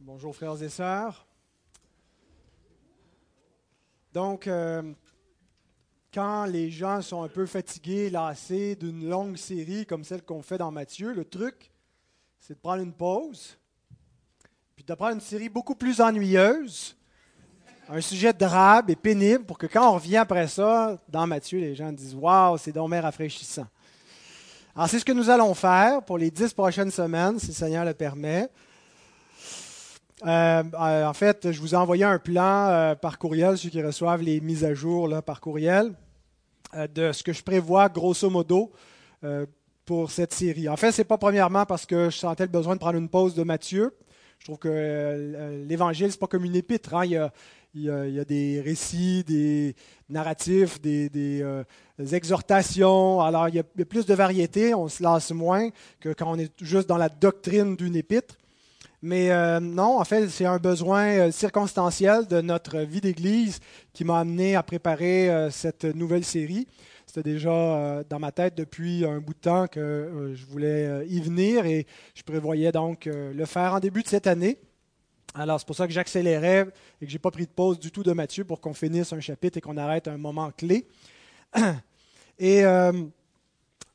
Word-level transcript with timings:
Bonjour 0.00 0.32
frères 0.32 0.62
et 0.62 0.68
sœurs. 0.68 1.26
Donc, 4.12 4.46
euh, 4.46 4.94
quand 6.14 6.44
les 6.44 6.70
gens 6.70 7.02
sont 7.02 7.24
un 7.24 7.28
peu 7.28 7.46
fatigués, 7.46 8.08
lassés 8.08 8.76
d'une 8.76 9.08
longue 9.08 9.36
série 9.36 9.86
comme 9.86 10.04
celle 10.04 10.22
qu'on 10.22 10.40
fait 10.40 10.56
dans 10.56 10.70
Matthieu, 10.70 11.12
le 11.12 11.24
truc, 11.24 11.72
c'est 12.38 12.54
de 12.54 12.60
prendre 12.60 12.80
une 12.80 12.92
pause, 12.92 13.58
puis 14.76 14.84
de 14.84 14.94
prendre 14.94 15.14
une 15.14 15.20
série 15.20 15.48
beaucoup 15.48 15.74
plus 15.74 16.00
ennuyeuse, 16.00 16.96
un 17.88 18.00
sujet 18.00 18.32
drabe 18.32 18.90
et 18.90 18.96
pénible, 18.96 19.44
pour 19.44 19.58
que 19.58 19.66
quand 19.66 19.90
on 19.90 19.94
revient 19.94 20.18
après 20.18 20.46
ça, 20.46 20.96
dans 21.08 21.26
Matthieu, 21.26 21.58
les 21.58 21.74
gens 21.74 21.90
disent 21.90 22.14
Waouh, 22.14 22.56
c'est 22.56 22.70
donc 22.70 22.92
rafraîchissant. 22.92 23.66
Alors, 24.76 24.88
c'est 24.88 25.00
ce 25.00 25.04
que 25.04 25.10
nous 25.10 25.28
allons 25.28 25.54
faire 25.54 26.04
pour 26.04 26.18
les 26.18 26.30
dix 26.30 26.54
prochaines 26.54 26.92
semaines, 26.92 27.40
si 27.40 27.48
le 27.48 27.52
Seigneur 27.52 27.84
le 27.84 27.94
permet. 27.94 28.48
Euh, 30.26 30.62
euh, 30.74 31.06
en 31.06 31.12
fait, 31.12 31.52
je 31.52 31.60
vous 31.60 31.74
ai 31.74 31.76
envoyé 31.76 32.04
un 32.04 32.18
plan 32.18 32.68
euh, 32.68 32.94
par 32.94 33.18
courriel, 33.18 33.56
ceux 33.56 33.68
qui 33.68 33.82
reçoivent 33.82 34.22
les 34.22 34.40
mises 34.40 34.64
à 34.64 34.74
jour 34.74 35.06
là, 35.06 35.22
par 35.22 35.40
courriel, 35.40 35.92
de 36.94 37.12
ce 37.12 37.22
que 37.22 37.32
je 37.32 37.42
prévois 37.42 37.88
grosso 37.88 38.28
modo 38.28 38.70
pour 39.86 40.10
cette 40.10 40.34
série. 40.34 40.68
En 40.68 40.76
fait, 40.76 40.92
ce 40.92 41.00
n'est 41.00 41.06
pas 41.06 41.16
premièrement 41.16 41.64
parce 41.64 41.86
que 41.86 42.10
je 42.10 42.18
sentais 42.18 42.44
le 42.44 42.50
besoin 42.50 42.74
de 42.74 42.80
prendre 42.80 42.98
une 42.98 43.08
pause 43.08 43.34
de 43.34 43.42
Matthieu. 43.42 43.96
Je 44.38 44.44
trouve 44.44 44.58
que 44.58 45.64
l'Évangile, 45.66 46.10
ce 46.10 46.16
n'est 46.16 46.18
pas 46.18 46.26
comme 46.26 46.44
une 46.44 46.56
épître. 46.56 46.94
Hein. 46.94 47.06
Il, 47.74 47.82
y 47.84 48.20
a, 48.20 48.24
des 48.24 48.60
récits, 48.60 49.24
des 49.24 49.74
narratifs, 50.10 50.78
des, 50.80 51.08
des, 51.08 51.42
exhortations. 52.12 53.22
Alors, 53.22 53.48
il 53.48 53.54
y, 53.54 53.58
a, 53.60 53.62
il 53.76 53.78
y, 53.78 53.82
a, 53.82 53.86
plus 53.86 54.04
de 54.04 54.14
variété, 54.14 54.74
on 54.74 54.88
se 54.88 55.02
lasse 55.02 55.30
moins 55.30 55.70
que 56.00 56.10
quand 56.10 56.30
on 56.30 56.38
est 56.38 56.52
juste 56.62 56.88
dans 56.88 56.98
la 56.98 57.08
doctrine 57.08 57.76
d'une 57.76 57.96
épître. 57.96 58.36
Mais 59.00 59.30
euh, 59.30 59.60
non, 59.60 60.00
en 60.00 60.04
fait, 60.04 60.28
c'est 60.28 60.44
un 60.44 60.58
besoin 60.58 61.06
euh, 61.06 61.30
circonstanciel 61.30 62.26
de 62.26 62.40
notre 62.40 62.78
vie 62.78 63.00
d'Église 63.00 63.60
qui 63.92 64.04
m'a 64.04 64.18
amené 64.18 64.56
à 64.56 64.64
préparer 64.64 65.30
euh, 65.30 65.50
cette 65.50 65.84
nouvelle 65.84 66.24
série. 66.24 66.66
C'était 67.06 67.22
déjà 67.22 68.04
dans 68.10 68.18
ma 68.18 68.32
tête 68.32 68.54
depuis 68.54 69.06
un 69.06 69.18
bout 69.18 69.32
de 69.32 69.38
temps 69.38 69.66
que 69.66 70.34
je 70.34 70.44
voulais 70.44 71.06
y 71.08 71.20
venir 71.22 71.64
et 71.64 71.86
je 72.14 72.22
prévoyais 72.22 72.70
donc 72.70 73.06
le 73.06 73.44
faire 73.46 73.72
en 73.72 73.80
début 73.80 74.02
de 74.02 74.08
cette 74.08 74.26
année. 74.26 74.58
Alors 75.32 75.58
c'est 75.58 75.66
pour 75.66 75.74
ça 75.74 75.86
que 75.86 75.92
j'accélérais 75.94 76.66
et 77.00 77.06
que 77.06 77.10
je 77.10 77.16
n'ai 77.16 77.18
pas 77.18 77.30
pris 77.30 77.46
de 77.46 77.50
pause 77.50 77.78
du 77.78 77.90
tout 77.90 78.02
de 78.02 78.12
Matthieu 78.12 78.44
pour 78.44 78.60
qu'on 78.60 78.74
finisse 78.74 79.10
un 79.14 79.20
chapitre 79.20 79.56
et 79.56 79.62
qu'on 79.62 79.78
arrête 79.78 80.06
un 80.06 80.18
moment 80.18 80.50
clé. 80.50 80.86
Et 82.38 82.62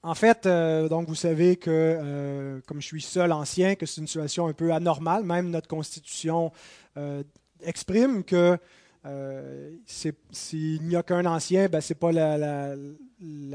en 0.05 0.15
fait, 0.15 0.45
euh, 0.45 0.89
donc 0.89 1.07
vous 1.07 1.15
savez 1.15 1.55
que, 1.55 1.69
euh, 1.71 2.59
comme 2.67 2.81
je 2.81 2.87
suis 2.87 3.01
seul 3.01 3.31
ancien, 3.31 3.75
que 3.75 3.85
c'est 3.85 4.01
une 4.01 4.07
situation 4.07 4.47
un 4.47 4.53
peu 4.53 4.73
anormale. 4.73 5.23
Même 5.23 5.49
notre 5.49 5.69
Constitution 5.69 6.51
euh, 6.97 7.23
exprime 7.61 8.25
que 8.25 8.57
s'il 9.85 10.81
n'y 10.83 10.95
a 10.95 11.03
qu'un 11.03 11.25
ancien, 11.25 11.67
ben, 11.67 11.81
ce 11.81 11.91
n'est 11.91 11.99
pas 11.99 12.11
la, 12.11 12.75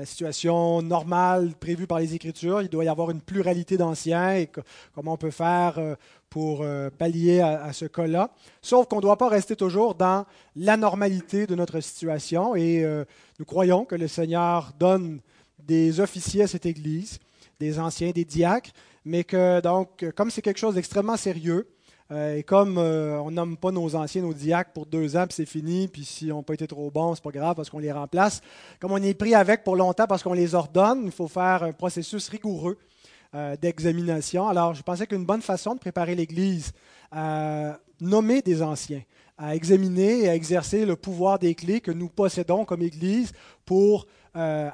situation 0.04 0.82
normale 0.82 1.54
prévue 1.58 1.86
par 1.86 2.00
les 2.00 2.14
Écritures. 2.14 2.62
Il 2.62 2.68
doit 2.68 2.84
y 2.84 2.88
avoir 2.88 3.10
une 3.10 3.22
pluralité 3.22 3.76
d'anciens 3.78 4.34
et 4.34 4.50
comment 4.94 5.14
on 5.14 5.16
peut 5.16 5.30
faire 5.30 5.78
pour 6.28 6.66
pallier 6.98 7.40
à, 7.40 7.64
à 7.64 7.72
ce 7.72 7.86
cas-là. 7.86 8.30
Sauf 8.60 8.88
qu'on 8.88 8.96
ne 8.96 9.02
doit 9.02 9.16
pas 9.16 9.30
rester 9.30 9.56
toujours 9.56 9.94
dans 9.94 10.26
l'anormalité 10.54 11.46
de 11.46 11.54
notre 11.54 11.80
situation 11.80 12.54
et 12.54 12.84
nous 13.38 13.44
croyons 13.46 13.86
que 13.86 13.94
le 13.94 14.06
Seigneur 14.06 14.72
donne 14.78 15.20
des 15.68 16.00
officiers 16.00 16.42
à 16.42 16.46
cette 16.48 16.66
Église, 16.66 17.20
des 17.60 17.78
anciens, 17.78 18.10
des 18.10 18.24
diacres, 18.24 18.70
mais 19.04 19.22
que 19.22 19.60
donc, 19.60 20.04
comme 20.16 20.30
c'est 20.30 20.42
quelque 20.42 20.58
chose 20.58 20.74
d'extrêmement 20.74 21.16
sérieux, 21.16 21.68
euh, 22.10 22.36
et 22.36 22.42
comme 22.42 22.78
euh, 22.78 23.20
on 23.20 23.30
nomme 23.30 23.58
pas 23.58 23.70
nos 23.70 23.94
anciens, 23.94 24.22
nos 24.22 24.32
diacres 24.32 24.72
pour 24.72 24.86
deux 24.86 25.16
ans, 25.16 25.26
puis 25.26 25.34
c'est 25.34 25.46
fini, 25.46 25.88
puis 25.88 26.04
s'ils 26.04 26.28
n'ont 26.28 26.42
pas 26.42 26.54
été 26.54 26.66
trop 26.66 26.90
bons, 26.90 27.14
c'est 27.14 27.22
pas 27.22 27.30
grave 27.30 27.54
parce 27.54 27.68
qu'on 27.68 27.78
les 27.78 27.92
remplace. 27.92 28.40
Comme 28.80 28.92
on 28.92 29.02
est 29.02 29.14
pris 29.14 29.34
avec 29.34 29.62
pour 29.62 29.76
longtemps 29.76 30.06
parce 30.06 30.22
qu'on 30.22 30.32
les 30.32 30.54
ordonne, 30.54 31.02
il 31.04 31.10
faut 31.10 31.28
faire 31.28 31.62
un 31.62 31.72
processus 31.72 32.28
rigoureux 32.30 32.78
euh, 33.34 33.56
d'examination. 33.56 34.48
Alors, 34.48 34.74
je 34.74 34.82
pensais 34.82 35.06
qu'une 35.06 35.26
bonne 35.26 35.42
façon 35.42 35.74
de 35.74 35.80
préparer 35.80 36.14
l'Église 36.14 36.72
à 37.12 37.78
nommer 38.00 38.40
des 38.40 38.62
anciens, 38.62 39.02
à 39.36 39.54
examiner 39.54 40.20
et 40.20 40.28
à 40.30 40.34
exercer 40.34 40.86
le 40.86 40.96
pouvoir 40.96 41.38
des 41.38 41.54
clés 41.54 41.82
que 41.82 41.90
nous 41.90 42.08
possédons 42.08 42.64
comme 42.64 42.82
Église 42.82 43.32
pour 43.66 44.06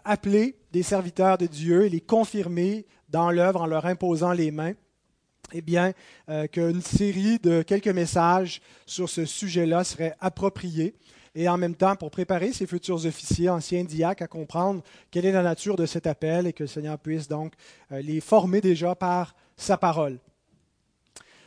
appeler 0.04 0.56
des 0.74 0.82
serviteurs 0.82 1.38
de 1.38 1.46
Dieu 1.46 1.86
et 1.86 1.88
les 1.88 2.00
confirmer 2.00 2.84
dans 3.08 3.30
l'œuvre 3.30 3.62
en 3.62 3.66
leur 3.66 3.86
imposant 3.86 4.32
les 4.32 4.50
mains, 4.50 4.72
eh 5.52 5.62
bien, 5.62 5.92
euh, 6.28 6.48
qu'une 6.48 6.82
série 6.82 7.38
de 7.38 7.62
quelques 7.62 7.86
messages 7.86 8.60
sur 8.84 9.08
ce 9.08 9.24
sujet-là 9.24 9.84
serait 9.84 10.16
appropriée 10.18 10.96
et 11.36 11.48
en 11.48 11.56
même 11.58 11.76
temps 11.76 11.94
pour 11.94 12.10
préparer 12.10 12.52
ces 12.52 12.66
futurs 12.66 13.06
officiers, 13.06 13.48
anciens 13.48 13.84
diacres, 13.84 14.24
à 14.24 14.26
comprendre 14.26 14.82
quelle 15.12 15.26
est 15.26 15.32
la 15.32 15.44
nature 15.44 15.76
de 15.76 15.86
cet 15.86 16.08
appel 16.08 16.48
et 16.48 16.52
que 16.52 16.64
le 16.64 16.68
Seigneur 16.68 16.98
puisse 16.98 17.28
donc 17.28 17.52
euh, 17.92 18.02
les 18.02 18.20
former 18.20 18.60
déjà 18.60 18.96
par 18.96 19.36
sa 19.56 19.76
parole. 19.76 20.18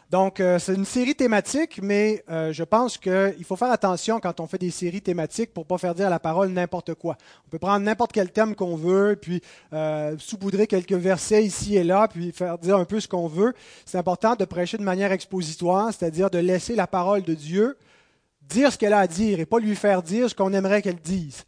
Donc, 0.10 0.40
euh, 0.40 0.58
c'est 0.58 0.74
une 0.74 0.86
série 0.86 1.16
thématique, 1.16 1.82
mais 1.84 2.24
euh, 2.30 2.54
je 2.54 2.64
pense 2.64 2.98
qu'il 2.98 3.44
faut 3.44 3.58
faire 3.58 3.72
attention 3.72 4.22
quand 4.22 4.40
on 4.40 4.48
fait 4.48 4.58
des 4.58 4.72
séries 4.72 5.02
thématiques 5.02 5.54
pour 5.54 5.66
ne 5.66 5.68
pas 5.68 5.78
faire 5.78 5.94
dire 5.94 6.08
à 6.08 6.10
la 6.10 6.20
parole 6.20 6.50
n'importe 6.50 6.94
quoi. 6.94 7.18
On 7.46 7.50
peut 7.50 7.60
prendre 7.60 7.84
n'importe 7.84 8.14
quel 8.14 8.32
thème 8.32 8.56
qu'on 8.56 8.78
veut, 8.78 9.18
puis 9.22 9.42
euh, 9.74 10.16
saupoudrer 10.18 10.66
quelques 10.66 10.94
versets 10.94 11.44
ici 11.44 11.76
et 11.76 11.84
là, 11.84 12.08
puis 12.08 12.32
faire 12.32 12.58
dire 12.58 12.78
un 12.78 12.86
peu 12.86 13.02
ce 13.02 13.10
qu'on 13.10 13.28
veut. 13.28 13.54
C'est 13.86 13.98
important 13.98 14.36
de 14.36 14.46
prêcher 14.46 14.78
de 14.78 14.84
manière 14.84 15.12
expositoire, 15.12 15.94
c'est-à-dire 15.94 16.30
de 16.30 16.38
laisser 16.38 16.76
la 16.76 16.88
parole 16.88 17.24
de 17.24 17.34
Dieu 17.34 17.78
dire 18.44 18.72
ce 18.72 18.78
qu'elle 18.78 18.94
a 18.94 19.00
à 19.00 19.08
dire 19.08 19.42
et 19.42 19.46
pas 19.46 19.60
lui 19.60 19.76
faire 19.76 20.02
dire 20.02 20.30
ce 20.30 20.36
qu'on 20.36 20.54
aimerait 20.54 20.82
qu'elle 20.82 21.02
dise. 21.02 21.44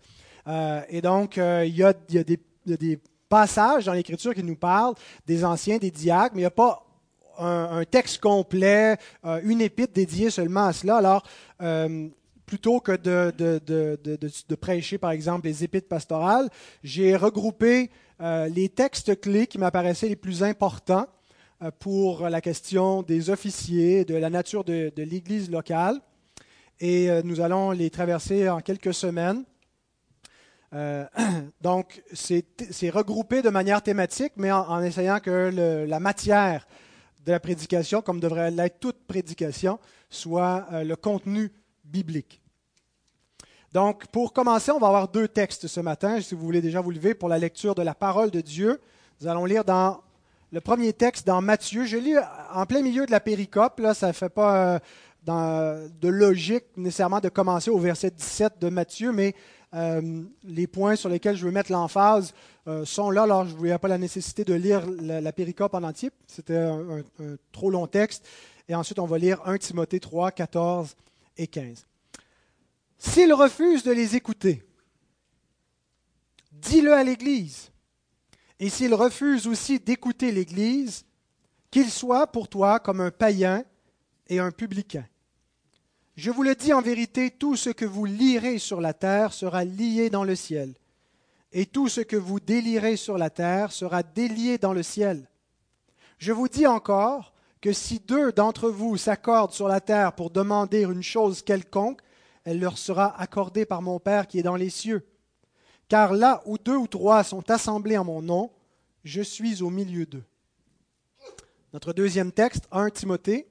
et 0.90 1.02
donc, 1.02 1.38
il 1.38 1.74
y, 1.74 1.78
y 1.78 1.84
a 2.18 2.24
des 2.78 3.00
passages 3.30 3.86
dans 3.86 3.94
l'Écriture 3.94 4.34
qui 4.34 4.44
nous 4.44 4.58
parlent 4.58 4.96
des 5.25 5.46
anciens, 5.46 5.78
des 5.78 5.92
diacres, 5.92 6.36
mais 6.36 6.42
il 6.42 6.44
n'y 6.44 6.48
a 6.48 6.52
pas 6.52 6.89
un, 7.40 7.84
texte 7.86 8.20
complet, 8.20 8.98
euh, 9.26 9.40
une 9.44 9.62
épître 9.62 9.94
dédiée 9.94 10.30
seulement 10.30 10.66
à 10.66 10.74
cela. 10.74 10.98
Alors, 10.98 11.24
euh, 11.62 12.08
plutôt 12.46 12.80
que 12.80 12.96
de, 12.96 14.56
prêcher, 14.56 14.98
par 14.98 15.12
exemple, 15.12 15.48
les 15.48 15.64
épîtres 15.64 15.88
pastorales, 15.88 16.50
j'ai 16.84 17.16
regroupé 17.16 17.92
euh, 18.22 18.48
les 18.48 18.70
textes 18.70 19.20
clés 19.22 19.48
qui 19.48 19.58
m'apparaissaient 19.58 20.10
les 20.10 20.16
plus 20.16 20.44
importants 20.44 21.08
pour 21.80 22.30
la 22.30 22.40
question 22.40 23.02
des 23.02 23.30
officiers, 23.30 24.06
de 24.06 24.16
la 24.16 24.30
nature 24.30 24.64
de, 24.64 24.92
l'Église 24.96 25.52
locale. 25.52 26.00
Et 26.80 27.10
nous 27.26 27.42
allons 27.42 27.72
les 27.72 27.90
traverser 27.90 28.50
en 28.50 28.62
quelques 28.62 28.94
semaines. 28.94 29.44
donc, 31.62 32.02
c'est 32.14 32.90
regroupé 32.90 33.42
de 33.42 33.50
manière 33.50 33.82
thématique, 33.82 34.32
mais 34.38 34.54
en, 34.54 34.82
essayant 34.82 35.20
que 35.20 35.86
la 35.86 36.00
matière 36.00 36.66
de 37.25 37.31
la 37.31 37.40
prédication, 37.40 38.02
comme 38.02 38.19
devrait 38.19 38.52
l'être 38.52 38.80
toute 38.80 39.06
prédication, 39.07 39.80
soit 40.09 40.66
euh, 40.72 40.84
le 40.84 40.96
contenu 40.96 41.52
biblique. 41.84 42.41
Donc, 43.74 44.07
pour 44.07 44.34
commencer, 44.34 44.72
on 44.72 44.80
va 44.80 44.88
avoir 44.88 45.07
deux 45.07 45.28
textes 45.28 45.68
ce 45.68 45.80
matin, 45.80 46.19
si 46.22 46.34
vous 46.34 46.44
voulez 46.44 46.62
déjà 46.62 46.81
vous 46.81 46.91
lever 46.91 47.13
pour 47.13 47.30
la 47.30 47.38
lecture 47.38 47.75
de 47.75 47.84
la 47.84 47.94
parole 47.94 48.31
de 48.31 48.41
Dieu. 48.41 48.81
Nous 49.22 49.28
allons 49.28 49.46
lire 49.46 49.63
dans 49.63 50.02
le 50.52 50.62
premier 50.62 50.94
texte 50.94 51.28
dans 51.28 51.41
Matthieu. 51.41 51.85
Je 51.85 51.97
lis 51.97 52.16
en 52.52 52.66
plein 52.66 52.81
milieu 52.81 53.06
de 53.06 53.12
la 53.12 53.19
péricope, 53.19 53.80
là, 53.80 53.94
ça 53.94 54.07
ne 54.07 54.13
fait 54.13 54.30
pas 54.30 54.80
euh, 55.28 55.88
de 56.01 56.07
logique 56.07 56.66
nécessairement 56.78 57.19
de 57.19 57.30
commencer 57.30 57.69
au 57.69 57.78
verset 57.78 58.09
17 58.09 58.53
de 58.59 58.69
Matthieu, 58.69 59.12
mais 59.12 59.36
euh, 59.75 60.24
les 60.44 60.68
points 60.68 60.96
sur 60.96 61.09
lesquels 61.09 61.35
je 61.35 61.46
veux 61.46 61.52
mettre 61.52 61.72
l'emphase 61.72 62.34
euh, 62.68 62.85
sont 62.85 63.12
là. 63.12 63.24
Alors, 63.24 63.46
je 63.46 63.53
ne 63.53 63.57
voyais 63.57 63.78
pas 63.78 63.88
la 63.88 63.97
nécessité 63.97 64.44
de 64.44 64.53
lire 64.53 64.84
la, 65.02 65.31
péricope 65.31 65.74
en 65.74 65.84
entier. 65.84 66.09
C'était 66.28 66.57
un, 66.57 67.03
trop 67.52 67.69
long 67.69 67.88
texte. 67.88 68.28
Et 68.68 68.75
ensuite, 68.75 69.00
on 69.00 69.06
va 69.06 69.18
lire 69.18 69.41
1 69.46 69.57
Timothée 69.57 70.00
3, 70.00 70.31
14 70.31 70.95
et 71.38 71.48
15. 71.48 71.86
S'il 72.98 73.33
refuse 73.33 73.83
de 73.83 73.92
les 73.92 74.16
écouter, 74.16 74.63
dis-le 76.51 76.94
à 76.94 77.04
l'Église. 77.04 77.72
Et 78.60 78.69
s'il 78.69 78.94
refuse 78.94 79.48
aussi 79.48 79.80
d'écouter 79.80 80.31
l'Église, 80.31 81.06
qu'il 81.72 81.89
soit 81.89 82.27
pour 82.27 82.48
toi 82.48 82.80
comme 82.80 83.01
un 83.01 83.12
païen 83.12 83.63
et 84.27 84.39
un 84.39 84.51
publicain. 84.51 85.06
Je 86.19 86.31
vous 86.31 86.44
le 86.44 86.54
dis 86.54 86.74
en 86.74 86.81
vérité, 86.81 87.31
tout 87.31 87.56
ce 87.56 87.69
que 87.69 87.86
vous 87.86 88.04
lirez 88.04 88.57
sur 88.57 88.81
la 88.81 88.94
terre 88.94 89.31
sera 89.31 89.63
lié 89.63 90.10
dans 90.10 90.25
le 90.25 90.36
ciel, 90.36 90.74
et 91.54 91.66
tout 91.66 91.88
ce 91.88 92.01
que 92.01 92.18
vous 92.18 92.42
délirez 92.42 92.98
sur 92.98 93.18
la 93.18 93.30
terre 93.30 93.71
sera 93.71 94.04
délié 94.04 94.57
dans 94.57 94.74
le 94.74 94.83
ciel. 94.83 95.30
Je 96.18 96.33
vous 96.33 96.50
dis 96.50 96.68
encore 96.68 97.33
que 97.62 97.71
si 97.71 98.01
deux 98.01 98.33
d'entre 98.33 98.69
vous 98.69 98.98
s'accordent 98.98 99.54
sur 99.54 99.69
la 99.69 99.80
terre 99.80 100.12
pour 100.12 100.30
demander 100.30 100.83
une 100.83 101.01
chose 101.01 101.42
quelconque, 101.42 102.01
elle 102.44 102.60
leur 102.60 102.77
sera 102.77 103.18
accordée 103.18 103.65
par 103.65 103.81
mon 103.81 104.01
Père 104.01 104.27
qui 104.27 104.39
est 104.39 104.44
dans 104.44 104.57
les 104.57 104.69
cieux. 104.69 105.07
Car 105.88 106.12
là 106.12 106.42
où 106.45 106.57
deux 106.57 106.75
ou 106.75 106.88
trois 106.88 107.24
sont 107.24 107.50
assemblés 107.50 107.98
en 107.98 108.04
mon 108.04 108.22
nom, 108.22 108.51
je 109.06 109.22
suis 109.22 109.63
au 109.63 109.69
milieu 109.69 110.06
d'eux. 110.06 110.25
Notre 111.72 111.94
deuxième 111.94 112.33
texte, 112.33 112.68
1 112.74 112.89
Timothée 112.89 113.48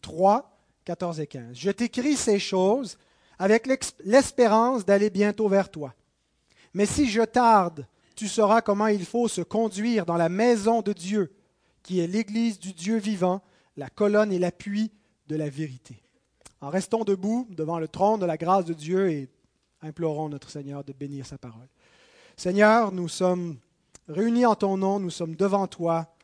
3, 0.00 0.55
14 0.86 1.18
et 1.18 1.26
15. 1.26 1.56
Je 1.56 1.70
t'écris 1.70 2.16
ces 2.16 2.38
choses 2.38 2.96
avec 3.38 3.68
l'espérance 4.04 4.86
d'aller 4.86 5.10
bientôt 5.10 5.48
vers 5.48 5.68
toi. 5.68 5.92
Mais 6.72 6.86
si 6.86 7.08
je 7.10 7.22
tarde, 7.22 7.86
tu 8.14 8.28
sauras 8.28 8.62
comment 8.62 8.86
il 8.86 9.04
faut 9.04 9.28
se 9.28 9.42
conduire 9.42 10.06
dans 10.06 10.16
la 10.16 10.28
maison 10.28 10.82
de 10.82 10.92
Dieu, 10.92 11.34
qui 11.82 12.00
est 12.00 12.06
l'Église 12.06 12.58
du 12.58 12.72
Dieu 12.72 12.98
vivant, 12.98 13.42
la 13.76 13.90
colonne 13.90 14.32
et 14.32 14.38
l'appui 14.38 14.92
de 15.26 15.36
la 15.36 15.50
vérité. 15.50 16.02
En 16.60 16.70
restons 16.70 17.04
debout 17.04 17.48
devant 17.50 17.80
le 17.80 17.88
trône 17.88 18.20
de 18.20 18.26
la 18.26 18.36
grâce 18.36 18.64
de 18.64 18.72
Dieu 18.72 19.10
et 19.10 19.28
implorons 19.82 20.28
notre 20.28 20.50
Seigneur 20.50 20.84
de 20.84 20.92
bénir 20.92 21.26
sa 21.26 21.36
parole. 21.36 21.68
Seigneur, 22.36 22.92
nous 22.92 23.08
sommes 23.08 23.58
réunis 24.08 24.46
en 24.46 24.54
ton 24.54 24.76
nom, 24.76 25.00
nous 25.00 25.10
sommes 25.10 25.34
devant 25.34 25.66
toi, 25.66 26.14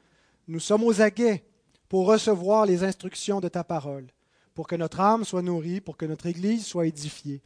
nous 0.46 0.60
sommes 0.60 0.84
aux 0.84 1.02
aguets 1.02 1.44
pour 1.88 2.06
recevoir 2.06 2.64
les 2.64 2.84
instructions 2.84 3.40
de 3.40 3.48
ta 3.48 3.64
parole, 3.64 4.06
pour 4.54 4.66
que 4.66 4.76
notre 4.76 5.00
âme 5.00 5.24
soit 5.24 5.42
nourrie, 5.42 5.80
pour 5.80 5.96
que 5.96 6.06
notre 6.06 6.26
Église 6.26 6.66
soit 6.66 6.86
édifiée. 6.86 7.40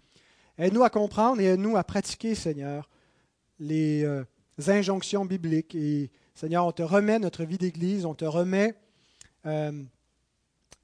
Aide-nous 0.59 0.85
à 0.85 0.91
comprendre 0.91 1.41
et 1.41 1.45
aide-nous 1.45 1.77
à 1.77 1.85
pratiquer, 1.85 2.35
Seigneur, 2.35 2.89
les 3.59 4.05
euh, 4.05 4.25
injonctions 4.67 5.25
bibliques. 5.25 5.75
Et 5.75 6.11
Seigneur, 6.35 6.67
on 6.67 6.73
te 6.73 6.83
remet 6.83 7.19
notre 7.19 7.45
vie 7.45 7.59
d'Église, 7.59 8.05
on 8.05 8.15
te 8.15 8.25
remet 8.25 8.75
euh, 9.45 9.83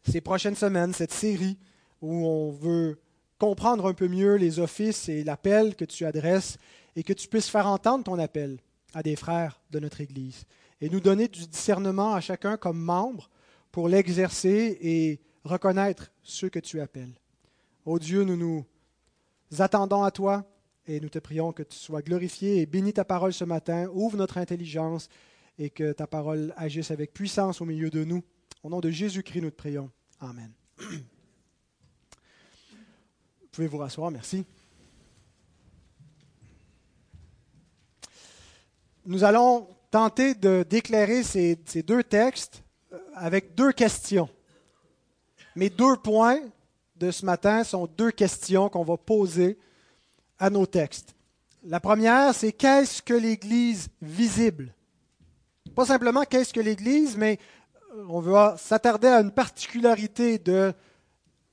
ces 0.08 0.20
prochaines 0.20 0.56
semaines, 0.56 0.92
cette 0.92 1.12
série 1.12 1.58
où 2.00 2.26
on 2.26 2.50
veut 2.50 3.00
comprendre 3.38 3.86
un 3.86 3.94
peu 3.94 4.08
mieux 4.08 4.36
les 4.36 4.58
offices 4.60 5.08
et 5.08 5.24
l'appel 5.24 5.74
que 5.74 5.84
tu 5.84 6.04
adresses 6.04 6.58
et 6.96 7.02
que 7.02 7.12
tu 7.12 7.28
puisses 7.28 7.48
faire 7.48 7.66
entendre 7.66 8.04
ton 8.04 8.18
appel 8.18 8.58
à 8.94 9.02
des 9.02 9.16
frères 9.16 9.60
de 9.70 9.78
notre 9.78 10.00
Église 10.00 10.44
et 10.80 10.90
nous 10.90 11.00
donner 11.00 11.28
du 11.28 11.46
discernement 11.46 12.12
à 12.12 12.20
chacun 12.20 12.56
comme 12.56 12.78
membre 12.78 13.30
pour 13.70 13.88
l'exercer 13.88 14.78
et 14.80 15.20
reconnaître 15.44 16.12
ceux 16.22 16.48
que 16.48 16.58
tu 16.58 16.80
appelles. 16.80 17.14
Ô 17.84 17.98
Dieu, 17.98 18.24
nous 18.24 18.36
nous 18.36 18.64
attendons 19.58 20.02
à 20.02 20.10
toi 20.10 20.44
et 20.86 21.00
nous 21.00 21.08
te 21.08 21.18
prions 21.18 21.52
que 21.52 21.62
tu 21.62 21.76
sois 21.76 22.02
glorifié 22.02 22.60
et 22.60 22.66
bénis 22.66 22.92
ta 22.92 23.04
parole 23.04 23.32
ce 23.32 23.44
matin. 23.44 23.88
Ouvre 23.92 24.16
notre 24.16 24.38
intelligence 24.38 25.08
et 25.58 25.70
que 25.70 25.92
ta 25.92 26.06
parole 26.06 26.54
agisse 26.56 26.90
avec 26.90 27.12
puissance 27.12 27.60
au 27.60 27.64
milieu 27.64 27.90
de 27.90 28.04
nous. 28.04 28.22
Au 28.62 28.68
nom 28.68 28.80
de 28.80 28.90
Jésus-Christ, 28.90 29.40
nous 29.40 29.50
te 29.50 29.56
prions. 29.56 29.90
Amen. 30.20 30.52
Vous 30.78 30.86
pouvez 33.50 33.66
vous 33.66 33.78
rasseoir, 33.78 34.10
merci. 34.10 34.44
Nous 39.04 39.24
allons 39.24 39.68
tenter 39.90 40.34
d'éclairer 40.34 41.22
ces, 41.22 41.58
ces, 41.66 41.82
deux 41.82 42.04
textes 42.04 42.62
euh, 42.92 42.98
avec 43.14 43.54
deux 43.54 43.72
questions. 43.72 44.28
Mes 45.54 45.68
deux 45.68 45.96
points 45.96 46.40
de 46.96 47.10
ce 47.10 47.26
matin 47.26 47.62
sont 47.62 47.86
deux 47.86 48.10
questions 48.10 48.68
qu'on 48.68 48.84
va 48.84 48.96
poser 48.96 49.58
à 50.38 50.48
nos 50.48 50.66
textes. 50.66 51.14
La 51.64 51.78
première, 51.78 52.34
c'est 52.34 52.52
qu'est-ce 52.52 53.02
que 53.02 53.14
l'Église 53.14 53.88
visible? 54.00 54.74
Pas 55.74 55.86
simplement 55.86 56.24
qu'est-ce 56.24 56.54
que 56.54 56.60
l'Église, 56.60 57.16
mais 57.16 57.38
euh, 57.94 58.04
on 58.08 58.20
va 58.20 58.56
s'attarder 58.56 59.08
à 59.08 59.20
une 59.20 59.30
particularité 59.30 60.38
de 60.38 60.72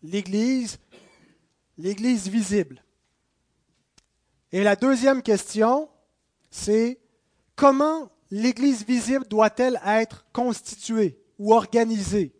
l'Église, 0.02 0.80
l'Église 1.78 2.28
visible. 2.28 2.84
Et 4.52 4.64
la 4.64 4.76
deuxième 4.76 5.22
question, 5.22 5.90
c'est 6.50 7.00
comment 7.56 8.10
l'Église 8.32 8.86
visible 8.86 9.28
doit-elle 9.28 9.80
être 9.86 10.26
constituée 10.32 11.20
ou 11.38 11.54
organisée? 11.54 12.34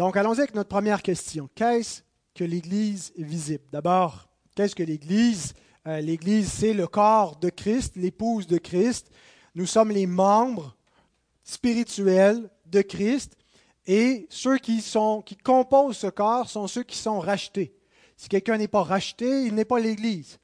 Donc, 0.00 0.16
allons-y 0.16 0.38
avec 0.38 0.54
notre 0.54 0.70
première 0.70 1.02
question. 1.02 1.50
Qu'est-ce 1.54 2.00
que 2.34 2.42
l'Église 2.42 3.12
visible? 3.18 3.64
D'abord, 3.70 4.30
qu'est-ce 4.56 4.74
que 4.74 4.82
l'Église? 4.82 5.52
Euh, 5.86 6.00
L'Église, 6.00 6.50
c'est 6.50 6.72
le 6.72 6.86
corps 6.86 7.36
de 7.36 7.50
Christ, 7.50 7.96
l'épouse 7.96 8.46
de 8.46 8.56
Christ. 8.56 9.10
Nous 9.54 9.66
sommes 9.66 9.90
les 9.90 10.06
membres 10.06 10.74
spirituels 11.44 12.48
de 12.64 12.80
Christ 12.80 13.36
et 13.86 14.26
ceux 14.30 14.56
qui, 14.56 14.82
qui 15.26 15.36
composent 15.36 15.98
ce 15.98 16.06
corps 16.06 16.48
sont 16.48 16.66
ceux 16.66 16.82
qui 16.82 16.96
sont 16.96 17.20
rachetés. 17.20 17.74
Si 18.16 18.30
quelqu'un 18.30 18.56
n'est 18.56 18.68
pas 18.68 18.84
racheté, 18.84 19.44
il 19.44 19.54
n'est 19.54 19.66
pas 19.66 19.80
l'Église. 19.80 20.38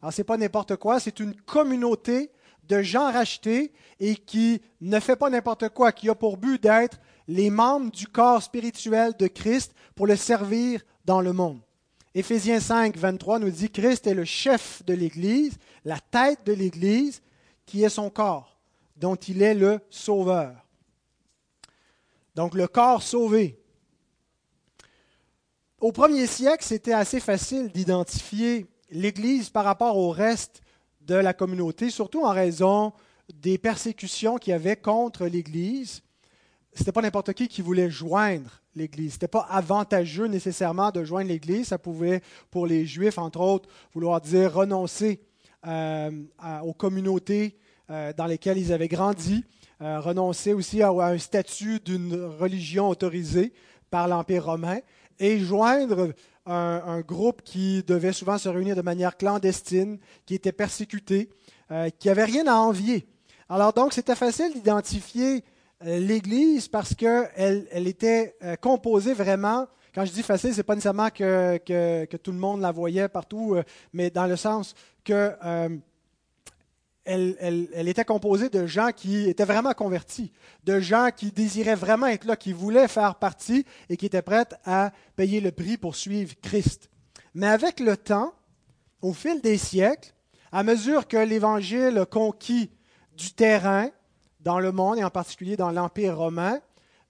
Alors, 0.00 0.12
ce 0.12 0.20
n'est 0.20 0.26
pas 0.26 0.36
n'importe 0.36 0.76
quoi, 0.76 1.00
c'est 1.00 1.18
une 1.18 1.34
communauté 1.34 2.30
de 2.68 2.82
gens 2.82 3.10
rachetés 3.10 3.72
et 3.98 4.14
qui 4.14 4.62
ne 4.80 5.00
fait 5.00 5.16
pas 5.16 5.28
n'importe 5.28 5.70
quoi, 5.70 5.90
qui 5.90 6.08
a 6.08 6.14
pour 6.14 6.36
but 6.36 6.62
d'être 6.62 7.00
les 7.28 7.50
membres 7.50 7.90
du 7.90 8.06
corps 8.06 8.42
spirituel 8.42 9.14
de 9.18 9.26
Christ 9.26 9.74
pour 9.94 10.06
le 10.06 10.16
servir 10.16 10.82
dans 11.04 11.20
le 11.20 11.32
monde. 11.32 11.60
Éphésiens 12.14 12.60
5, 12.60 12.96
23 12.96 13.38
nous 13.38 13.50
dit 13.50 13.70
Christ 13.70 14.06
est 14.06 14.14
le 14.14 14.24
chef 14.24 14.84
de 14.84 14.92
l'Église, 14.92 15.56
la 15.84 15.98
tête 15.98 16.44
de 16.44 16.52
l'Église, 16.52 17.22
qui 17.64 17.84
est 17.84 17.88
son 17.88 18.10
corps, 18.10 18.58
dont 18.96 19.16
il 19.16 19.42
est 19.42 19.54
le 19.54 19.80
sauveur. 19.88 20.54
Donc 22.34 22.54
le 22.54 22.68
corps 22.68 23.02
sauvé. 23.02 23.58
Au 25.80 25.90
premier 25.90 26.26
siècle, 26.26 26.64
c'était 26.64 26.92
assez 26.92 27.18
facile 27.18 27.70
d'identifier 27.70 28.66
l'Église 28.90 29.50
par 29.50 29.64
rapport 29.64 29.96
au 29.96 30.10
reste 30.10 30.60
de 31.00 31.14
la 31.14 31.32
communauté, 31.32 31.90
surtout 31.90 32.24
en 32.24 32.30
raison 32.30 32.92
des 33.34 33.58
persécutions 33.58 34.36
qu'il 34.36 34.52
y 34.52 34.54
avait 34.54 34.76
contre 34.76 35.26
l'Église. 35.26 36.02
Ce 36.74 36.80
n'était 36.80 36.92
pas 36.92 37.02
n'importe 37.02 37.34
qui 37.34 37.48
qui 37.48 37.60
voulait 37.60 37.90
joindre 37.90 38.62
l'Église. 38.74 39.12
Ce 39.12 39.16
n'était 39.16 39.28
pas 39.28 39.46
avantageux 39.50 40.26
nécessairement 40.26 40.90
de 40.90 41.04
joindre 41.04 41.28
l'Église. 41.28 41.68
Ça 41.68 41.78
pouvait, 41.78 42.22
pour 42.50 42.66
les 42.66 42.86
Juifs, 42.86 43.18
entre 43.18 43.40
autres, 43.40 43.68
vouloir 43.92 44.20
dire 44.20 44.54
renoncer 44.54 45.20
euh, 45.66 46.10
aux 46.64 46.72
communautés 46.72 47.56
euh, 47.90 48.12
dans 48.16 48.26
lesquelles 48.26 48.58
ils 48.58 48.72
avaient 48.72 48.88
grandi, 48.88 49.44
euh, 49.82 50.00
renoncer 50.00 50.54
aussi 50.54 50.82
à 50.82 50.90
un 50.90 51.18
statut 51.18 51.78
d'une 51.78 52.14
religion 52.14 52.88
autorisée 52.88 53.52
par 53.90 54.08
l'Empire 54.08 54.46
romain 54.46 54.78
et 55.18 55.38
joindre 55.38 56.14
un, 56.46 57.00
groupe 57.02 57.42
qui 57.42 57.84
devait 57.84 58.12
souvent 58.12 58.38
se 58.38 58.48
réunir 58.48 58.74
de 58.74 58.82
manière 58.82 59.16
clandestine, 59.16 59.98
qui 60.26 60.34
était 60.34 60.50
persécuté, 60.50 61.30
qui 62.00 62.08
n'avait 62.08 62.24
rien 62.24 62.48
à 62.48 62.54
envier. 62.54 63.06
Alors 63.48 63.72
donc, 63.72 63.92
c'était 63.92 64.16
facile 64.16 64.52
d'identifier 64.52 65.44
l'Église 65.84 66.68
parce 66.68 66.94
qu'elle 66.94 67.66
elle 67.70 67.86
était 67.86 68.36
euh, 68.42 68.56
composée 68.56 69.14
vraiment, 69.14 69.66
quand 69.94 70.04
je 70.04 70.12
dis 70.12 70.22
facile, 70.22 70.52
ce 70.52 70.58
n'est 70.58 70.62
pas 70.62 70.74
nécessairement 70.74 71.10
que, 71.10 72.16
tout 72.16 72.32
le 72.32 72.38
monde 72.38 72.60
la 72.60 72.72
voyait 72.72 73.08
partout, 73.08 73.56
mais 73.92 74.10
dans 74.10 74.26
le 74.26 74.36
sens 74.36 74.74
que 75.04 75.32
elle, 77.04 77.88
était 77.88 78.04
composée 78.04 78.48
de 78.48 78.66
gens 78.66 78.90
qui 78.94 79.28
étaient 79.28 79.44
vraiment 79.44 79.72
convertis, 79.72 80.32
de 80.64 80.80
gens 80.80 81.08
qui 81.14 81.32
désiraient 81.32 81.74
vraiment 81.74 82.06
être 82.06 82.24
là, 82.24 82.36
qui 82.36 82.52
voulaient 82.52 82.88
faire 82.88 83.16
partie 83.16 83.64
et 83.88 83.96
qui 83.96 84.06
étaient 84.06 84.22
prêts 84.22 84.46
à 84.64 84.92
payer 85.16 85.40
le 85.40 85.52
prix 85.52 85.76
pour 85.76 85.96
suivre 85.96 86.34
Christ. 86.40 86.90
Mais 87.34 87.48
avec 87.48 87.80
le 87.80 87.96
temps, 87.96 88.32
au 89.00 89.12
fil 89.12 89.40
des 89.40 89.58
siècles, 89.58 90.14
à 90.52 90.62
mesure 90.62 91.08
que 91.08 91.16
l'Évangile 91.16 91.98
a 91.98 92.06
conquis 92.06 92.70
du 93.16 93.32
terrain 93.32 93.88
dans 94.42 94.58
le 94.58 94.72
monde 94.72 94.98
et 94.98 95.04
en 95.04 95.10
particulier 95.10 95.56
dans 95.56 95.70
l'Empire 95.70 96.16
romain, 96.16 96.58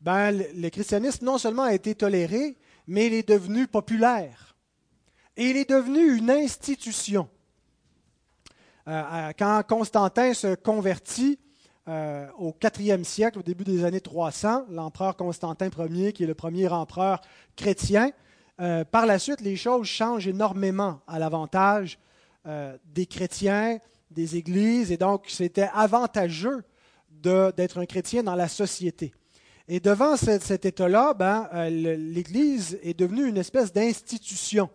ben, 0.00 0.32
le 0.32 0.68
christianisme 0.68 1.24
non 1.24 1.38
seulement 1.38 1.62
a 1.62 1.74
été 1.74 1.94
toléré, 1.94 2.56
mais 2.86 3.06
il 3.06 3.14
est 3.14 3.28
devenu 3.28 3.66
populaire. 3.66 4.56
Et 5.36 5.46
il 5.50 5.56
est 5.56 5.68
devenu 5.68 6.16
une 6.16 6.30
institution. 6.30 7.28
Euh, 8.88 9.32
quand 9.38 9.62
Constantin 9.66 10.34
se 10.34 10.54
convertit 10.54 11.38
euh, 11.88 12.26
au 12.38 12.54
IVe 12.80 13.04
siècle, 13.04 13.38
au 13.38 13.42
début 13.42 13.64
des 13.64 13.84
années 13.84 14.00
300, 14.00 14.66
l'empereur 14.70 15.16
Constantin 15.16 15.68
Ier, 15.88 16.12
qui 16.12 16.24
est 16.24 16.26
le 16.26 16.34
premier 16.34 16.68
empereur 16.68 17.20
chrétien, 17.56 18.10
euh, 18.60 18.84
par 18.84 19.06
la 19.06 19.18
suite, 19.18 19.40
les 19.40 19.56
choses 19.56 19.86
changent 19.86 20.26
énormément 20.26 21.00
à 21.06 21.18
l'avantage 21.18 21.98
des 22.84 23.06
chrétiens, 23.06 23.78
des 24.10 24.34
églises, 24.34 24.90
et 24.90 24.96
donc 24.96 25.26
c'était 25.28 25.68
avantageux 25.72 26.64
d'être 27.22 27.78
un 27.78 27.86
chrétien 27.86 28.22
dans 28.22 28.34
la 28.34 28.48
société. 28.48 29.12
Et 29.68 29.80
devant 29.80 30.16
cet, 30.16 30.66
état-là, 30.66 31.14
ben, 31.14 31.48
l'Église 31.70 32.78
est 32.82 32.98
devenue 32.98 33.26
une 33.26 33.38
espèce 33.38 33.72
d'institution 33.72 34.68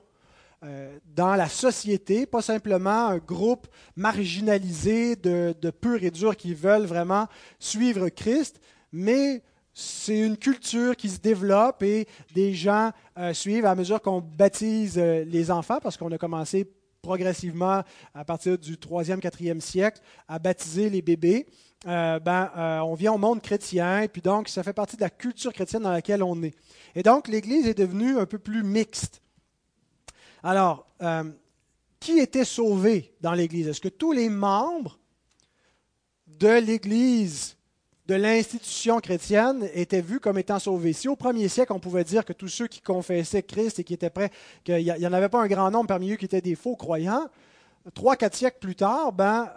euh, 0.63 0.97
dans 1.15 1.35
la 1.35 1.49
société, 1.49 2.25
pas 2.25 2.41
simplement 2.41 3.09
un 3.09 3.17
groupe 3.17 3.67
marginalisé 3.95 5.15
de, 5.15 5.69
purs 5.69 6.03
et 6.03 6.09
durs 6.09 6.35
qui 6.35 6.55
veulent 6.55 6.87
vraiment 6.87 7.27
suivre 7.59 8.09
Christ, 8.09 8.59
mais 8.91 9.43
c'est 9.71 10.17
une 10.17 10.35
culture 10.35 10.95
qui 10.95 11.09
se 11.09 11.19
développe 11.19 11.83
et 11.83 12.07
des 12.33 12.55
gens 12.55 12.91
euh, 13.19 13.33
suivent 13.33 13.67
à 13.67 13.75
mesure 13.75 14.01
qu'on 14.01 14.19
baptise 14.19 14.97
euh, 14.97 15.23
les 15.25 15.51
enfants, 15.51 15.77
parce 15.79 15.95
qu'on 15.95 16.11
a 16.11 16.17
commencé 16.17 16.67
progressivement 17.03 17.83
à 18.15 18.25
partir 18.25 18.57
du 18.57 18.77
3e, 18.77 19.19
4e 19.19 19.59
siècle 19.59 20.01
à 20.27 20.39
baptiser 20.39 20.89
les 20.89 21.03
bébés. 21.03 21.45
Euh, 21.85 22.19
ben, 22.19 22.49
euh, 22.57 22.79
on 22.79 22.95
vient 22.95 23.13
au 23.13 23.17
monde 23.19 23.41
chrétien, 23.41 24.07
puis 24.11 24.21
donc 24.21 24.49
ça 24.49 24.63
fait 24.63 24.73
partie 24.73 24.95
de 24.95 25.01
la 25.01 25.11
culture 25.11 25.53
chrétienne 25.53 25.83
dans 25.83 25.91
laquelle 25.91 26.23
on 26.23 26.41
est. 26.41 26.55
Et 26.95 27.03
donc 27.03 27.27
l'Église 27.27 27.67
est 27.67 27.77
devenue 27.77 28.17
un 28.17 28.25
peu 28.25 28.39
plus 28.39 28.63
mixte. 28.63 29.21
Alors, 30.41 30.87
euh, 31.03 31.23
qui 31.99 32.19
était 32.19 32.45
sauvé 32.45 33.13
dans 33.21 33.33
l'Église? 33.33 33.67
Est-ce 33.67 33.81
que 33.81 33.89
tous 33.89 34.11
les 34.11 34.29
membres 34.29 34.99
de 36.25 36.59
l'Église, 36.59 37.57
de 38.07 38.15
l'institution 38.15 38.99
chrétienne, 38.99 39.69
étaient 39.73 40.01
vus 40.01 40.19
comme 40.19 40.39
étant 40.39 40.59
sauvés? 40.59 40.93
Si 40.93 41.07
au 41.07 41.15
premier 41.15 41.47
siècle, 41.47 41.73
on 41.73 41.79
pouvait 41.79 42.03
dire 42.03 42.25
que 42.25 42.33
tous 42.33 42.47
ceux 42.47 42.67
qui 42.67 42.81
confessaient 42.81 43.43
Christ 43.43 43.79
et 43.79 43.83
qui 43.83 43.93
étaient 43.93 44.09
prêts, 44.09 44.31
qu'il 44.63 44.83
n'y 44.83 45.07
en 45.07 45.13
avait 45.13 45.29
pas 45.29 45.41
un 45.41 45.47
grand 45.47 45.69
nombre 45.69 45.87
parmi 45.87 46.11
eux 46.11 46.15
qui 46.15 46.25
étaient 46.25 46.41
des 46.41 46.55
faux 46.55 46.75
croyants, 46.75 47.27
trois, 47.93 48.15
quatre 48.15 48.35
siècles 48.35 48.59
plus 48.59 48.75
tard, 48.75 49.11
ben, 49.11 49.51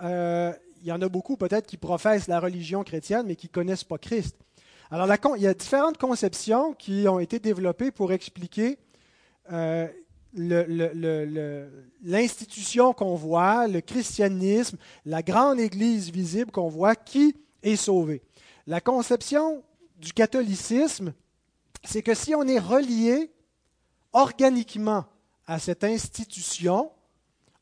il 0.80 0.86
y 0.86 0.92
en 0.92 1.02
a 1.02 1.08
beaucoup 1.08 1.36
peut-être 1.36 1.66
qui 1.66 1.76
professent 1.76 2.28
la 2.28 2.40
religion 2.40 2.82
chrétienne, 2.84 3.26
mais 3.26 3.36
qui 3.36 3.46
ne 3.46 3.52
connaissent 3.52 3.84
pas 3.84 3.98
Christ. 3.98 4.36
Alors, 4.90 5.08
il 5.36 5.42
y 5.42 5.46
a 5.46 5.54
différentes 5.54 5.98
conceptions 5.98 6.72
qui 6.74 7.06
ont 7.06 7.20
été 7.20 7.38
développées 7.38 7.92
pour 7.92 8.12
expliquer 8.12 8.78
euh, 9.52 9.86
l'institution 12.02 12.92
qu'on 12.92 13.14
voit, 13.14 13.68
le 13.68 13.80
christianisme, 13.80 14.78
la 15.04 15.22
grande 15.22 15.60
Église 15.60 16.10
visible 16.10 16.50
qu'on 16.50 16.68
voit, 16.68 16.96
qui 16.96 17.36
est 17.62 17.76
sauvé. 17.76 18.22
La 18.66 18.80
conception 18.80 19.62
du 19.96 20.12
catholicisme, 20.12 21.12
c'est 21.84 22.02
que 22.02 22.14
si 22.14 22.34
on 22.34 22.42
est 22.44 22.58
relié 22.58 23.30
organiquement 24.12 25.04
à 25.46 25.58
cette 25.58 25.84
institution, 25.84 26.90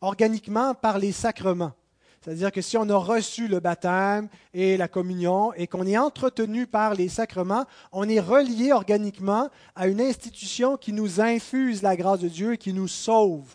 organiquement 0.00 0.75
par 0.75 0.98
les 0.98 1.12
sacrements, 1.12 1.72
c'est-à-dire 2.20 2.50
que 2.50 2.60
si 2.60 2.76
on 2.76 2.88
a 2.88 2.96
reçu 2.96 3.46
le 3.46 3.60
baptême 3.60 4.28
et 4.52 4.76
la 4.76 4.88
communion 4.88 5.52
et 5.54 5.66
qu'on 5.66 5.87
est 5.87 5.96
entretenu 5.96 6.66
par 6.66 6.94
les 6.94 7.08
sacrements, 7.08 7.64
on 7.92 8.08
est 8.08 8.20
relié 8.20 8.72
organiquement 8.72 9.48
à 9.76 9.87
une 9.87 10.00
institution 10.00 10.76
qui 10.76 10.92
nous 10.92 11.20
infuse 11.20 11.82
la 11.82 11.96
grâce 11.96 12.20
de 12.20 12.28
Dieu 12.28 12.54
et 12.54 12.58
qui 12.58 12.72
nous 12.72 12.88
sauve. 12.88 13.54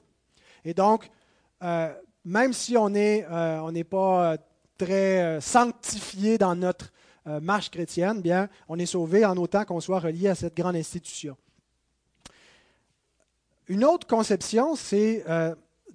Et 0.63 0.73
donc, 0.73 1.09
euh, 1.61 1.93
même 2.23 2.53
si 2.53 2.77
on 2.77 2.93
euh, 2.95 3.71
n'est 3.71 3.83
pas 3.83 4.37
très 4.77 5.21
euh, 5.21 5.41
sanctifié 5.41 6.37
dans 6.37 6.55
notre 6.55 6.91
marche 7.41 7.69
chrétienne, 7.69 8.21
bien, 8.21 8.49
on 8.67 8.77
est 8.77 8.85
sauvé 8.85 9.23
en 9.23 9.37
autant 9.37 9.63
qu'on 9.63 9.79
soit 9.79 10.01
relié 10.01 10.27
à 10.27 10.35
cette 10.35 10.57
grande 10.57 10.75
institution. 10.75 11.37
Une 13.69 13.85
autre 13.85 14.05
conception, 14.05 14.75
c'est 14.75 15.23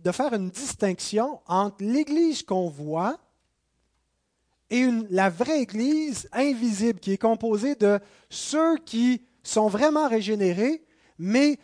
de 0.05 0.13
faire 0.13 0.33
une 0.33 0.51
distinction 0.51 1.41
entre 1.47 1.85
l'Église 1.85 2.43
qu'on 2.43 2.69
voit 2.69 3.19
et 4.71 4.87
la 5.11 5.31
vraie 5.31 5.63
Église 5.63 6.29
invisible, 6.33 7.01
qui 7.01 7.13
est 7.13 7.19
composée 7.19 7.75
de 7.75 7.99
ceux 8.29 8.77
qui 8.79 9.23
sont 9.43 9.69
vraiment 9.69 10.09
régénérés, 10.09 10.85
mais 11.19 11.59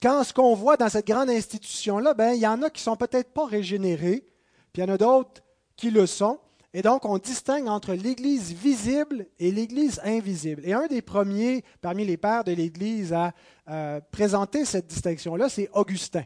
quand 0.00 0.24
ce 0.24 0.32
qu'on 0.32 0.54
voit 0.54 0.76
dans 0.76 0.88
cette 0.88 1.06
grande 1.06 1.28
institution-là, 1.28 2.14
ben, 2.14 2.32
il 2.32 2.40
y 2.40 2.46
en 2.46 2.62
a 2.62 2.70
qui 2.70 2.80
ne 2.80 2.84
sont 2.84 2.96
peut-être 2.96 3.32
pas 3.32 3.46
régénérés, 3.46 4.24
puis 4.72 4.82
il 4.82 4.86
y 4.86 4.90
en 4.90 4.94
a 4.94 4.98
d'autres 4.98 5.42
qui 5.76 5.90
le 5.90 6.06
sont. 6.06 6.38
Et 6.72 6.82
donc, 6.82 7.04
on 7.04 7.18
distingue 7.18 7.66
entre 7.66 7.94
l'Église 7.94 8.52
visible 8.52 9.26
et 9.38 9.50
l'Église 9.50 10.00
invisible. 10.04 10.62
Et 10.64 10.74
un 10.74 10.86
des 10.86 11.02
premiers 11.02 11.64
parmi 11.80 12.04
les 12.04 12.16
pères 12.16 12.44
de 12.44 12.52
l'Église 12.52 13.12
à 13.12 13.32
euh, 13.68 14.00
présenter 14.10 14.64
cette 14.64 14.86
distinction-là, 14.86 15.48
c'est 15.48 15.68
Augustin 15.72 16.24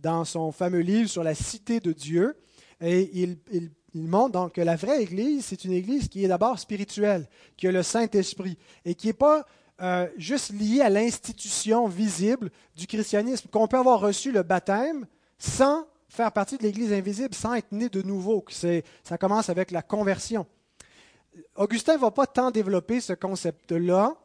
dans 0.00 0.24
son 0.24 0.52
fameux 0.52 0.80
livre 0.80 1.08
sur 1.08 1.22
la 1.22 1.34
cité 1.34 1.80
de 1.80 1.92
Dieu. 1.92 2.36
Il, 2.80 3.38
montre 3.94 4.32
donc 4.32 4.52
que 4.52 4.60
la 4.60 4.76
vraie 4.76 5.02
Église, 5.02 5.46
c'est 5.46 5.64
une 5.64 5.72
Église 5.72 6.08
qui 6.08 6.24
est 6.24 6.28
d'abord 6.28 6.58
spirituelle, 6.58 7.28
qui 7.56 7.66
a 7.66 7.72
le 7.72 7.82
Saint-Esprit, 7.82 8.56
et 8.84 8.94
qui 8.94 9.08
n'est 9.08 9.12
pas 9.12 9.44
euh, 9.80 10.06
juste 10.16 10.52
liée 10.52 10.80
à 10.80 10.90
l'institution 10.90 11.88
visible 11.88 12.50
du 12.76 12.86
christianisme, 12.86 13.48
qu'on 13.50 13.66
peut 13.66 13.78
avoir 13.78 14.00
reçu 14.00 14.30
le 14.30 14.42
baptême 14.42 15.06
sans 15.38 15.86
faire 16.08 16.32
partie 16.32 16.58
de 16.58 16.62
l'Église 16.62 16.92
invisible, 16.92 17.34
sans 17.34 17.54
être 17.54 17.72
né 17.72 17.88
de 17.88 18.02
nouveau. 18.02 18.44
Ça 18.50 19.18
commence 19.18 19.48
avec 19.48 19.70
la 19.70 19.82
conversion. 19.82 20.46
Augustin 21.56 21.94
ne 21.94 22.00
va 22.00 22.10
pas 22.10 22.26
tant 22.26 22.50
développer 22.50 23.00
ce 23.00 23.12
concept-là, 23.12 24.16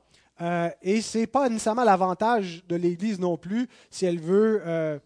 euh, 0.42 0.70
et 0.82 1.02
ce 1.02 1.20
n'est 1.20 1.28
pas 1.28 1.50
nécessairement 1.50 1.84
l'avantage 1.84 2.64
de 2.68 2.76
l'Église 2.76 3.20
non 3.20 3.38
plus 3.38 3.68
si 3.90 4.06
elle 4.06 4.20
veut... 4.20 4.62
Euh, 4.66 5.00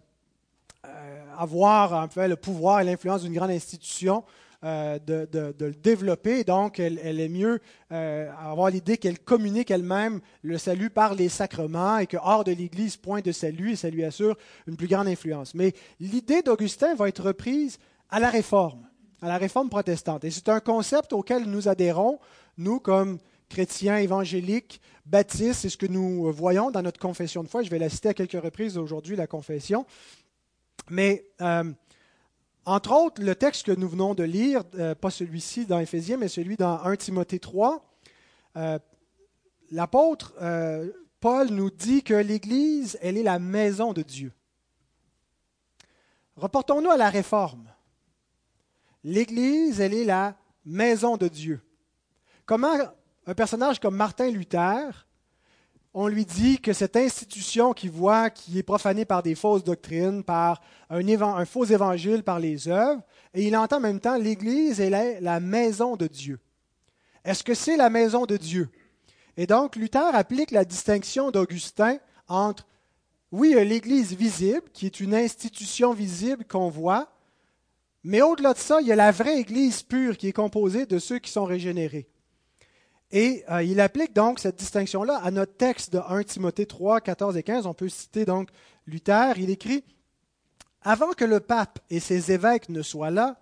avoir 1.38 1.94
en 1.94 2.28
le 2.28 2.36
pouvoir 2.36 2.82
et 2.82 2.84
l'influence 2.84 3.24
d'une 3.24 3.34
grande 3.34 3.52
institution, 3.52 4.24
euh, 4.64 4.98
de, 4.98 5.54
le 5.60 5.72
développer. 5.72 6.44
Donc, 6.44 6.80
elle, 6.80 7.20
est 7.20 7.30
mieux 7.30 7.60
euh, 7.92 8.32
avoir 8.40 8.72
l'idée 8.72 8.98
qu'elle 8.98 9.20
communique 9.20 9.70
elle-même 9.70 10.20
le 10.42 10.58
salut 10.58 10.90
par 10.90 11.14
les 11.14 11.30
sacrements 11.30 12.00
et 12.00 12.08
que 12.08 12.18
hors 12.18 12.44
de 12.44 12.52
l'Église, 12.52 12.98
point 12.98 13.22
de 13.22 13.32
salut, 13.32 13.74
et 13.74 13.76
ça 13.76 13.92
lui 13.92 14.04
assure 14.04 14.36
une 14.66 14.76
plus 14.76 14.88
grande 14.88 15.08
influence. 15.08 15.54
Mais 15.54 15.74
l'idée 16.00 16.42
d'Augustin 16.42 16.96
va 16.96 17.08
être 17.08 17.24
reprise 17.24 17.78
à 18.10 18.20
la 18.20 18.32
réforme, 18.32 18.88
à 19.22 19.28
la 19.28 19.38
réforme 19.38 19.70
protestante. 19.70 20.24
Et 20.24 20.32
c'est 20.32 20.50
un 20.50 20.60
concept 20.60 21.14
auquel 21.14 21.44
nous 21.44 21.68
adhérons, 21.68 22.20
nous, 22.58 22.80
comme 22.80 23.20
chrétiens 23.50 23.98
évangéliques, 23.98 24.82
baptistes, 25.06 25.62
c'est 25.62 25.70
ce 25.70 25.78
que 25.78 25.86
nous 25.86 26.32
voyons 26.32 26.72
dans 26.72 26.82
notre 26.82 27.00
confession 27.00 27.44
de 27.44 27.48
foi. 27.48 27.62
Je 27.62 27.70
vais 27.70 27.80
la 27.80 27.90
citer 27.90 28.10
à 28.10 28.14
quelques 28.16 28.42
reprises 28.42 28.76
aujourd'hui, 28.76 29.16
la 29.16 29.28
confession. 29.28 29.86
Mais, 30.90 31.26
euh, 31.42 31.72
entre 32.66 32.92
autres, 32.94 33.22
le 33.22 33.36
texte 33.36 33.66
que 33.66 33.72
nous 33.72 33.90
venons 33.90 34.14
de 34.14 34.24
lire, 34.24 34.64
euh, 34.76 34.96
pas 34.96 35.10
celui-ci 35.10 35.66
dans 35.66 35.80
Éphésiens, 35.80 36.18
mais 36.18 36.28
celui 36.28 36.58
dans 36.58 36.80
1 36.84 36.96
Timothée 36.96 37.40
3, 37.40 37.84
euh, 38.58 38.80
l'apôtre 39.72 40.34
Paul 41.20 41.50
nous 41.50 41.72
dit 41.72 42.04
que 42.04 42.14
l'Église, 42.14 42.98
elle 43.02 43.18
est 43.18 43.24
la 43.24 43.40
maison 43.40 43.92
de 43.94 44.04
Dieu. 44.04 44.32
Reportons-nous 46.36 46.92
à 46.92 46.98
la 46.98 47.10
réforme. 47.10 47.68
L'Église, 49.04 49.82
elle 49.82 49.94
est 49.94 50.06
la 50.06 50.38
maison 50.64 51.18
de 51.18 51.28
Dieu. 51.28 51.62
Comment 52.46 52.76
un 53.26 53.34
personnage 53.34 53.80
comme 53.80 53.96
Martin 53.96 54.30
Luther 54.30 55.07
on 56.00 56.08
lui 56.08 56.26
dit 56.26 56.60
que 56.60 56.74
cette 56.74 56.96
institution 56.96 57.74
qui 57.74 57.88
voit, 57.88 58.30
qui 58.30 58.60
est 58.60 58.64
profanée 58.64 59.04
par 59.04 59.24
des 59.24 59.34
fausses 59.34 59.64
doctrines, 59.64 60.24
par 60.24 60.62
un, 60.92 61.46
faux 61.46 61.66
évangile, 61.66 62.22
par 62.22 62.40
les 62.40 62.68
œuvres, 62.68 63.02
et 63.34 63.48
il 63.48 63.58
entend 63.58 63.78
en 63.78 63.80
même 63.80 64.00
temps 64.00 64.16
l'Église 64.16 64.80
est 64.80 64.92
la 64.92 65.40
maison 65.40 65.96
de 65.96 66.06
Dieu. 66.06 66.40
Est-ce 67.26 67.44
que 67.44 67.56
c'est 67.56 67.78
la 67.78 67.90
maison 67.90 68.28
de 68.28 68.38
Dieu? 68.38 68.70
Et 69.38 69.48
donc, 69.48 69.76
Luther 69.76 70.14
applique 70.14 70.52
la 70.52 70.66
distinction 70.66 71.32
d'Augustin 71.32 71.98
entre, 72.28 72.68
oui, 73.32 73.56
l'Église 73.56 74.14
visible, 74.14 74.70
qui 74.74 74.86
est 74.86 75.00
une 75.00 75.16
institution 75.16 75.94
visible 75.94 76.46
qu'on 76.46 76.70
voit, 76.70 77.12
mais 78.04 78.22
au-delà 78.22 78.54
de 78.54 78.60
ça, 78.60 78.82
il 78.82 78.88
y 78.88 78.92
a 78.92 78.96
la 78.96 79.12
vraie 79.12 79.40
Église 79.40 79.82
pure 79.82 80.16
qui 80.16 80.28
est 80.28 80.34
composée 80.34 80.86
de 80.86 81.00
ceux 81.00 81.18
qui 81.18 81.32
sont 81.32 81.46
régénérés. 81.46 82.08
Et 83.12 83.44
euh, 83.50 83.64
il 83.64 83.80
applique 83.80 84.14
donc 84.14 84.40
cette 84.40 84.58
distinction-là 84.58 85.18
à 85.18 85.32
notre 85.32 85.56
texte 85.56 85.94
de 85.94 86.00
1 86.00 86.24
Timothée 86.24 86.66
3, 86.66 87.02
14 87.02 87.38
et 87.38 87.44
15. 87.44 87.66
On 87.66 87.74
peut 87.74 87.90
citer 87.90 88.26
donc 88.26 88.50
Luther. 88.86 89.38
Il 89.38 89.50
écrit 89.50 89.84
Avant 90.82 91.14
que 91.14 91.24
le 91.24 91.40
pape 91.40 91.80
et 91.90 92.00
ses 92.00 92.32
évêques 92.32 92.70
ne 92.70 92.82
soient 92.82 93.12
là, 93.12 93.40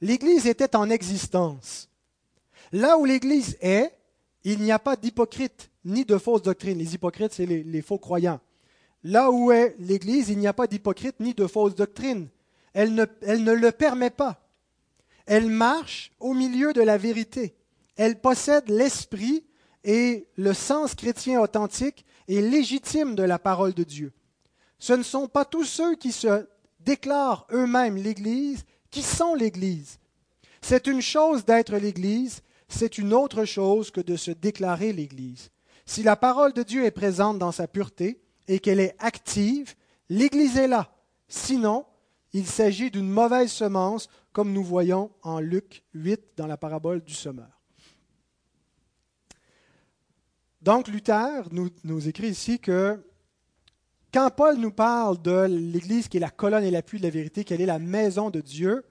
l'Église 0.00 0.46
était 0.46 0.76
en 0.76 0.90
existence. 0.90 1.88
Là 2.72 2.98
où 2.98 3.06
l'Église 3.06 3.56
est, 3.60 3.94
il 4.44 4.60
n'y 4.60 4.72
a 4.72 4.78
pas 4.78 4.96
d'hypocrite 4.96 5.70
ni 5.84 6.04
de 6.04 6.18
fausse 6.18 6.42
doctrine. 6.42 6.78
Les 6.78 6.94
hypocrites, 6.94 7.32
c'est 7.32 7.46
les, 7.46 7.82
faux 7.82 7.98
croyants. 7.98 8.40
Là 9.04 9.30
où 9.30 9.50
est 9.52 9.74
l'Église, 9.78 10.28
il 10.28 10.38
n'y 10.38 10.46
a 10.46 10.52
pas 10.52 10.66
d'hypocrite 10.66 11.18
ni 11.20 11.32
de 11.32 11.46
fausse 11.46 11.74
doctrine. 11.74 12.28
Elle 12.74 12.94
ne, 12.94 13.06
elle 13.22 13.42
ne 13.42 13.52
le 13.52 13.72
permet 13.72 14.10
pas. 14.10 14.46
Elle 15.24 15.48
marche 15.48 16.12
au 16.20 16.34
milieu 16.34 16.74
de 16.74 16.82
la 16.82 16.98
vérité 16.98 17.57
elle 17.98 18.20
possède 18.20 18.70
l'esprit 18.70 19.44
et 19.84 20.28
le 20.36 20.54
sens 20.54 20.94
chrétien 20.94 21.40
authentique 21.40 22.06
et 22.28 22.40
légitime 22.40 23.14
de 23.14 23.24
la 23.24 23.38
parole 23.38 23.74
de 23.74 23.84
Dieu. 23.84 24.12
Ce 24.78 24.92
ne 24.92 25.02
sont 25.02 25.26
pas 25.26 25.44
tous 25.44 25.64
ceux 25.64 25.96
qui 25.96 26.12
se 26.12 26.46
déclarent 26.80 27.46
eux-mêmes 27.52 27.96
l'Église 27.96 28.64
qui 28.90 29.02
sont 29.02 29.34
l'Église. 29.34 29.98
C'est 30.62 30.86
une 30.86 31.02
chose 31.02 31.44
d'être 31.44 31.76
l'Église, 31.76 32.42
c'est 32.68 32.98
une 32.98 33.12
autre 33.12 33.44
chose 33.44 33.90
que 33.90 34.00
de 34.00 34.16
se 34.16 34.30
déclarer 34.30 34.92
l'Église. 34.92 35.50
Si 35.84 36.02
la 36.02 36.16
parole 36.16 36.52
de 36.52 36.62
Dieu 36.62 36.84
est 36.84 36.92
présente 36.92 37.38
dans 37.38 37.52
sa 37.52 37.66
pureté 37.66 38.20
et 38.46 38.60
qu'elle 38.60 38.80
est 38.80 38.94
active, 39.00 39.74
l'Église 40.08 40.56
est 40.56 40.68
là. 40.68 40.92
Sinon, 41.26 41.84
il 42.32 42.46
s'agit 42.46 42.90
d'une 42.90 43.08
mauvaise 43.08 43.50
semence, 43.50 44.08
comme 44.32 44.52
nous 44.52 44.62
voyons 44.62 45.10
en 45.22 45.40
Luc 45.40 45.82
8 45.94 46.20
dans 46.36 46.46
la 46.46 46.56
parabole 46.56 47.02
du 47.02 47.14
semeur. 47.14 47.57
Donc 50.68 50.88
Luther 50.88 51.44
nous, 51.50 52.08
écrit 52.08 52.28
ici 52.28 52.58
que 52.58 53.02
quand 54.12 54.28
Paul 54.28 54.58
nous 54.58 54.70
parle 54.70 55.16
de 55.22 55.46
l'Église 55.48 56.08
qui 56.08 56.18
est 56.18 56.20
la 56.20 56.28
colonne 56.28 56.62
et 56.62 56.70
l'appui 56.70 56.98
de 56.98 57.04
la 57.04 57.10
vérité, 57.10 57.42
qu'elle 57.42 57.62
est 57.62 57.64
la 57.64 57.78
maison 57.78 58.28
de 58.28 58.42
Dieu, 58.42 58.84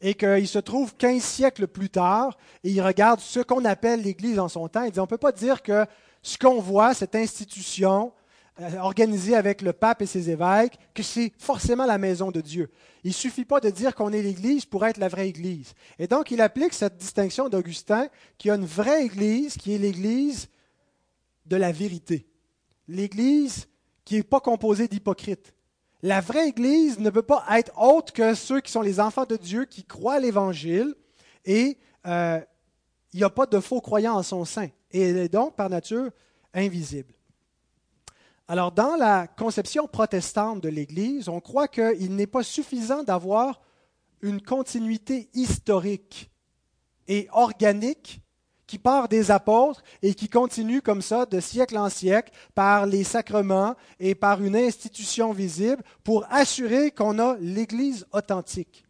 et 0.00 0.14
qu'il 0.14 0.48
se 0.48 0.58
trouve 0.58 0.94
15 0.96 1.22
siècles 1.22 1.66
plus 1.66 1.90
tard, 1.90 2.38
et 2.64 2.70
il 2.70 2.80
regarde 2.80 3.20
ce 3.20 3.40
qu'on 3.40 3.66
appelle 3.66 4.00
l'Église 4.00 4.38
en 4.38 4.48
son 4.48 4.68
temps, 4.68 4.84
il 4.84 4.90
dit 4.90 5.00
on 5.00 5.02
ne 5.02 5.08
peut 5.08 5.18
pas 5.18 5.32
dire 5.32 5.60
que 5.60 5.84
ce 6.22 6.38
qu'on 6.38 6.62
voit, 6.62 6.94
cette 6.94 7.14
institution 7.14 8.10
euh, 8.62 8.78
organisée 8.78 9.36
avec 9.36 9.60
le 9.60 9.74
pape 9.74 10.00
et 10.00 10.06
ses 10.06 10.30
évêques, 10.30 10.78
que 10.94 11.02
c'est 11.02 11.34
forcément 11.36 11.84
la 11.84 11.98
maison 11.98 12.30
de 12.30 12.40
Dieu. 12.40 12.70
Il 13.04 13.08
ne 13.08 13.12
suffit 13.12 13.44
pas 13.44 13.60
de 13.60 13.68
dire 13.68 13.94
qu'on 13.94 14.14
est 14.14 14.22
l'Église 14.22 14.64
pour 14.64 14.86
être 14.86 14.96
la 14.96 15.08
vraie 15.08 15.28
Église. 15.28 15.74
Et 15.98 16.06
donc, 16.06 16.30
il 16.30 16.40
applique 16.40 16.72
cette 16.72 16.96
distinction 16.96 17.50
d'Augustin, 17.50 18.08
qui 18.38 18.48
a 18.48 18.54
une 18.54 18.64
vraie 18.64 19.04
Église, 19.04 19.58
qui 19.58 19.74
est 19.74 19.78
l'Église 19.78 20.48
de 21.48 21.56
la 21.56 21.72
vérité. 21.72 22.26
L'Église 22.86 23.66
qui 24.04 24.14
n'est 24.14 24.22
pas 24.22 24.40
composée 24.40 24.88
d'hypocrites. 24.88 25.54
La 26.02 26.20
vraie 26.20 26.48
Église 26.48 26.98
ne 26.98 27.10
peut 27.10 27.22
pas 27.22 27.44
être 27.50 27.72
autre 27.78 28.12
que 28.12 28.34
ceux 28.34 28.60
qui 28.60 28.70
sont 28.70 28.82
les 28.82 29.00
enfants 29.00 29.26
de 29.26 29.36
Dieu, 29.36 29.64
qui 29.64 29.84
croient 29.84 30.14
à 30.14 30.20
l'Évangile, 30.20 30.94
et 31.44 31.76
euh, 32.06 32.40
il 33.12 33.18
n'y 33.18 33.24
a 33.24 33.30
pas 33.30 33.46
de 33.46 33.58
faux 33.58 33.80
croyants 33.80 34.14
en 34.14 34.22
son 34.22 34.44
sein, 34.44 34.68
et 34.92 35.00
elle 35.02 35.16
est 35.16 35.28
donc 35.28 35.56
par 35.56 35.68
nature 35.68 36.10
invisible. 36.54 37.12
Alors, 38.46 38.72
dans 38.72 38.96
la 38.96 39.26
conception 39.26 39.86
protestante 39.86 40.62
de 40.62 40.68
l'Église, 40.70 41.28
on 41.28 41.40
croit 41.40 41.68
qu'il 41.68 42.14
n'est 42.14 42.26
pas 42.26 42.42
suffisant 42.42 43.02
d'avoir 43.02 43.60
une 44.22 44.40
continuité 44.40 45.28
historique 45.34 46.30
et 47.08 47.28
organique 47.32 48.22
qui 48.68 48.78
part 48.78 49.08
des 49.08 49.32
apôtres 49.32 49.82
et 50.02 50.14
qui 50.14 50.28
continue 50.28 50.82
comme 50.82 51.02
ça 51.02 51.26
de 51.26 51.40
siècle 51.40 51.76
en 51.78 51.88
siècle 51.88 52.30
par 52.54 52.86
les 52.86 53.02
sacrements 53.02 53.74
et 53.98 54.14
par 54.14 54.44
une 54.44 54.54
institution 54.54 55.32
visible 55.32 55.82
pour 56.04 56.24
assurer 56.30 56.92
qu'on 56.92 57.18
a 57.18 57.36
l'Église 57.40 58.06
authentique. 58.12 58.84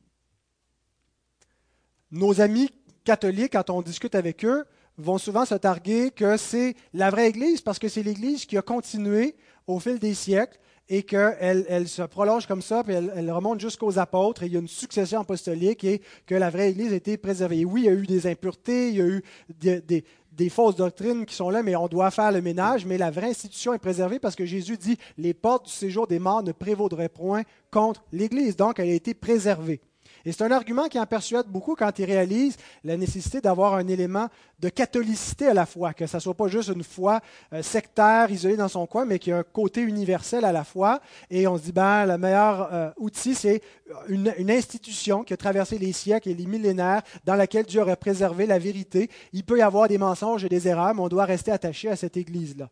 Nos 2.11 2.41
amis 2.41 2.71
catholiques, 3.05 3.53
quand 3.53 3.71
on 3.71 3.81
discute 3.81 4.17
avec 4.17 4.45
eux, 4.45 4.65
vont 4.99 5.19
souvent 5.19 5.45
se 5.45 5.55
targuer 5.55 6.11
que 6.11 6.37
c'est 6.37 6.75
la 6.93 7.11
vraie 7.11 7.29
Église 7.29 7.61
parce 7.61 7.79
que 7.79 7.89
c'est 7.89 8.03
l'Église 8.03 8.47
qui 8.47 8.59
a 8.59 8.63
continué 8.63 9.37
au 9.69 9.79
fil 9.79 10.01
des 10.01 10.15
siècles 10.15 10.59
et 10.89 11.03
qu'elle 11.03 11.67
elle 11.69 11.89
se 11.89 12.03
prolonge 12.03 12.47
comme 12.47 12.63
ça, 12.63 12.83
puis 12.83 12.95
elle, 12.95 13.31
remonte 13.31 13.61
jusqu'aux 13.61 13.99
apôtres, 13.99 14.43
et 14.43 14.47
il 14.47 14.53
y 14.53 14.57
a 14.57 14.61
une 14.61 14.69
succession 14.69 15.21
apostolique, 15.21 15.85
et 15.85 16.01
que 16.27 16.35
la 16.35 16.51
vraie 16.51 16.71
Église 16.71 16.93
a 16.93 16.97
été 16.97 17.17
préservée. 17.17 17.65
oui, 17.65 17.83
il 17.83 17.87
y 17.87 17.89
a 17.89 17.93
eu 17.93 18.07
des 18.07 18.27
impuretés, 18.27 18.89
il 18.89 18.97
y 18.97 19.03
a 19.03 19.07
eu 19.07 19.23
des, 19.61 20.05
des 20.39 20.49
fausses 20.49 20.77
doctrines 20.77 21.27
qui 21.27 21.35
sont 21.35 21.51
là, 21.51 21.63
mais 21.63 21.77
on 21.77 21.89
doit 21.89 22.11
faire 22.11 22.33
le 22.33 22.41
ménage, 22.41 22.87
mais 22.87 22.97
la 22.97 23.11
vraie 23.11 23.31
institution 23.31 23.75
est 23.75 23.79
préservée 23.79 24.21
parce 24.21 24.37
que 24.37 24.47
Jésus 24.47 24.77
dit, 24.77 24.97
les 25.19 25.35
portes 25.35 25.67
du 25.67 25.73
séjour 25.73 26.07
des 26.07 26.21
morts 26.21 26.45
ne 26.45 26.53
prévaudraient 26.53 27.09
point 27.09 27.43
contre 27.71 28.05
l'Église, 28.13 28.57
donc 28.57 28.79
elle 28.79 28.89
a 28.89 28.93
été 28.93 29.15
préservée. 29.15 29.81
Et 30.25 30.33
c'est 30.33 30.45
un 30.45 30.51
argument 30.51 30.89
qui 30.89 30.99
en 30.99 31.07
persuade 31.07 31.47
beaucoup 31.47 31.75
quand 31.75 31.99
il 31.99 32.05
réalise 32.05 32.57
la 32.85 32.97
nécessité 32.97 33.41
d'avoir 33.41 33.75
un 33.75 33.87
élément 33.89 34.29
de 34.59 34.69
catholicité 34.69 35.47
à 35.47 35.55
la 35.55 35.67
foi, 35.67 35.95
que 35.95 36.07
ça 36.07 36.19
ne 36.19 36.23
soit 36.23 36.35
pas 36.35 36.49
juste 36.49 36.71
une 36.75 36.83
foi 36.83 37.21
euh, 37.53 37.63
sectaire, 37.63 38.31
isolée 38.31 38.57
dans 38.57 38.69
son 38.69 38.87
coin, 38.87 39.05
mais 39.05 39.19
qu'il 39.19 39.31
y 39.31 39.35
a 39.35 39.39
un 39.39 39.45
côté 39.45 39.81
universel 39.81 40.45
à 40.45 40.53
la 40.53 40.65
foi. 40.65 41.01
Et 41.31 41.47
on 41.47 41.57
se 41.57 41.63
dit, 41.63 41.73
ben, 41.73 42.07
le 42.07 42.19
meilleur 42.19 42.69
euh, 42.73 42.91
outil, 42.97 43.35
c'est 43.35 43.63
une, 44.09 44.35
une, 44.37 44.51
institution 44.51 45.23
qui 45.23 45.33
a 45.33 45.37
traversé 45.37 45.79
les 45.79 45.93
siècles 45.93 46.31
et 46.31 46.35
les 46.35 46.47
millénaires, 46.47 47.03
dans 47.25 47.37
laquelle 47.37 47.67
Dieu 47.67 47.81
aurait 47.81 47.97
préservé 47.97 48.47
la 48.47 48.59
vérité. 48.59 49.11
Il 49.33 49.45
peut 49.45 49.59
y 49.59 49.63
avoir 49.63 49.89
des 49.89 49.99
mensonges 49.99 50.45
et 50.45 50.49
des 50.49 50.67
erreurs, 50.67 50.95
mais 50.95 51.03
on 51.03 51.09
doit 51.09 51.25
rester 51.25 51.53
attaché 51.53 51.89
à 51.89 51.97
cette 51.97 52.17
Église-là. 52.17 52.69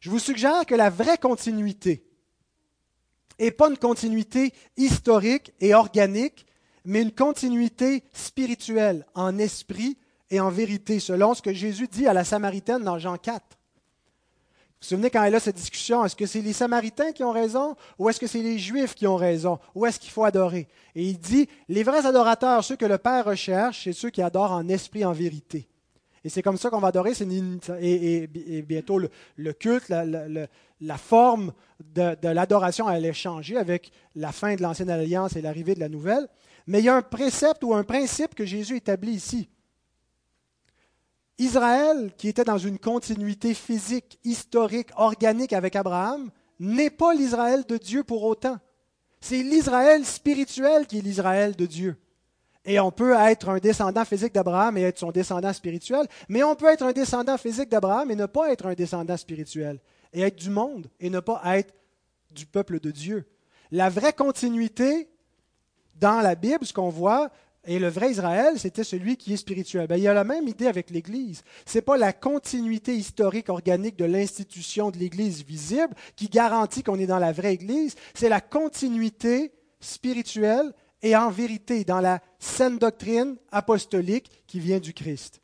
Je 0.00 0.10
vous 0.10 0.18
suggère 0.18 0.66
que 0.66 0.74
la 0.74 0.90
vraie 0.90 1.18
continuité, 1.18 2.04
et 3.38 3.50
pas 3.50 3.68
une 3.68 3.78
continuité 3.78 4.52
historique 4.76 5.52
et 5.60 5.74
organique, 5.74 6.46
mais 6.84 7.02
une 7.02 7.12
continuité 7.12 8.04
spirituelle 8.12 9.06
en 9.14 9.38
esprit 9.38 9.96
et 10.30 10.40
en 10.40 10.50
vérité, 10.50 11.00
selon 11.00 11.34
ce 11.34 11.42
que 11.42 11.52
Jésus 11.52 11.88
dit 11.88 12.06
à 12.06 12.12
la 12.12 12.24
Samaritaine 12.24 12.82
dans 12.82 12.98
Jean 12.98 13.16
4. 13.16 13.40
Vous 14.84 14.88
vous 14.88 14.88
souvenez 14.88 15.10
quand 15.10 15.22
elle 15.22 15.34
a 15.34 15.40
cette 15.40 15.56
discussion, 15.56 16.04
est-ce 16.04 16.16
que 16.16 16.26
c'est 16.26 16.42
les 16.42 16.52
Samaritains 16.52 17.12
qui 17.12 17.24
ont 17.24 17.30
raison 17.30 17.74
ou 17.98 18.10
est-ce 18.10 18.20
que 18.20 18.26
c'est 18.26 18.42
les 18.42 18.58
Juifs 18.58 18.94
qui 18.94 19.06
ont 19.06 19.16
raison? 19.16 19.58
Ou 19.74 19.86
est-ce 19.86 19.98
qu'il 19.98 20.10
faut 20.10 20.24
adorer? 20.24 20.68
Et 20.94 21.04
il 21.04 21.18
dit, 21.18 21.48
les 21.68 21.82
vrais 21.82 22.04
adorateurs, 22.04 22.62
ceux 22.62 22.76
que 22.76 22.84
le 22.84 22.98
Père 22.98 23.24
recherche, 23.24 23.84
c'est 23.84 23.94
ceux 23.94 24.10
qui 24.10 24.20
adorent 24.20 24.52
en 24.52 24.68
esprit, 24.68 25.00
et 25.00 25.04
en 25.06 25.12
vérité. 25.12 25.68
Et 26.24 26.30
c'est 26.30 26.42
comme 26.42 26.56
ça 26.56 26.70
qu'on 26.70 26.80
va 26.80 26.88
adorer. 26.88 27.12
Et, 27.80 28.26
bientôt, 28.62 28.98
le, 28.98 29.52
culte, 29.52 29.88
la, 29.88 30.98
forme 30.98 31.52
de, 31.80 32.28
l'adoration 32.28 32.86
allait 32.86 33.12
changer 33.12 33.56
avec 33.56 33.92
la 34.16 34.32
fin 34.32 34.54
de 34.54 34.62
l'Ancienne 34.62 34.90
Alliance 34.90 35.36
et 35.36 35.42
l'arrivée 35.42 35.74
de 35.74 35.80
la 35.80 35.90
Nouvelle. 35.90 36.26
Mais 36.66 36.80
il 36.80 36.86
y 36.86 36.88
a 36.88 36.96
un 36.96 37.02
précepte 37.02 37.62
ou 37.64 37.74
un 37.74 37.84
principe 37.84 38.34
que 38.34 38.44
Jésus 38.44 38.76
établit 38.76 39.12
ici. 39.12 39.48
Israël, 41.38 42.12
qui 42.16 42.28
était 42.28 42.44
dans 42.44 42.58
une 42.58 42.78
continuité 42.78 43.54
physique, 43.54 44.18
historique, 44.24 44.90
organique 44.96 45.52
avec 45.52 45.76
Abraham, 45.76 46.30
n'est 46.60 46.90
pas 46.90 47.12
l'Israël 47.12 47.64
de 47.66 47.76
Dieu 47.76 48.04
pour 48.04 48.22
autant. 48.22 48.58
C'est 49.20 49.42
l'Israël 49.42 50.04
spirituel 50.04 50.86
qui 50.86 50.98
est 50.98 51.02
l'Israël 51.02 51.56
de 51.56 51.66
Dieu. 51.66 51.96
Et 52.64 52.80
on 52.80 52.90
peut 52.90 53.14
être 53.14 53.50
un 53.50 53.58
descendant 53.58 54.04
physique 54.04 54.32
d'Abraham 54.32 54.78
et 54.78 54.82
être 54.82 54.98
son 54.98 55.10
descendant 55.10 55.52
spirituel, 55.52 56.06
mais 56.28 56.42
on 56.42 56.54
peut 56.54 56.72
être 56.72 56.82
un 56.82 56.92
descendant 56.92 57.36
physique 57.36 57.68
d'Abraham 57.68 58.10
et 58.10 58.16
ne 58.16 58.26
pas 58.26 58.50
être 58.52 58.66
un 58.66 58.74
descendant 58.74 59.16
spirituel, 59.16 59.80
et 60.12 60.22
être 60.22 60.36
du 60.36 60.50
monde 60.50 60.86
et 61.00 61.10
ne 61.10 61.20
pas 61.20 61.42
être 61.58 61.74
du 62.30 62.46
peuple 62.46 62.80
de 62.80 62.90
Dieu. 62.90 63.26
La 63.70 63.90
vraie 63.90 64.12
continuité, 64.12 65.08
dans 66.00 66.20
la 66.20 66.34
Bible, 66.34 66.64
ce 66.66 66.72
qu'on 66.72 66.90
voit, 66.90 67.30
et 67.66 67.78
le 67.78 67.88
vrai 67.88 68.10
Israël, 68.10 68.58
c'était 68.58 68.84
celui 68.84 69.16
qui 69.16 69.32
est 69.32 69.38
spirituel. 69.38 69.86
Ben, 69.86 69.96
il 69.96 70.02
y 70.02 70.08
a 70.08 70.14
la 70.14 70.24
même 70.24 70.46
idée 70.48 70.66
avec 70.66 70.90
l'Église. 70.90 71.42
Ce 71.64 71.78
n'est 71.78 71.82
pas 71.82 71.96
la 71.96 72.12
continuité 72.12 72.94
historique 72.94 73.48
organique 73.48 73.96
de 73.96 74.04
l'institution 74.04 74.90
de 74.90 74.98
l'Église 74.98 75.44
visible 75.44 75.94
qui 76.14 76.28
garantit 76.28 76.82
qu'on 76.82 76.98
est 76.98 77.06
dans 77.06 77.18
la 77.18 77.32
vraie 77.32 77.54
Église, 77.54 77.94
c'est 78.12 78.28
la 78.28 78.40
continuité 78.40 79.52
spirituelle 79.80 80.72
et 81.02 81.16
en 81.16 81.30
vérité 81.30 81.84
dans 81.84 82.00
la 82.00 82.20
saine 82.38 82.78
doctrine 82.78 83.36
apostolique 83.50 84.30
qui 84.46 84.60
vient 84.60 84.80
du 84.80 84.92
Christ. 84.92 85.40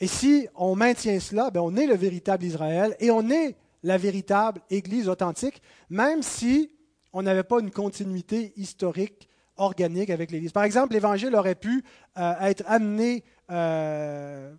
Et 0.00 0.06
si 0.06 0.48
on 0.56 0.74
maintient 0.74 1.20
cela, 1.20 1.50
ben 1.50 1.60
on 1.60 1.76
est 1.76 1.86
le 1.86 1.94
véritable 1.94 2.44
Israël 2.44 2.96
et 2.98 3.10
on 3.10 3.30
est 3.30 3.56
la 3.82 3.98
véritable 3.98 4.60
Église 4.70 5.08
authentique, 5.08 5.62
même 5.90 6.22
si 6.22 6.70
on 7.12 7.22
n'avait 7.22 7.42
pas 7.42 7.60
une 7.60 7.70
continuité 7.70 8.52
historique 8.56 9.28
organique 9.56 10.10
avec 10.10 10.30
l'Église. 10.30 10.52
Par 10.52 10.64
exemple, 10.64 10.94
l'Évangile 10.94 11.34
aurait 11.34 11.54
pu 11.54 11.84
euh, 12.18 12.32
être 12.40 12.64
amené 12.66 13.24
euh, 13.50 14.52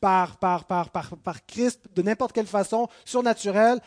par, 0.00 0.36
par, 0.38 0.64
par, 0.64 0.90
par, 0.90 1.46
Christ 1.46 1.80
de 1.94 2.02
n'importe 2.02 2.32
quelle 2.32 2.46
façon, 2.46 2.88
surnaturelle, 3.04 3.80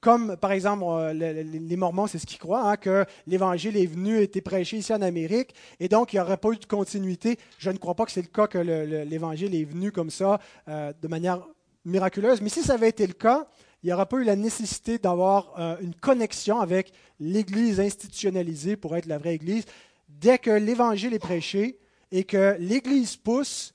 comme 0.00 0.36
par 0.36 0.50
exemple 0.50 0.82
euh, 0.84 1.12
les, 1.12 1.76
Mormons, 1.76 2.08
c'est 2.08 2.18
ce 2.18 2.26
qu'ils 2.26 2.40
croient, 2.40 2.68
hein, 2.68 2.76
que 2.76 3.04
l'Évangile 3.28 3.76
est 3.76 3.86
venu, 3.86 4.18
a 4.18 4.22
été 4.22 4.40
prêché 4.40 4.78
ici 4.78 4.92
en 4.92 5.00
Amérique, 5.00 5.54
et 5.78 5.88
donc 5.88 6.12
il 6.12 6.16
n'y 6.16 6.20
aurait 6.20 6.38
pas 6.38 6.50
eu 6.50 6.56
de 6.56 6.64
continuité. 6.64 7.38
Je 7.58 7.70
ne 7.70 7.78
crois 7.78 7.94
pas 7.94 8.04
que 8.04 8.10
c'est 8.10 8.22
le 8.22 8.28
cas 8.28 8.48
que 8.48 8.58
l'Évangile 8.58 9.54
est 9.54 9.64
venu 9.64 9.92
comme 9.92 10.10
ça, 10.10 10.40
de 10.66 11.08
manière 11.08 11.46
miraculeuse, 11.84 12.40
mais 12.40 12.48
si 12.48 12.62
ça 12.62 12.74
avait 12.74 12.88
été 12.88 13.06
le 13.06 13.12
cas, 13.12 13.46
il 13.82 13.86
n'y 13.86 13.92
aura 13.92 14.06
pas 14.06 14.18
eu 14.18 14.24
la 14.24 14.36
nécessité 14.36 14.98
d'avoir 14.98 15.54
euh, 15.58 15.76
une 15.80 15.94
connexion 15.94 16.60
avec 16.60 16.92
l'Église 17.18 17.80
institutionnalisée 17.80 18.76
pour 18.76 18.96
être 18.96 19.06
la 19.06 19.18
vraie 19.18 19.34
Église. 19.34 19.64
Dès 20.08 20.38
que 20.38 20.50
l'Évangile 20.50 21.14
est 21.14 21.18
prêché 21.18 21.78
et 22.12 22.22
que 22.22 22.56
l'Église 22.60 23.16
pousse, 23.16 23.72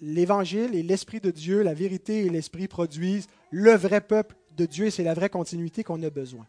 l'Évangile 0.00 0.74
et 0.74 0.82
l'Esprit 0.82 1.20
de 1.20 1.30
Dieu, 1.30 1.62
la 1.62 1.74
vérité 1.74 2.24
et 2.24 2.30
l'Esprit 2.30 2.66
produisent 2.66 3.26
le 3.50 3.72
vrai 3.72 4.00
peuple 4.00 4.36
de 4.56 4.64
Dieu 4.64 4.86
et 4.86 4.90
c'est 4.90 5.04
la 5.04 5.14
vraie 5.14 5.28
continuité 5.28 5.84
qu'on 5.84 6.02
a 6.02 6.10
besoin. 6.10 6.46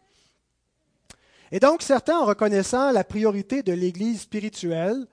Et 1.51 1.59
donc 1.59 1.81
certains, 1.81 2.19
en 2.19 2.25
reconnaissant 2.25 2.91
la 2.91 3.03
priorité 3.03 3.63
de 3.63 3.73
l'Église 3.73 4.21
spirituelle, 4.21 5.07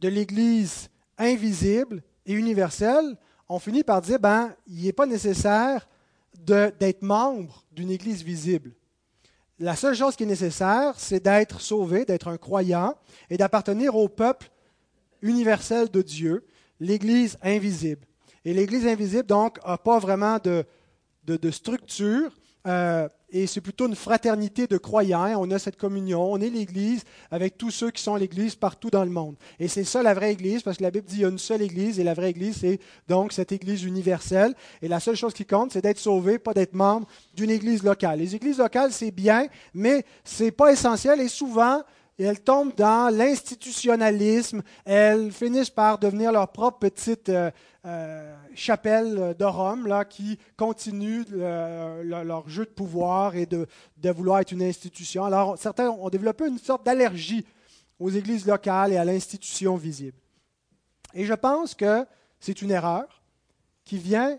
de 0.00 0.08
l'Église 0.08 0.90
invisible 1.16 2.02
et 2.26 2.34
universelle, 2.34 3.16
ont 3.48 3.58
fini 3.58 3.82
par 3.82 4.02
dire, 4.02 4.18
ben, 4.18 4.54
il 4.66 4.84
n'est 4.84 4.92
pas 4.92 5.06
nécessaire 5.06 5.86
d'être 6.38 7.02
membre 7.02 7.64
d'une 7.72 7.90
Église 7.90 8.22
visible. 8.22 8.72
La 9.58 9.76
seule 9.76 9.94
chose 9.94 10.16
qui 10.16 10.24
est 10.24 10.26
nécessaire, 10.26 10.94
c'est 10.98 11.22
d'être 11.22 11.60
sauvé, 11.60 12.04
d'être 12.04 12.28
un 12.28 12.36
croyant 12.36 12.96
et 13.30 13.36
d'appartenir 13.36 13.94
au 13.94 14.08
peuple 14.08 14.50
universel 15.22 15.90
de 15.90 16.02
Dieu, 16.02 16.44
l'Église 16.80 17.38
invisible. 17.42 18.06
Et 18.44 18.52
l'Église 18.52 18.86
invisible, 18.86 19.26
donc, 19.26 19.64
n'a 19.64 19.78
pas 19.78 19.98
vraiment 19.98 20.38
de, 20.38 20.64
de, 21.24 21.50
structure. 21.50 22.30
Euh, 22.66 23.08
et 23.30 23.46
c'est 23.46 23.60
plutôt 23.60 23.88
une 23.88 23.96
fraternité 23.96 24.66
de 24.66 24.78
croyants. 24.78 25.34
On 25.38 25.50
a 25.50 25.58
cette 25.58 25.76
communion, 25.76 26.32
on 26.32 26.40
est 26.40 26.50
l'Église 26.50 27.02
avec 27.30 27.58
tous 27.58 27.70
ceux 27.70 27.90
qui 27.90 28.00
sont 28.00 28.14
l'Église 28.14 28.54
partout 28.54 28.90
dans 28.90 29.04
le 29.04 29.10
monde. 29.10 29.34
Et 29.58 29.66
c'est 29.66 29.84
ça 29.84 30.02
la 30.02 30.14
vraie 30.14 30.32
Église, 30.32 30.62
parce 30.62 30.78
que 30.78 30.84
la 30.84 30.92
Bible 30.92 31.06
dit 31.06 31.14
qu'il 31.14 31.22
y 31.22 31.26
a 31.26 31.28
une 31.28 31.38
seule 31.38 31.62
Église, 31.62 31.98
et 31.98 32.04
la 32.04 32.14
vraie 32.14 32.30
Église, 32.30 32.58
c'est 32.60 32.78
donc 33.08 33.32
cette 33.32 33.50
Église 33.50 33.82
universelle. 33.82 34.54
Et 34.82 34.88
la 34.88 35.00
seule 35.00 35.16
chose 35.16 35.34
qui 35.34 35.44
compte, 35.44 35.72
c'est 35.72 35.82
d'être 35.82 35.98
sauvé, 35.98 36.38
pas 36.38 36.54
d'être 36.54 36.74
membre 36.74 37.08
d'une 37.34 37.50
Église 37.50 37.82
locale. 37.82 38.20
Les 38.20 38.36
Églises 38.36 38.58
locales, 38.58 38.92
c'est 38.92 39.10
bien, 39.10 39.48
mais 39.74 40.04
ce 40.24 40.44
n'est 40.44 40.52
pas 40.52 40.72
essentiel, 40.72 41.20
et 41.20 41.28
souvent, 41.28 41.82
elles 42.22 42.40
tombent 42.40 42.74
dans 42.76 43.12
l'institutionnalisme. 43.14 44.62
Elles 44.84 45.32
finissent 45.32 45.70
par 45.70 45.98
devenir 45.98 46.30
leur 46.30 46.48
propre 46.48 46.78
petite 46.78 47.28
euh, 47.28 47.50
euh, 47.84 48.34
chapelle 48.54 49.34
de 49.36 49.44
Rome, 49.44 49.86
là, 49.86 50.04
qui 50.04 50.38
continue 50.56 51.24
leur 51.32 52.48
jeu 52.48 52.64
de 52.64 52.70
pouvoir 52.70 53.34
et 53.34 53.46
de, 53.46 53.66
vouloir 54.10 54.40
être 54.40 54.52
une 54.52 54.62
institution. 54.62 55.24
Alors, 55.24 55.58
certains 55.58 55.90
ont 55.90 56.08
développé 56.08 56.46
une 56.46 56.58
sorte 56.58 56.86
d'allergie 56.86 57.44
aux 57.98 58.10
églises 58.10 58.46
locales 58.46 58.92
et 58.92 58.96
à 58.96 59.04
l'institution 59.04 59.76
visible. 59.76 60.18
Et 61.14 61.24
je 61.24 61.34
pense 61.34 61.74
que 61.74 62.06
c'est 62.38 62.62
une 62.62 62.70
erreur 62.70 63.22
qui 63.84 63.98
vient 63.98 64.38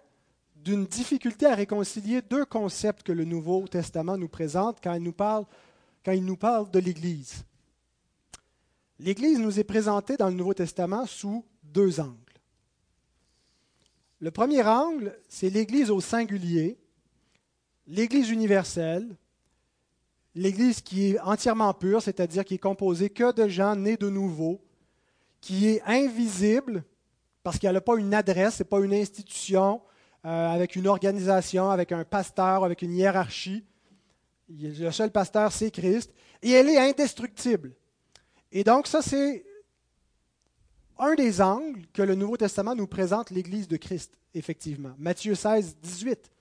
d'une 0.55 0.85
difficulté 0.85 1.45
à 1.45 1.55
réconcilier 1.55 2.21
deux 2.21 2.45
concepts 2.45 3.03
que 3.03 3.11
le 3.11 3.25
Nouveau 3.25 3.67
Testament 3.67 4.17
nous 4.17 4.27
présente 4.27 4.79
quand 4.81 4.93
il 4.93 5.03
nous 5.03 6.37
parle 6.37 6.71
de 6.71 6.79
l'Église. 6.79 7.45
L'Église 8.99 9.39
nous 9.39 9.59
est 9.59 9.65
présentée 9.65 10.15
dans 10.15 10.29
le 10.29 10.35
Nouveau 10.35 10.53
Testament 10.53 11.05
sous 11.05 11.45
deux 11.63 11.99
angles. 11.99 12.15
Le 14.19 14.31
premier 14.31 14.63
angle, 14.63 15.17
c'est 15.27 15.49
l'Église 15.49 15.91
au 15.91 15.99
singulier, 15.99 16.77
l'Église 17.87 18.29
universelle, 18.29 19.15
l'Église 20.33 20.81
qui 20.81 21.11
est 21.11 21.19
entièrement 21.19 21.73
pure, 21.73 22.01
c'est-à-dire 22.01 22.45
qui 22.45 22.55
est 22.55 22.59
composée 22.59 23.09
que 23.09 23.33
de 23.33 23.47
gens 23.47 23.75
nés 23.75 23.97
de 23.97 24.09
nouveau, 24.09 24.61
qui 25.41 25.67
est 25.67 25.81
invisible 25.85 26.83
parce 27.43 27.59
qu'elle 27.59 27.73
n'a 27.73 27.81
pas 27.81 27.97
une 27.97 28.13
adresse, 28.13 28.55
ce 28.55 28.63
n'est 28.63 28.69
pas 28.69 28.79
une 28.79 28.93
institution 28.93 29.81
euh, 30.25 30.49
avec 30.49 30.75
une 30.75 30.87
organisation, 30.87 31.69
avec 31.69 31.91
un 31.91 32.03
pasteur, 32.03 32.63
avec 32.63 32.81
une 32.81 32.93
hiérarchie. 32.93 33.63
Le 34.49 34.89
seul 34.89 35.11
pasteur, 35.11 35.51
c'est 35.51 35.69
Christ. 35.69 36.11
Et 36.41 36.51
elle 36.51 36.69
est 36.69 36.79
indestructible. 36.79 37.75
Et 38.55 38.63
donc, 38.63 38.87
ça, 38.87 39.01
c'est 39.01 39.45
un 40.97 41.13
des 41.15 41.41
angles 41.41 41.85
que 41.91 42.01
le 42.01 42.15
Nouveau 42.15 42.37
Testament 42.37 42.73
nous 42.73 42.87
présente 42.87 43.29
l'Église 43.29 43.67
de 43.67 43.75
Christ, 43.75 44.17
effectivement. 44.33 44.93
Matthieu 44.97 45.35
16, 45.35 45.75
18. 45.81 46.31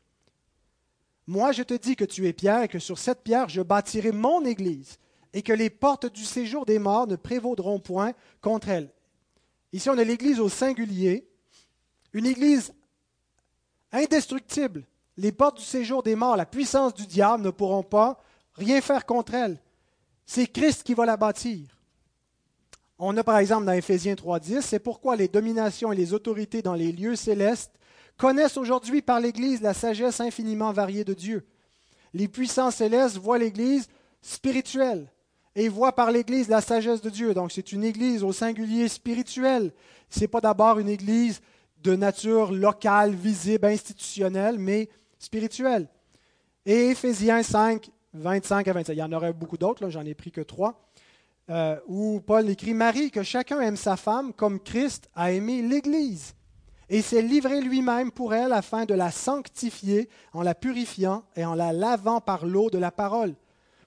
Moi, 1.27 1.50
je 1.50 1.64
te 1.64 1.74
dis 1.74 1.96
que 1.96 2.05
tu 2.05 2.29
es 2.29 2.33
Pierre 2.33 2.62
et 2.62 2.68
que 2.68 2.79
sur 2.79 2.98
cette 2.98 3.24
pierre, 3.24 3.48
je 3.48 3.62
bâtirai 3.62 4.12
mon 4.12 4.44
Église 4.44 4.98
et 5.33 5.42
que 5.42 5.53
les 5.53 5.70
portes 5.70 6.07
du 6.07 6.24
séjour 6.24 6.64
des 6.64 6.79
morts 6.79 7.09
ne 7.09 7.16
prévaudront 7.16 7.81
point 7.81 8.12
contre 8.40 8.68
elle. 8.68 8.92
Ici, 9.72 9.90
on 9.90 9.98
a 9.98 10.05
l'Église 10.05 10.38
au 10.38 10.48
singulier, 10.48 11.27
une 12.12 12.27
Église 12.27 12.72
indestructible. 13.90 14.87
Les 15.16 15.33
portes 15.33 15.57
du 15.57 15.64
séjour 15.64 16.05
des 16.05 16.14
morts, 16.14 16.37
la 16.37 16.46
puissance 16.46 16.94
du 16.94 17.09
diable 17.09 17.42
ne 17.42 17.50
pourront 17.50 17.83
pas 17.83 18.22
rien 18.53 18.81
faire 18.81 19.05
contre 19.05 19.35
elle. 19.35 19.61
C'est 20.27 20.46
Christ 20.46 20.85
qui 20.85 20.94
va 20.94 21.07
la 21.07 21.16
bâtir. 21.16 21.74
On 22.98 23.16
a 23.16 23.24
par 23.24 23.38
exemple 23.38 23.66
dans 23.66 23.72
Éphésiens 23.72 24.14
3.10, 24.14 24.61
c'est 24.61 24.78
pourquoi 24.78 25.16
les 25.16 25.28
dominations 25.28 25.92
et 25.92 25.96
les 25.96 26.12
autorités 26.12 26.62
dans 26.62 26.74
les 26.74 26.92
lieux 26.92 27.16
célestes 27.16 27.72
connaissent 28.16 28.57
aujourd'hui 28.57 29.02
par 29.02 29.18
l'Église 29.18 29.61
la 29.61 29.74
sagesse 29.74 30.20
infiniment 30.20 30.72
variée 30.72 31.04
de 31.04 31.14
Dieu. 31.14 31.44
Les 32.12 32.28
puissants 32.28 32.70
célestes 32.70 33.16
voient 33.16 33.38
l'Église 33.38 33.88
spirituelle 34.22 35.09
et 35.57 35.68
voit 35.68 35.92
par 35.92 36.12
l'Église 36.12 36.48
la 36.48 36.61
sagesse 36.61 37.00
de 37.00 37.11
Dieu. 37.11 37.35
Donc 37.35 37.50
c'est 37.50 37.72
une 37.72 37.83
Église 37.83 38.22
au 38.22 38.33
singulier 38.33 38.87
spirituel. 38.88 39.72
Ce 40.09 40.20
n'est 40.20 40.28
pas 40.28 40.40
d'abord 40.40 40.78
une 40.78 40.88
Église 40.88 41.40
de 41.83 41.96
nature 41.96 42.52
locale, 42.52 43.14
visible, 43.14 43.66
institutionnelle, 43.66 44.59
mais 44.59 44.88
spirituelle. 45.18 45.88
Et 46.64 46.90
Éphésiens 46.90 47.42
5, 47.42 47.90
25 48.14 48.68
à 48.68 48.72
27. 48.72 48.96
Il 48.96 49.00
y 49.00 49.02
en 49.02 49.12
aurait 49.12 49.33
beaucoup 49.33 49.59
d'autres, 49.59 49.90
j'en 49.90 50.04
ai 50.04 50.14
pris 50.14 50.30
que 50.30 50.40
trois. 50.40 50.80
Euh, 51.50 51.78
où 51.87 52.20
Paul 52.20 52.48
écrit 52.48 52.72
Marie, 52.72 53.11
que 53.11 53.22
chacun 53.22 53.61
aime 53.61 53.76
sa 53.76 53.98
femme 53.98 54.33
comme 54.33 54.61
Christ 54.61 55.11
a 55.14 55.30
aimé 55.30 55.61
l'Église. 55.61 56.35
Et 56.88 57.02
s'est 57.02 57.20
livré 57.20 57.61
lui-même 57.61 58.11
pour 58.11 58.35
elle 58.35 58.52
afin 58.52 58.87
de 58.87 58.94
la 58.94 59.11
sanctifier 59.11 60.09
en 60.33 60.42
la 60.42 60.54
purifiant 60.54 61.24
et 61.37 61.44
en 61.44 61.54
la 61.54 61.72
lavant 61.72 62.20
par 62.20 62.46
l'eau 62.46 62.70
de 62.70 62.78
la 62.78 62.90
parole. 62.90 63.35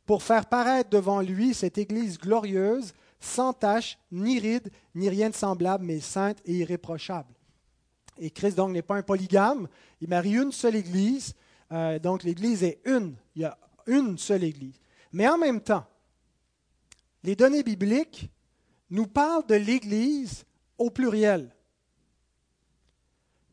Pour 0.05 0.21
faire 0.21 0.45
paraître 0.45 0.91
devant 0.91 1.21
lui 1.21 1.53
cette 1.53 1.79
Église 1.79 2.19
glorieuse, 2.19 2.93
sans 3.19 3.53
tache, 3.53 3.97
ni 4.11 4.39
ride, 4.39 4.69
ni 4.93 5.09
rien 5.09 5.29
de 5.29 5.35
semblable, 5.35 5.83
mais 5.83 5.99
sainte 5.99 6.37
et 6.45 6.53
irréprochable. 6.53 7.33
Et 8.19 8.29
Christ 8.29 8.55
donc 8.55 8.71
n'est 8.71 8.81
pas 8.83 8.95
un 8.95 9.03
polygame, 9.03 9.67
il 9.99 10.09
marie 10.09 10.35
une 10.35 10.51
seule 10.51 10.75
Église, 10.75 11.33
euh, 11.71 11.97
donc 11.99 12.23
l'Église 12.23 12.63
est 12.63 12.79
une, 12.85 13.15
il 13.35 13.41
y 13.43 13.45
a 13.45 13.57
une 13.87 14.17
seule 14.17 14.43
Église. 14.43 14.79
Mais 15.11 15.27
en 15.27 15.37
même 15.37 15.61
temps, 15.61 15.85
les 17.27 17.35
données 17.35 17.61
bibliques 17.61 18.31
nous 18.89 19.05
parlent 19.05 19.45
de 19.47 19.55
l'Église 19.55 20.45
au 20.77 20.89
pluriel, 20.89 21.53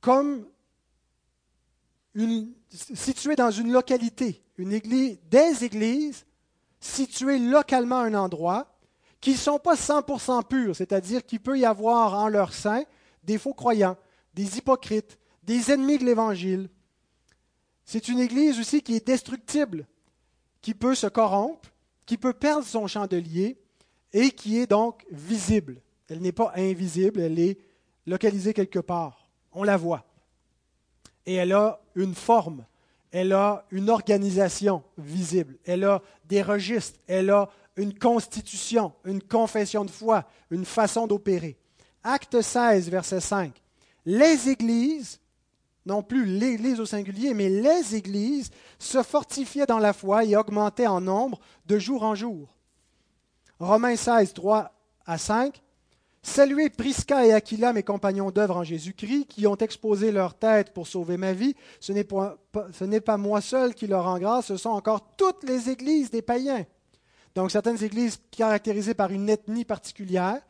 comme 0.01 0.47
située 2.95 3.35
dans 3.35 3.51
une 3.51 3.73
localité, 3.73 4.45
des 4.57 5.65
églises 5.65 6.25
situés 6.79 7.41
localement 7.41 7.99
à 7.99 8.05
un 8.05 8.15
endroit, 8.15 8.79
qui 9.21 9.33
ne 9.33 9.37
sont 9.37 9.59
pas 9.59 9.75
100% 9.75 10.47
purs, 10.47 10.77
c'est-à-dire 10.77 11.27
qu'il 11.27 11.41
peut 11.41 11.59
y 11.59 11.65
avoir 11.65 12.15
en 12.15 12.29
leur 12.29 12.53
sein 12.53 12.85
des 13.25 13.39
faux 13.39 13.55
croyants, 13.55 13.97
des 14.35 14.57
hypocrites, 14.57 15.19
des 15.43 15.73
ennemis 15.73 15.99
de 15.99 16.05
l'Évangile. 16.05 16.69
C'est 17.85 18.07
une 18.07 18.21
Église 18.21 18.61
aussi 18.61 18.83
qui 18.83 18.95
est 18.95 19.05
destructible, 19.05 19.89
qui 20.63 20.75
peut 20.75 20.95
se 20.95 21.09
corrompre, 21.09 21.71
qui 22.07 22.19
peut 22.19 22.35
perdre 22.35 22.65
son 22.65 22.87
chandelier 22.87 23.59
et 24.15 24.31
qui 24.31 24.59
est 24.59 24.67
donc 24.67 25.05
visible. 25.11 25.83
Elle 26.09 26.21
n'est 26.21 26.33
pas 26.33 26.55
invisible, 26.57 27.21
elle 27.21 27.39
est 27.39 27.59
localisée 28.07 28.55
quelque 28.55 28.79
part. 28.79 29.29
On 29.53 29.63
la 29.63 29.77
voit. 29.77 30.07
Et 31.27 31.35
elle 31.35 31.53
a 31.53 31.81
une 31.95 32.15
forme 32.15 32.65
elle 33.15 33.33
a 33.33 33.65
une 33.71 33.91
organisation 33.91 34.83
visible, 34.99 35.57
elle 35.65 35.85
a 35.85 36.03
des 36.25 36.43
registres, 36.43 36.99
elle 37.07 37.31
a 37.31 37.49
une 37.77 37.97
constitution, 37.97 38.93
une 39.05 39.23
confession 39.23 39.85
de 39.85 39.91
foi, 39.91 40.25
une 40.51 40.65
façon 40.65 41.07
d'opérer. 41.07 41.57
Acte 42.03 42.41
16, 42.41 42.91
verset 42.91 43.21
5. 43.21 43.55
Les 44.05 44.49
églises, 44.49 45.21
non 45.87 46.03
plus 46.03 46.25
l'Église 46.25 46.81
au 46.81 46.87
singulier, 46.87 47.35
mais 47.35 47.49
les 47.49 47.95
églises 47.95 48.51
se 48.81 49.01
fortifiaient 49.05 49.67
dans 49.67 49.79
la 49.79 49.93
foi 49.93 50.25
et 50.25 50.37
augmentaient 50.37 50.89
en 50.89 51.01
nombre 51.01 51.39
de 51.67 51.79
jour 51.79 52.03
en 52.03 52.17
jour. 52.17 52.49
Romains 53.59 53.97
16, 53.97 54.33
3 54.35 54.73
à 55.07 55.19
5. 55.19 55.61
Saluez 56.23 56.71
Prisca 56.71 57.27
et 57.27 57.33
Aquila, 57.33 57.75
mes 57.75 57.83
compagnons 57.83 58.31
d'œuvre 58.31 58.57
en 58.57 58.65
Jésus-Christ, 58.65 59.27
qui 59.27 59.47
ont 59.47 59.57
exposé 59.57 60.11
leur 60.11 60.35
tête 60.35 60.73
pour 60.73 60.87
sauver 60.87 61.19
ma 61.19 61.35
vie. 61.35 61.55
Ce 61.81 61.93
n'est 61.93 62.05
pas, 63.01 63.17
moi 63.19 63.41
seul 63.43 63.75
qui 63.75 63.87
leur 63.87 64.05
rend 64.05 64.19
grâce, 64.19 64.47
ce 64.47 64.57
sont 64.57 64.71
encore 64.71 65.17
toutes 65.17 65.45
les 65.45 65.69
églises 65.69 66.11
des 66.11 66.23
païens. 66.23 66.65
Donc 67.35 67.51
certaines 67.51 67.83
églises 67.83 68.21
caractérisées 68.31 68.95
par 68.95 69.11
une 69.11 69.29
ethnie 69.29 69.65
particulière. 69.65 70.41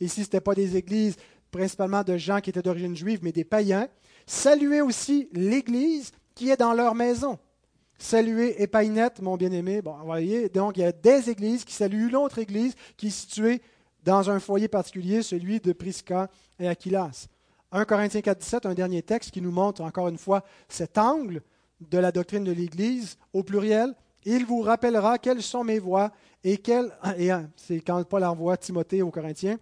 Ici, 0.00 0.16
ce 0.16 0.26
n'étaient 0.26 0.40
pas 0.40 0.54
des 0.54 0.76
églises 0.76 1.16
principalement 1.50 2.02
de 2.02 2.16
gens 2.16 2.40
qui 2.40 2.50
étaient 2.50 2.62
d'origine 2.62 2.96
juive, 2.96 3.20
mais 3.22 3.32
des 3.32 3.44
païens. 3.44 3.88
Saluez 4.26 4.80
aussi 4.80 5.28
l'Église 5.32 6.12
qui 6.34 6.50
est 6.50 6.56
dans 6.56 6.74
leur 6.74 6.94
maison. 6.94 7.38
Saluez 8.02 8.60
Épaïnette, 8.60 9.22
mon 9.22 9.36
bien-aimé. 9.36 9.80
Bon, 9.80 9.94
vous 9.94 10.06
voyez, 10.06 10.48
donc 10.48 10.76
il 10.76 10.80
y 10.80 10.84
a 10.84 10.90
des 10.90 11.30
églises 11.30 11.64
qui 11.64 11.72
saluent 11.72 12.10
l'autre 12.10 12.40
église 12.40 12.74
qui 12.96 13.06
est 13.06 13.10
située 13.10 13.62
dans 14.02 14.28
un 14.28 14.40
foyer 14.40 14.66
particulier, 14.66 15.22
celui 15.22 15.60
de 15.60 15.72
Prisca 15.72 16.28
et 16.58 16.66
Aquilas. 16.66 17.28
1 17.70 17.84
Corinthiens 17.84 18.20
4, 18.20 18.38
17, 18.40 18.66
un 18.66 18.74
dernier 18.74 19.02
texte 19.02 19.30
qui 19.30 19.40
nous 19.40 19.52
montre 19.52 19.82
encore 19.82 20.08
une 20.08 20.18
fois 20.18 20.42
cet 20.68 20.98
angle 20.98 21.42
de 21.80 21.98
la 21.98 22.10
doctrine 22.10 22.42
de 22.42 22.50
l'Église 22.50 23.18
au 23.32 23.44
pluriel. 23.44 23.94
Il 24.24 24.46
vous 24.46 24.62
rappellera 24.62 25.16
quelles 25.18 25.40
sont 25.40 25.62
mes 25.62 25.78
voies 25.78 26.10
et 26.42 26.58
quelle, 26.58 26.92
et 27.16 27.30
c'est 27.54 27.80
quand 27.80 28.02
Paul 28.02 28.24
envoie 28.24 28.56
Timothée 28.56 29.02
aux 29.02 29.12
Corinthiens, 29.12 29.58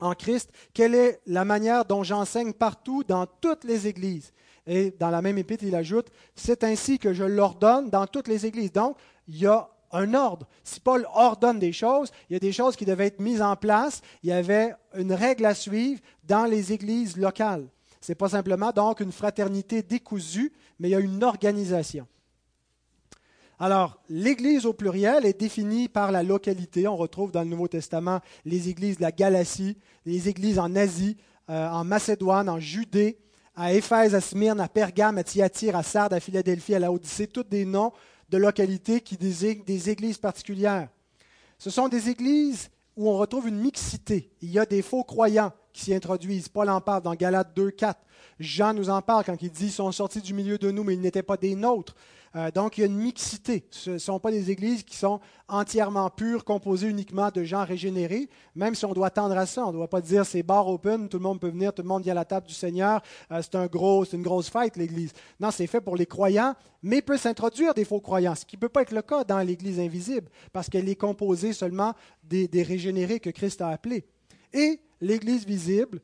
en 0.00 0.14
Christ, 0.14 0.50
quelle 0.74 0.96
est 0.96 1.20
la 1.26 1.44
manière 1.44 1.84
dont 1.84 2.02
j'enseigne 2.02 2.52
partout 2.52 3.04
dans 3.04 3.26
toutes 3.40 3.62
les 3.62 3.86
églises. 3.86 4.32
Et 4.68 4.94
dans 5.00 5.08
la 5.08 5.22
même 5.22 5.38
épître, 5.38 5.64
il 5.64 5.74
ajoute, 5.74 6.08
c'est 6.36 6.62
ainsi 6.62 6.98
que 6.98 7.14
je 7.14 7.24
l'ordonne 7.24 7.88
dans 7.88 8.06
toutes 8.06 8.28
les 8.28 8.44
églises. 8.44 8.70
Donc, 8.70 8.98
il 9.26 9.38
y 9.38 9.46
a 9.46 9.66
un 9.92 10.12
ordre. 10.12 10.46
Si 10.62 10.78
Paul 10.78 11.06
ordonne 11.14 11.58
des 11.58 11.72
choses, 11.72 12.12
il 12.28 12.34
y 12.34 12.36
a 12.36 12.38
des 12.38 12.52
choses 12.52 12.76
qui 12.76 12.84
devaient 12.84 13.06
être 13.06 13.18
mises 13.18 13.40
en 13.40 13.56
place. 13.56 14.02
Il 14.22 14.28
y 14.28 14.32
avait 14.32 14.74
une 14.94 15.14
règle 15.14 15.46
à 15.46 15.54
suivre 15.54 16.02
dans 16.24 16.44
les 16.44 16.74
églises 16.74 17.16
locales. 17.16 17.66
Ce 18.02 18.12
n'est 18.12 18.16
pas 18.16 18.28
simplement 18.28 18.70
donc 18.70 19.00
une 19.00 19.10
fraternité 19.10 19.82
décousue, 19.82 20.52
mais 20.78 20.88
il 20.88 20.92
y 20.92 20.94
a 20.94 21.00
une 21.00 21.24
organisation. 21.24 22.06
Alors, 23.58 23.98
l'Église 24.10 24.66
au 24.66 24.74
pluriel 24.74 25.24
est 25.24 25.40
définie 25.40 25.88
par 25.88 26.12
la 26.12 26.22
localité. 26.22 26.86
On 26.86 26.96
retrouve 26.96 27.32
dans 27.32 27.42
le 27.42 27.48
Nouveau 27.48 27.68
Testament 27.68 28.20
les 28.44 28.68
églises 28.68 28.98
de 28.98 29.02
la 29.02 29.12
Galatie, 29.12 29.78
les 30.04 30.28
églises 30.28 30.58
en 30.58 30.76
Asie, 30.76 31.16
euh, 31.48 31.68
en 31.68 31.84
Macédoine, 31.84 32.50
en 32.50 32.60
Judée, 32.60 33.18
à 33.58 33.72
Éphèse, 33.72 34.14
à 34.14 34.20
Smyrne, 34.20 34.60
à 34.60 34.68
Pergame, 34.68 35.18
à 35.18 35.24
Thyatire, 35.24 35.74
à 35.74 35.82
Sardes, 35.82 36.14
à 36.14 36.20
Philadelphie, 36.20 36.76
à 36.76 36.78
Laodicée, 36.78 37.26
tous 37.26 37.42
des 37.42 37.64
noms 37.64 37.92
de 38.28 38.38
localités 38.38 39.00
qui 39.00 39.16
désignent 39.16 39.64
des 39.64 39.90
églises 39.90 40.18
particulières. 40.18 40.88
Ce 41.58 41.68
sont 41.68 41.88
des 41.88 42.08
églises 42.08 42.70
où 42.96 43.10
on 43.10 43.16
retrouve 43.16 43.48
une 43.48 43.58
mixité. 43.58 44.30
Il 44.42 44.52
y 44.52 44.60
a 44.60 44.64
des 44.64 44.80
faux 44.80 45.02
croyants 45.02 45.52
qui 45.72 45.82
s'y 45.82 45.94
introduisent. 45.94 46.48
Paul 46.48 46.70
en 46.70 46.80
parle 46.80 47.02
dans 47.02 47.14
Galates 47.16 47.52
2, 47.56 47.72
4. 47.72 48.00
Jean 48.38 48.74
nous 48.74 48.90
en 48.90 49.02
parle 49.02 49.24
quand 49.24 49.42
il 49.42 49.50
dit 49.50 49.66
Ils 49.66 49.72
sont 49.72 49.90
sortis 49.90 50.20
du 50.20 50.34
milieu 50.34 50.56
de 50.56 50.70
nous, 50.70 50.84
mais 50.84 50.94
ils 50.94 51.00
n'étaient 51.00 51.24
pas 51.24 51.36
des 51.36 51.56
nôtres. 51.56 51.96
Euh, 52.36 52.50
donc, 52.50 52.78
il 52.78 52.82
y 52.82 52.84
a 52.84 52.86
une 52.86 52.96
mixité. 52.96 53.66
Ce 53.70 53.90
ne 53.90 53.98
sont 53.98 54.18
pas 54.20 54.30
des 54.30 54.50
églises 54.50 54.82
qui 54.82 54.96
sont 54.96 55.20
entièrement 55.48 56.10
pures, 56.10 56.44
composées 56.44 56.88
uniquement 56.88 57.30
de 57.30 57.42
gens 57.42 57.64
régénérés, 57.64 58.28
même 58.54 58.74
si 58.74 58.84
on 58.84 58.92
doit 58.92 59.10
tendre 59.10 59.36
à 59.36 59.46
ça. 59.46 59.64
On 59.64 59.68
ne 59.68 59.76
doit 59.76 59.88
pas 59.88 60.00
dire 60.00 60.26
c'est 60.26 60.42
bar 60.42 60.68
open, 60.68 61.08
tout 61.08 61.18
le 61.18 61.22
monde 61.22 61.40
peut 61.40 61.48
venir, 61.48 61.72
tout 61.72 61.82
le 61.82 61.88
monde 61.88 62.02
vient 62.02 62.12
à 62.12 62.16
la 62.16 62.24
table 62.24 62.46
du 62.46 62.54
Seigneur, 62.54 63.02
euh, 63.30 63.40
c'est 63.42 63.54
un 63.54 63.66
gros, 63.66 64.04
une 64.04 64.22
grosse 64.22 64.50
fête, 64.50 64.76
l'Église. 64.76 65.12
Non, 65.40 65.50
c'est 65.50 65.66
fait 65.66 65.80
pour 65.80 65.96
les 65.96 66.06
croyants, 66.06 66.54
mais 66.82 67.02
peut 67.02 67.16
s'introduire 67.16 67.74
des 67.74 67.84
faux 67.84 68.00
croyants, 68.00 68.34
ce 68.34 68.44
qui 68.44 68.56
ne 68.56 68.60
peut 68.60 68.68
pas 68.68 68.82
être 68.82 68.92
le 68.92 69.02
cas 69.02 69.24
dans 69.24 69.40
l'Église 69.40 69.80
invisible, 69.80 70.30
parce 70.52 70.68
qu'elle 70.68 70.88
est 70.88 70.96
composée 70.96 71.52
seulement 71.52 71.94
des, 72.22 72.48
régénérés 72.62 73.20
que 73.20 73.30
Christ 73.30 73.60
a 73.62 73.68
appelés. 73.68 74.04
Et 74.52 74.80
l'Église 75.00 75.46
visible 75.46 76.00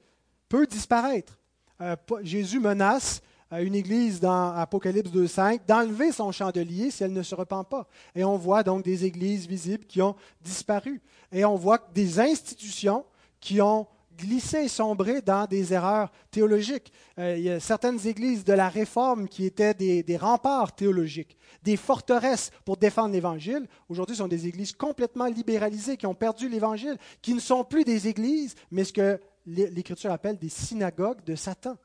peut 0.49 0.67
disparaître. 0.67 1.39
Euh, 1.81 1.97
Jésus 2.23 2.61
menace 2.61 3.21
une 3.61 3.75
église 3.75 4.21
dans 4.21 4.53
Apocalypse 4.53 5.11
2.5 5.11 5.61
d'enlever 5.67 6.12
son 6.12 6.33
chandelier 6.33 6.90
si 6.90 7.05
elle 7.05 7.12
ne 7.12 7.23
se 7.23 7.35
repent 7.35 7.64
pas. 7.69 7.87
Et 8.14 8.25
on 8.25 8.37
voit 8.37 8.62
donc 8.62 8.85
des 8.85 9.05
églises 9.05 9.47
visibles 9.47 9.85
qui 9.85 10.03
ont 10.03 10.17
disparu. 10.43 11.01
Et 11.33 11.45
on 11.45 11.57
voit 11.57 11.79
des 11.95 12.21
institutions 12.21 13.05
qui 13.40 13.61
ont 13.61 13.87
glissé 14.17 14.59
et 14.59 14.69
sombré 14.69 15.21
dans 15.21 15.47
des 15.47 15.73
erreurs 15.73 16.11
théologiques. 16.31 16.93
Euh, 17.19 17.37
il 17.37 17.45
y 17.45 17.51
a 17.51 17.61
certaines 17.61 18.07
églises 18.07 18.45
de 18.45 18.53
la 18.53 18.69
Réforme 18.69 19.29
qui 19.29 19.45
étaient 19.45 19.75
des, 19.75 20.03
des 20.03 20.17
remparts 20.17 20.75
théologiques, 20.75 21.37
des 21.62 21.77
forteresses 21.77 22.51
pour 22.64 22.77
défendre 22.77 23.12
l'Évangile. 23.12 23.67
Aujourd'hui, 23.88 24.17
ce 24.17 24.23
sont 24.23 24.29
des 24.29 24.47
églises 24.47 24.73
complètement 24.73 25.27
libéralisées 25.27 25.97
qui 25.97 26.07
ont 26.07 26.14
perdu 26.14 26.49
l'Évangile, 26.49 26.97
qui 27.23 27.35
ne 27.35 27.40
sont 27.40 27.64
plus 27.64 27.85
des 27.85 28.09
églises, 28.09 28.55
mais 28.71 28.85
ce 28.85 28.93
que 28.93 29.21
l'Écriture 29.47 30.11
appelle 30.11 30.38
des 30.38 30.49
synagogues 30.49 31.23
de 31.25 31.35
Satan. 31.35 31.77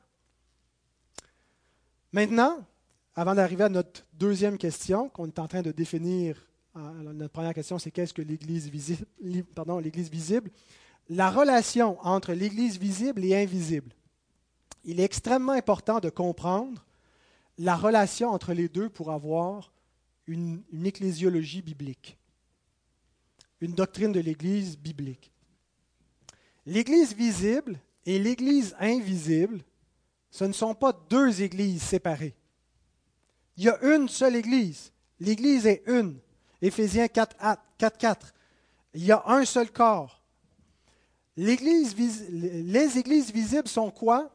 Maintenant, 2.12 2.64
avant 3.14 3.34
d'arriver 3.34 3.64
à 3.64 3.68
notre 3.68 4.04
deuxième 4.14 4.58
question 4.58 5.08
qu'on 5.08 5.26
est 5.26 5.38
en 5.38 5.46
train 5.46 5.62
de 5.62 5.70
définir, 5.70 6.44
notre 6.74 7.32
première 7.32 7.54
question 7.54 7.78
c'est 7.78 7.90
qu'est-ce 7.90 8.14
que 8.14 8.22
l'Église 8.22 8.68
visible, 8.68 9.06
pardon, 9.54 9.78
l'Église 9.78 10.10
visible? 10.10 10.50
La 11.08 11.30
relation 11.30 11.98
entre 12.04 12.32
l'Église 12.32 12.78
visible 12.78 13.24
et 13.24 13.36
invisible. 13.36 13.92
Il 14.84 15.00
est 15.00 15.04
extrêmement 15.04 15.52
important 15.52 16.00
de 16.00 16.08
comprendre 16.08 16.84
la 17.58 17.76
relation 17.76 18.30
entre 18.30 18.54
les 18.54 18.68
deux 18.68 18.88
pour 18.88 19.10
avoir 19.10 19.72
une 20.26 20.62
ecclésiologie 20.84 21.62
biblique, 21.62 22.16
une 23.60 23.72
doctrine 23.74 24.12
de 24.12 24.20
l'Église 24.20 24.78
biblique. 24.78 25.32
L'Église 26.66 27.14
visible 27.14 27.78
et 28.06 28.18
l'Église 28.18 28.74
invisible 28.78 29.60
ce 30.30 30.44
ne 30.44 30.52
sont 30.52 30.74
pas 30.74 30.92
deux 31.08 31.42
églises 31.42 31.82
séparées. 31.82 32.36
Il 33.56 33.64
y 33.64 33.68
a 33.68 33.78
une 33.82 34.08
seule 34.08 34.36
église. 34.36 34.92
L'église 35.18 35.66
est 35.66 35.82
une. 35.86 36.18
Éphésiens 36.62 37.08
4, 37.08 37.36
4. 37.98 38.34
Il 38.94 39.04
y 39.04 39.12
a 39.12 39.22
un 39.26 39.44
seul 39.44 39.70
corps. 39.70 40.22
Les 41.36 41.52
églises 41.52 43.32
visibles 43.32 43.68
sont 43.68 43.90
quoi? 43.90 44.30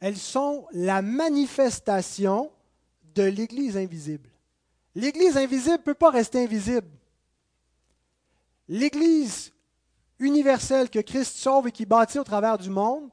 Elles 0.00 0.16
sont 0.16 0.66
la 0.72 1.02
manifestation 1.02 2.50
de 3.14 3.24
l'église 3.24 3.76
invisible. 3.76 4.28
L'église 4.94 5.36
invisible 5.36 5.78
ne 5.78 5.82
peut 5.82 5.94
pas 5.94 6.10
rester 6.10 6.42
invisible. 6.42 6.88
L'église 8.68 9.52
universelle 10.18 10.90
que 10.90 10.98
Christ 10.98 11.36
sauve 11.36 11.68
et 11.68 11.72
qui 11.72 11.86
bâtit 11.86 12.18
au 12.18 12.24
travers 12.24 12.58
du 12.58 12.70
monde 12.70 13.08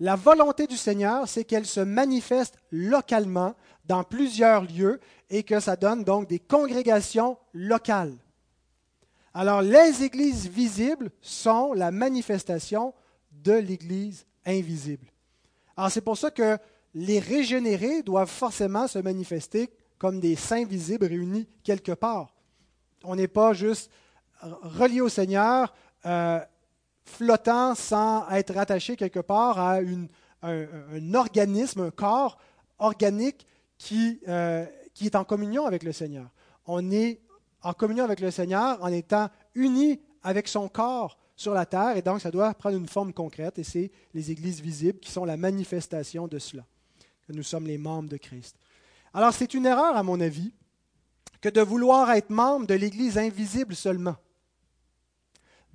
la 0.00 0.14
volonté 0.14 0.66
du 0.66 0.76
Seigneur, 0.76 1.28
c'est 1.28 1.44
qu'elle 1.44 1.66
se 1.66 1.80
manifeste 1.80 2.56
localement 2.70 3.54
dans 3.84 4.04
plusieurs 4.04 4.62
lieux 4.62 5.00
et 5.30 5.42
que 5.42 5.60
ça 5.60 5.76
donne 5.76 6.04
donc 6.04 6.28
des 6.28 6.38
congrégations 6.38 7.36
locales. 7.52 8.14
Alors 9.34 9.62
les 9.62 10.02
églises 10.02 10.48
visibles 10.48 11.10
sont 11.20 11.72
la 11.72 11.90
manifestation 11.90 12.94
de 13.32 13.52
l'Église 13.52 14.26
invisible. 14.46 15.06
Alors 15.76 15.90
c'est 15.90 16.00
pour 16.00 16.16
ça 16.16 16.30
que 16.30 16.58
les 16.94 17.18
régénérés 17.18 18.02
doivent 18.02 18.30
forcément 18.30 18.86
se 18.88 18.98
manifester 18.98 19.70
comme 19.98 20.20
des 20.20 20.36
saints 20.36 20.64
visibles 20.64 21.06
réunis 21.06 21.48
quelque 21.62 21.92
part. 21.92 22.34
On 23.04 23.16
n'est 23.16 23.28
pas 23.28 23.52
juste 23.52 23.90
relié 24.40 25.00
au 25.00 25.08
Seigneur, 25.08 25.74
euh, 26.06 26.40
flottant 27.08 27.74
sans 27.74 28.28
être 28.30 28.54
rattaché 28.54 28.96
quelque 28.96 29.20
part 29.20 29.58
à 29.58 29.78
un, 30.42 31.14
organisme, 31.14 31.80
un 31.80 31.90
corps 31.90 32.38
organique 32.78 33.46
qui, 33.76 34.20
euh, 34.28 34.64
qui 34.94 35.06
est 35.06 35.16
en 35.16 35.24
communion 35.24 35.66
avec 35.66 35.82
le 35.82 35.92
Seigneur. 35.92 36.28
On 36.66 36.90
est 36.90 37.20
en 37.62 37.72
communion 37.72 38.04
avec 38.04 38.20
le 38.20 38.30
Seigneur 38.30 38.82
en 38.82 38.88
étant 38.88 39.30
unis 39.54 40.00
avec 40.22 40.48
son 40.48 40.68
corps 40.68 41.18
sur 41.34 41.54
la 41.54 41.66
terre, 41.66 41.96
et 41.96 42.02
donc 42.02 42.20
ça 42.20 42.30
doit 42.30 42.52
prendre 42.54 42.76
une 42.76 42.88
forme 42.88 43.12
concrète, 43.12 43.58
et 43.58 43.64
c'est 43.64 43.92
les 44.12 44.30
églises 44.30 44.60
visibles 44.60 44.98
qui 44.98 45.10
sont 45.10 45.24
la 45.24 45.36
manifestation 45.36 46.26
de 46.26 46.38
cela, 46.38 46.66
que 47.26 47.32
nous 47.32 47.44
sommes 47.44 47.66
les 47.66 47.78
membres 47.78 48.08
de 48.08 48.16
Christ. 48.16 48.56
Alors 49.14 49.32
c'est 49.32 49.54
une 49.54 49.66
erreur, 49.66 49.96
à 49.96 50.02
mon 50.02 50.20
avis, 50.20 50.52
que 51.40 51.48
de 51.48 51.60
vouloir 51.60 52.10
être 52.10 52.30
membre 52.30 52.66
de 52.66 52.74
l'Église 52.74 53.18
invisible 53.18 53.76
seulement, 53.76 54.16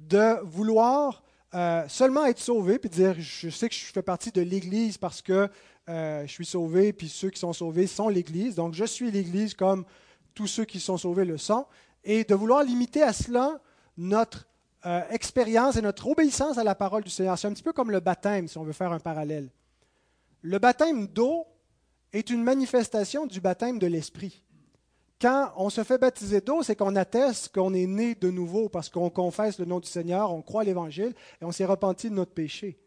de 0.08 0.40
vouloir 0.44 1.24
euh, 1.54 1.86
seulement 1.88 2.26
être 2.26 2.40
sauvé, 2.40 2.80
puis 2.80 2.90
dire, 2.90 3.16
je 3.20 3.50
sais 3.50 3.70
que 3.70 3.76
je 3.76 3.86
fais 3.86 4.02
partie 4.02 4.32
de 4.32 4.42
l'Église 4.42 4.98
parce 4.98 5.22
que 5.22 5.50
euh, 5.90 6.26
je 6.26 6.32
suis 6.32 6.46
sauvé, 6.46 6.94
puis 6.94 7.10
ceux 7.10 7.30
qui 7.30 7.40
sont 7.40 7.54
sauvés 7.54 7.88
sont 7.88 8.10
l'Église, 8.10 8.56
donc 8.56 8.74
je 8.74 8.86
suis 8.86 9.12
l'Église 9.12 9.54
comme 9.54 9.86
tous 10.34 10.48
ceux 10.48 10.66
qui 10.66 10.80
sont 10.80 10.98
sauvés 10.98 11.26
le 11.26 11.38
sont, 11.38 11.66
et 12.04 12.24
de 12.24 12.34
vouloir 12.34 12.64
limiter 12.64 13.04
à 13.04 13.14
cela 13.14 13.62
notre 13.98 14.48
euh, 14.86 15.02
expérience 15.12 15.76
et 15.76 15.82
notre 15.82 16.08
obéissance 16.08 16.58
à 16.58 16.64
la 16.64 16.76
parole 16.76 17.04
du 17.04 17.10
Seigneur. 17.10 17.38
C'est 17.38 17.48
un 17.48 17.54
petit 17.54 17.64
peu 17.64 17.74
comme 17.74 17.92
le 17.92 18.00
baptême, 18.00 18.48
si 18.48 18.58
on 18.58 18.64
veut 18.64 18.74
faire 18.74 18.92
un 18.92 19.00
parallèle. 19.00 19.50
Le 20.42 20.58
baptême 20.58 21.08
d'eau 21.08 21.46
est 22.12 22.30
une 22.30 22.44
manifestation 22.44 23.26
du 23.26 23.40
baptême 23.40 23.80
de 23.80 23.88
l'Esprit. 23.88 24.44
Quand 25.24 25.54
on 25.56 25.70
se 25.70 25.86
fait 25.86 25.98
baptiser 25.98 26.42
d'eau, 26.42 26.64
c'est 26.64 26.76
qu'on 26.76 26.98
atteste 26.98 27.56
qu'on 27.56 27.74
est 27.74 27.86
né 27.86 28.14
de 28.14 28.30
nouveau 28.30 28.68
parce 28.68 28.90
qu'on 28.90 29.10
confesse 29.10 29.58
le 29.58 29.64
nom 29.64 29.80
du 29.80 29.88
Seigneur, 29.88 30.34
on 30.34 30.42
croit 30.42 30.66
l'Évangile 30.66 31.14
et 31.42 31.46
on 31.46 31.54
s'est 31.54 31.64
repenti 31.64 32.10
de 32.10 32.16
notre 32.16 32.34
péché. 32.34 32.78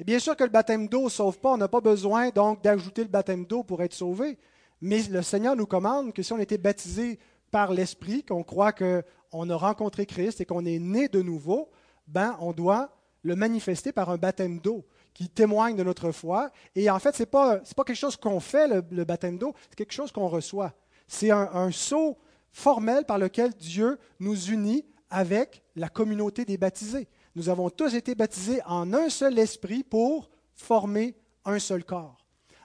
Et 0.00 0.04
bien 0.04 0.18
sûr 0.18 0.34
que 0.34 0.44
le 0.44 0.48
baptême 0.48 0.88
d'eau 0.88 1.04
ne 1.04 1.08
sauve 1.10 1.38
pas, 1.38 1.52
on 1.52 1.58
n'a 1.58 1.68
pas 1.68 1.82
besoin 1.82 2.30
donc 2.30 2.64
d'ajouter 2.64 3.02
le 3.02 3.10
baptême 3.10 3.44
d'eau 3.44 3.62
pour 3.64 3.82
être 3.82 3.92
sauvé, 3.92 4.38
mais 4.80 5.02
le 5.10 5.20
Seigneur 5.20 5.56
nous 5.56 5.66
commande 5.66 6.14
que 6.14 6.22
si 6.22 6.32
on 6.32 6.38
était 6.38 6.56
baptisé 6.56 7.18
par 7.50 7.70
l'Esprit, 7.70 8.24
qu'on 8.24 8.44
croit 8.44 8.72
qu'on 8.72 9.50
a 9.50 9.54
rencontré 9.54 10.06
Christ 10.06 10.40
et 10.40 10.46
qu'on 10.46 10.64
est 10.64 10.78
né 10.78 11.08
de 11.08 11.20
nouveau, 11.20 11.68
ben 12.06 12.34
on 12.40 12.54
doit 12.54 12.96
le 13.20 13.36
manifester 13.36 13.92
par 13.92 14.08
un 14.08 14.16
baptême 14.16 14.58
d'eau 14.58 14.86
qui 15.12 15.28
témoigne 15.28 15.76
de 15.76 15.82
notre 15.82 16.12
foi. 16.12 16.50
Et 16.76 16.88
en 16.88 16.98
fait, 16.98 17.14
ce 17.14 17.24
n'est 17.24 17.26
pas, 17.26 17.58
pas, 17.76 17.84
quelque 17.84 17.94
chose 17.94 18.16
qu'on 18.16 18.40
fait, 18.40 18.68
le 18.68 19.04
baptême 19.04 19.36
d'eau, 19.36 19.52
c'est 19.68 19.76
quelque 19.76 19.92
chose 19.92 20.12
qu'on 20.12 20.28
reçoit. 20.28 20.72
C'est 21.06 21.30
un, 21.30 21.70
sceau 21.70 22.18
formel 22.52 23.04
par 23.04 23.18
lequel 23.18 23.52
Dieu 23.52 23.98
nous 24.20 24.50
unit 24.50 24.84
avec 25.10 25.62
la 25.76 25.88
communauté 25.88 26.44
des 26.44 26.56
baptisés. 26.56 27.08
Nous 27.36 27.48
avons 27.48 27.70
tous 27.70 27.94
été 27.94 28.14
baptisés 28.14 28.60
en 28.66 28.92
un 28.94 29.08
seul 29.08 29.38
esprit 29.38 29.82
pour 29.82 30.30
former 30.54 31.16
un 31.44 31.58
seul 31.58 31.84
corps. 31.84 32.16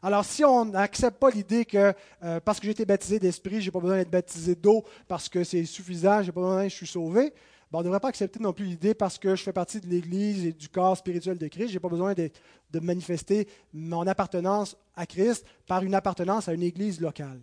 Alors, 0.01 0.23
si 0.23 0.45
on 0.45 0.65
n'accepte 0.65 1.19
pas 1.19 1.29
l'idée 1.29 1.65
que 1.65 1.93
euh, 2.23 2.39
parce 2.39 2.59
que 2.59 2.65
j'ai 2.65 2.71
été 2.71 2.85
baptisé 2.85 3.19
d'esprit, 3.19 3.59
je 3.59 3.65
n'ai 3.65 3.71
pas 3.71 3.79
besoin 3.79 3.97
d'être 3.97 4.11
baptisé 4.11 4.55
d'eau 4.55 4.85
parce 5.07 5.27
que 5.27 5.43
c'est 5.43 5.65
suffisant, 5.65 6.21
je 6.21 6.27
n'ai 6.27 6.31
pas 6.31 6.41
besoin, 6.41 6.63
je 6.67 6.75
suis 6.75 6.87
sauvé, 6.87 7.33
ben, 7.71 7.77
on 7.77 7.79
ne 7.79 7.83
devrait 7.83 7.99
pas 7.99 8.07
accepter 8.07 8.39
non 8.39 8.53
plus 8.53 8.65
l'idée 8.65 8.93
parce 8.93 9.17
que 9.17 9.35
je 9.35 9.43
fais 9.43 9.51
partie 9.51 9.81
de 9.81 9.87
l'Église 9.87 10.45
et 10.45 10.53
du 10.53 10.69
corps 10.69 10.95
spirituel 10.95 11.37
de 11.37 11.47
Christ, 11.47 11.69
je 11.69 11.73
n'ai 11.73 11.79
pas 11.79 11.89
besoin 11.89 12.13
de 12.13 12.79
manifester 12.79 13.47
mon 13.73 14.07
appartenance 14.07 14.77
à 14.95 15.05
Christ 15.05 15.45
par 15.67 15.83
une 15.83 15.93
appartenance 15.93 16.47
à 16.47 16.53
une 16.53 16.63
Église 16.63 17.01
locale. 17.01 17.41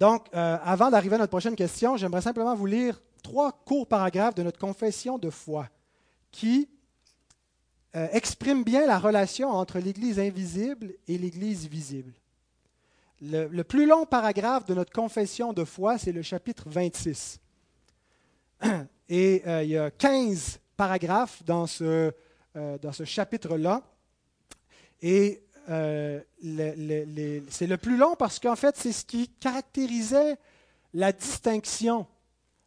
Donc, 0.00 0.28
euh, 0.34 0.56
avant 0.64 0.90
d'arriver 0.90 1.16
à 1.16 1.18
notre 1.18 1.30
prochaine 1.30 1.54
question, 1.54 1.98
j'aimerais 1.98 2.22
simplement 2.22 2.54
vous 2.54 2.64
lire 2.64 3.02
trois 3.22 3.52
courts 3.52 3.86
paragraphes 3.86 4.34
de 4.34 4.42
notre 4.42 4.58
confession 4.58 5.18
de 5.18 5.28
foi 5.28 5.68
qui 6.32 6.70
euh, 7.94 8.08
expriment 8.12 8.64
bien 8.64 8.86
la 8.86 8.98
relation 8.98 9.50
entre 9.50 9.78
l'Église 9.78 10.18
invisible 10.18 10.94
et 11.06 11.18
l'Église 11.18 11.68
visible. 11.68 12.14
Le, 13.20 13.62
plus 13.62 13.84
long 13.84 14.06
paragraphe 14.06 14.64
de 14.64 14.72
notre 14.72 14.90
confession 14.90 15.52
de 15.52 15.64
foi, 15.64 15.98
c'est 15.98 16.12
le 16.12 16.22
chapitre 16.22 16.64
26. 16.70 17.38
Et 19.10 19.42
euh, 19.46 19.62
il 19.62 19.70
y 19.70 19.76
a 19.76 19.90
15 19.90 20.60
paragraphes 20.78 21.42
dans 21.44 21.66
ce, 21.66 22.12
dans 22.54 22.92
ce 22.92 23.04
chapitre-là. 23.04 23.82
Et 25.02 25.42
euh, 25.68 26.20
c'est 27.48 27.66
le 27.66 27.76
plus 27.76 27.96
long 27.96 28.16
parce 28.16 28.38
qu'en 28.38 28.56
fait, 28.56 28.76
c'est 28.76 28.92
ce 28.92 29.04
qui 29.04 29.28
caractérisait 29.28 30.36
la 30.94 31.12
distinction 31.12 32.06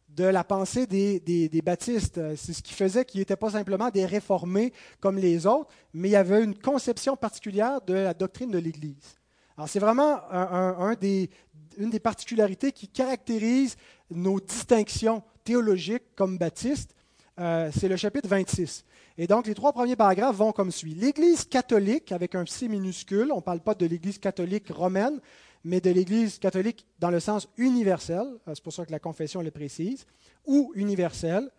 de 0.08 0.24
la 0.24 0.44
pensée 0.44 0.86
des, 0.86 1.20
des, 1.20 1.62
baptistes. 1.62 2.20
C'est 2.36 2.52
ce 2.52 2.62
qui 2.62 2.72
faisait 2.72 3.04
qu'ils 3.04 3.20
n'étaient 3.20 3.36
pas 3.36 3.50
simplement 3.50 3.90
des 3.90 4.06
réformés 4.06 4.72
comme 5.00 5.18
les 5.18 5.46
autres, 5.46 5.68
mais 5.92 6.08
il 6.08 6.12
y 6.12 6.16
avait 6.16 6.42
une 6.42 6.54
conception 6.54 7.16
particulière 7.16 7.80
de 7.80 7.94
la 7.94 8.14
doctrine 8.14 8.50
de 8.50 8.58
l'Église. 8.58 9.16
Alors 9.56 9.68
c'est 9.68 9.80
vraiment 9.80 10.20
un, 10.30 10.94
des, 10.94 11.30
une 11.78 11.90
des 11.90 12.00
particularités 12.00 12.72
qui 12.72 12.88
caractérise 12.88 13.76
nos 14.10 14.40
distinctions 14.40 15.22
théologiques 15.44 16.14
comme 16.14 16.38
baptistes. 16.38 16.94
Euh, 17.40 17.70
c'est 17.76 17.88
le 17.88 17.96
chapitre 17.96 18.28
26. 18.28 18.84
Et 19.16 19.26
donc, 19.26 19.46
les 19.46 19.54
trois 19.54 19.72
premiers 19.72 19.96
paragraphes 19.96 20.36
vont 20.36 20.52
comme 20.52 20.72
suit. 20.72 20.94
L'Église 20.94 21.44
catholique, 21.44 22.10
avec 22.10 22.34
un 22.34 22.44
C 22.46 22.68
minuscule, 22.68 23.30
on 23.30 23.36
ne 23.36 23.42
parle 23.42 23.60
pas 23.60 23.74
de 23.74 23.86
l'Église 23.86 24.18
catholique 24.18 24.70
romaine, 24.70 25.20
mais 25.62 25.80
de 25.80 25.90
l'Église 25.90 26.38
catholique 26.38 26.84
dans 26.98 27.10
le 27.10 27.20
sens 27.20 27.48
universel, 27.56 28.26
euh, 28.48 28.52
c'est 28.54 28.62
pour 28.62 28.72
ça 28.72 28.84
que 28.84 28.92
la 28.92 28.98
confession 28.98 29.40
le 29.40 29.50
précise, 29.50 30.06
ou 30.46 30.72
universelle, 30.74 31.50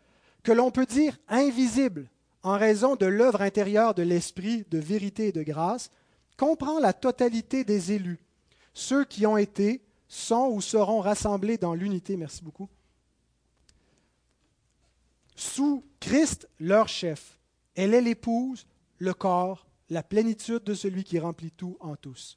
que 0.43 0.51
l'on 0.51 0.69
peut 0.69 0.85
dire 0.85 1.17
invisible 1.27 2.09
en 2.43 2.57
raison 2.57 2.95
de 2.95 3.07
l'œuvre 3.07 3.41
intérieure 3.41 3.95
de 3.95 4.03
l'Esprit 4.03 4.65
de 4.69 4.77
vérité 4.77 5.29
et 5.29 5.31
de 5.31 5.41
grâce, 5.41 5.89
comprend 6.37 6.79
la 6.79 6.93
totalité 6.93 7.63
des 7.63 7.93
élus, 7.93 8.19
ceux 8.73 9.05
qui 9.05 9.25
ont 9.25 9.37
été, 9.37 9.81
sont 10.07 10.49
ou 10.51 10.61
seront 10.61 10.99
rassemblés 10.99 11.57
dans 11.57 11.73
l'unité, 11.73 12.17
merci 12.17 12.43
beaucoup, 12.43 12.69
sous 15.35 15.83
Christ 15.99 16.47
leur 16.59 16.87
chef. 16.87 17.35
Elle 17.75 17.93
est 17.93 18.01
l'épouse, 18.01 18.65
le 18.97 19.13
corps, 19.13 19.67
la 19.89 20.03
plénitude 20.03 20.63
de 20.63 20.73
celui 20.73 21.03
qui 21.03 21.19
remplit 21.19 21.51
tout 21.51 21.77
en 21.79 21.95
tous. 21.95 22.35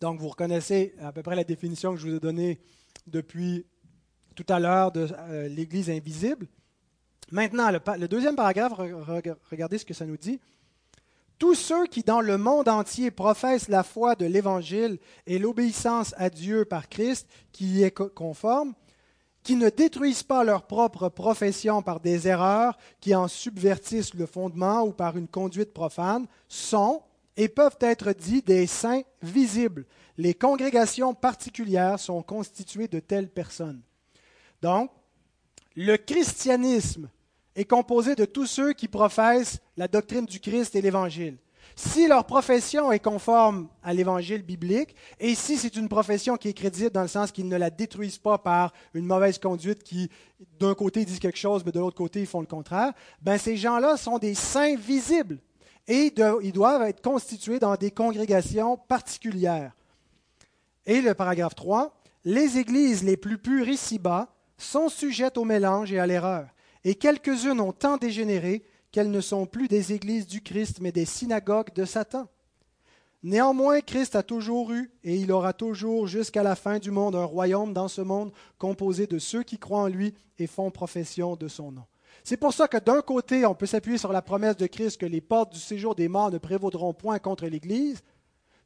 Donc, 0.00 0.18
vous 0.18 0.28
reconnaissez 0.28 0.94
à 1.00 1.12
peu 1.12 1.22
près 1.22 1.36
la 1.36 1.44
définition 1.44 1.92
que 1.92 2.00
je 2.00 2.08
vous 2.08 2.16
ai 2.16 2.20
donnée 2.20 2.60
depuis 3.06 3.66
tout 4.34 4.46
à 4.48 4.58
l'heure 4.58 4.90
de 4.90 5.06
euh, 5.12 5.48
l'Église 5.48 5.90
invisible. 5.90 6.48
Maintenant, 7.30 7.70
le, 7.70 8.08
deuxième 8.08 8.36
paragraphe, 8.36 8.72
regardez 9.50 9.78
ce 9.78 9.84
que 9.84 9.94
ça 9.94 10.04
nous 10.04 10.16
dit. 10.16 10.40
Tous 11.38 11.54
ceux 11.54 11.86
qui 11.86 12.02
dans 12.02 12.20
le 12.20 12.36
monde 12.36 12.68
entier 12.68 13.10
professent 13.10 13.68
la 13.68 13.82
foi 13.82 14.14
de 14.14 14.26
l'Évangile 14.26 14.98
et 15.26 15.38
l'obéissance 15.38 16.14
à 16.18 16.30
Dieu 16.30 16.64
par 16.64 16.88
Christ, 16.88 17.28
qui 17.52 17.66
y 17.66 17.82
est 17.82 17.90
conforme, 17.90 18.74
qui 19.42 19.56
ne 19.56 19.68
détruisent 19.70 20.22
pas 20.22 20.44
leur 20.44 20.66
propre 20.66 21.08
profession 21.08 21.82
par 21.82 22.00
des 22.00 22.28
erreurs 22.28 22.78
qui 23.00 23.14
en 23.14 23.28
subvertissent 23.28 24.14
le 24.14 24.26
fondement 24.26 24.82
ou 24.82 24.92
par 24.92 25.16
une 25.16 25.28
conduite 25.28 25.72
profane, 25.72 26.26
sont, 26.48 27.02
et 27.36 27.48
peuvent 27.48 27.78
être 27.80 28.12
dits 28.12 28.42
des 28.42 28.66
saints 28.66 29.02
visibles. 29.22 29.86
Les 30.18 30.34
congrégations 30.34 31.14
particulières 31.14 31.98
sont 31.98 32.22
constituées 32.22 32.88
de 32.88 33.00
telles 33.00 33.30
personnes. 33.30 33.80
Donc, 34.60 34.90
le 35.74 35.96
christianisme 35.96 37.08
est 37.56 37.64
composé 37.64 38.14
de 38.14 38.24
tous 38.24 38.46
ceux 38.46 38.72
qui 38.74 38.88
professent 38.88 39.60
la 39.76 39.88
doctrine 39.88 40.26
du 40.26 40.40
Christ 40.40 40.76
et 40.76 40.82
l'Évangile. 40.82 41.38
Si 41.74 42.06
leur 42.06 42.26
profession 42.26 42.92
est 42.92 42.98
conforme 42.98 43.68
à 43.82 43.94
l'évangile 43.94 44.42
biblique, 44.42 44.94
et 45.18 45.34
si 45.34 45.56
c'est 45.56 45.76
une 45.76 45.88
profession 45.88 46.36
qui 46.36 46.48
est 46.48 46.52
crédible 46.52 46.90
dans 46.90 47.02
le 47.02 47.08
sens 47.08 47.32
qu'ils 47.32 47.48
ne 47.48 47.56
la 47.56 47.70
détruisent 47.70 48.18
pas 48.18 48.38
par 48.38 48.72
une 48.94 49.06
mauvaise 49.06 49.38
conduite 49.38 49.82
qui, 49.82 50.10
d'un 50.58 50.74
côté, 50.74 51.04
disent 51.04 51.18
quelque 51.18 51.38
chose, 51.38 51.62
mais 51.64 51.72
de 51.72 51.80
l'autre 51.80 51.96
côté, 51.96 52.20
ils 52.20 52.26
font 52.26 52.40
le 52.40 52.46
contraire, 52.46 52.92
ben 53.22 53.38
ces 53.38 53.56
gens-là 53.56 53.96
sont 53.96 54.18
des 54.18 54.34
saints 54.34 54.76
visibles 54.76 55.38
et 55.88 56.12
ils 56.42 56.52
doivent 56.52 56.82
être 56.82 57.02
constitués 57.02 57.58
dans 57.58 57.74
des 57.76 57.90
congrégations 57.90 58.76
particulières. 58.76 59.72
Et 60.86 61.00
le 61.00 61.14
paragraphe 61.14 61.54
3, 61.54 61.94
les 62.24 62.58
églises 62.58 63.02
les 63.02 63.16
plus 63.16 63.38
pures 63.38 63.68
ici-bas 63.68 64.34
sont 64.58 64.88
sujettes 64.88 65.38
au 65.38 65.44
mélange 65.44 65.92
et 65.92 65.98
à 65.98 66.06
l'erreur, 66.06 66.48
et 66.84 66.94
quelques-unes 66.94 67.60
ont 67.60 67.72
tant 67.72 67.96
dégénéré 67.96 68.64
qu'elles 68.92 69.10
ne 69.10 69.20
sont 69.20 69.46
plus 69.46 69.68
des 69.68 69.92
églises 69.92 70.26
du 70.26 70.42
Christ, 70.42 70.78
mais 70.80 70.92
des 70.92 71.06
synagogues 71.06 71.72
de 71.74 71.84
Satan. 71.84 72.28
Néanmoins, 73.22 73.80
Christ 73.80 74.16
a 74.16 74.22
toujours 74.22 74.72
eu, 74.72 74.90
et 75.02 75.16
il 75.16 75.32
aura 75.32 75.52
toujours 75.52 76.06
jusqu'à 76.06 76.42
la 76.42 76.56
fin 76.56 76.78
du 76.78 76.90
monde, 76.90 77.14
un 77.14 77.24
royaume 77.24 77.72
dans 77.72 77.88
ce 77.88 78.00
monde 78.00 78.32
composé 78.58 79.06
de 79.06 79.18
ceux 79.18 79.42
qui 79.42 79.58
croient 79.58 79.82
en 79.82 79.88
lui 79.88 80.14
et 80.38 80.46
font 80.46 80.70
profession 80.70 81.36
de 81.36 81.48
son 81.48 81.72
nom. 81.72 81.84
C'est 82.24 82.36
pour 82.36 82.52
ça 82.52 82.68
que 82.68 82.78
d'un 82.78 83.00
côté, 83.00 83.46
on 83.46 83.54
peut 83.54 83.66
s'appuyer 83.66 83.98
sur 83.98 84.12
la 84.12 84.22
promesse 84.22 84.56
de 84.56 84.66
Christ 84.66 85.00
que 85.00 85.06
les 85.06 85.20
portes 85.20 85.52
du 85.52 85.58
séjour 85.58 85.94
des 85.94 86.08
morts 86.08 86.30
ne 86.30 86.38
prévaudront 86.38 86.94
point 86.94 87.18
contre 87.18 87.46
l'Église, 87.46 88.02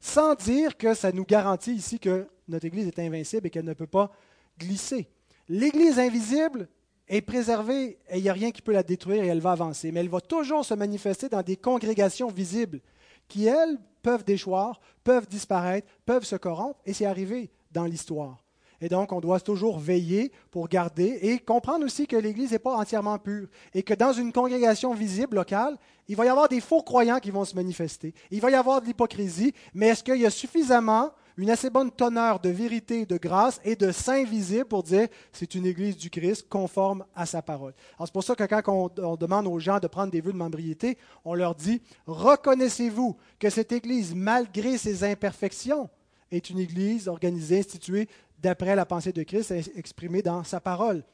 sans 0.00 0.34
dire 0.34 0.76
que 0.76 0.94
ça 0.94 1.12
nous 1.12 1.24
garantit 1.24 1.72
ici 1.72 1.98
que 1.98 2.26
notre 2.48 2.66
Église 2.66 2.86
est 2.86 2.98
invincible 2.98 3.46
et 3.46 3.50
qu'elle 3.50 3.64
ne 3.64 3.74
peut 3.74 3.86
pas 3.86 4.10
glisser. 4.58 5.08
L'Église 5.48 5.98
invisible 5.98 6.68
est 7.08 7.20
préservée 7.20 7.98
et 8.08 8.18
il 8.18 8.22
n'y 8.22 8.28
a 8.28 8.32
rien 8.32 8.50
qui 8.50 8.62
peut 8.62 8.72
la 8.72 8.82
détruire 8.82 9.24
et 9.24 9.28
elle 9.28 9.40
va 9.40 9.52
avancer, 9.52 9.92
mais 9.92 10.00
elle 10.00 10.08
va 10.08 10.20
toujours 10.20 10.64
se 10.64 10.74
manifester 10.74 11.28
dans 11.28 11.42
des 11.42 11.56
congrégations 11.56 12.28
visibles 12.28 12.80
qui, 13.28 13.46
elles, 13.46 13.78
peuvent 14.02 14.24
déchoir, 14.24 14.80
peuvent 15.02 15.26
disparaître, 15.26 15.88
peuvent 16.04 16.24
se 16.24 16.36
corrompre, 16.36 16.80
et 16.86 16.92
c'est 16.92 17.06
arrivé 17.06 17.50
dans 17.72 17.84
l'histoire. 17.84 18.45
Et 18.80 18.88
donc, 18.88 19.12
on 19.12 19.20
doit 19.20 19.40
toujours 19.40 19.78
veiller 19.78 20.32
pour 20.50 20.68
garder 20.68 21.18
et 21.22 21.38
comprendre 21.38 21.84
aussi 21.84 22.06
que 22.06 22.16
l'Église 22.16 22.52
n'est 22.52 22.58
pas 22.58 22.76
entièrement 22.76 23.18
pure 23.18 23.48
et 23.74 23.82
que 23.82 23.94
dans 23.94 24.12
une 24.12 24.32
congrégation 24.32 24.94
visible 24.94 25.36
locale, 25.36 25.76
il 26.08 26.16
va 26.16 26.26
y 26.26 26.28
avoir 26.28 26.48
des 26.48 26.60
faux 26.60 26.82
croyants 26.82 27.18
qui 27.18 27.30
vont 27.30 27.44
se 27.44 27.54
manifester. 27.54 28.14
Il 28.30 28.40
va 28.40 28.50
y 28.50 28.54
avoir 28.54 28.80
de 28.80 28.86
l'hypocrisie, 28.86 29.52
mais 29.74 29.88
est-ce 29.88 30.04
qu'il 30.04 30.18
y 30.18 30.26
a 30.26 30.30
suffisamment 30.30 31.10
une 31.38 31.50
assez 31.50 31.68
bonne 31.68 31.90
teneur 31.90 32.40
de 32.40 32.48
vérité, 32.48 33.04
de 33.04 33.18
grâce 33.18 33.60
et 33.64 33.76
de 33.76 33.92
saint 33.92 34.24
visible 34.24 34.64
pour 34.64 34.82
dire 34.82 35.08
c'est 35.32 35.54
une 35.54 35.66
Église 35.66 35.96
du 35.96 36.08
Christ 36.08 36.46
conforme 36.48 37.04
à 37.14 37.26
sa 37.26 37.42
parole? 37.42 37.74
c'est 38.00 38.12
pour 38.12 38.24
ça 38.24 38.34
que 38.34 38.44
quand 38.44 38.62
on, 38.68 38.90
on, 39.02 39.16
demande 39.16 39.46
aux 39.46 39.58
gens 39.58 39.78
de 39.78 39.86
prendre 39.86 40.10
des 40.10 40.20
vues 40.20 40.32
de 40.32 40.38
membriété, 40.38 40.96
on 41.24 41.34
leur 41.34 41.54
dit 41.54 41.82
reconnaissez-vous 42.06 43.16
que 43.38 43.50
cette 43.50 43.72
Église, 43.72 44.14
malgré 44.14 44.78
ses 44.78 45.04
imperfections, 45.04 45.90
est 46.30 46.50
une 46.50 46.58
Église 46.58 47.08
organisée, 47.08 47.60
instituée 47.60 48.08
d'après 48.38 48.76
la 48.76 48.86
pensée 48.86 49.12
de 49.12 49.22
Christ 49.22 49.52
exprimée 49.74 50.22
dans 50.22 50.44
sa 50.44 50.60
parole. 50.60 51.04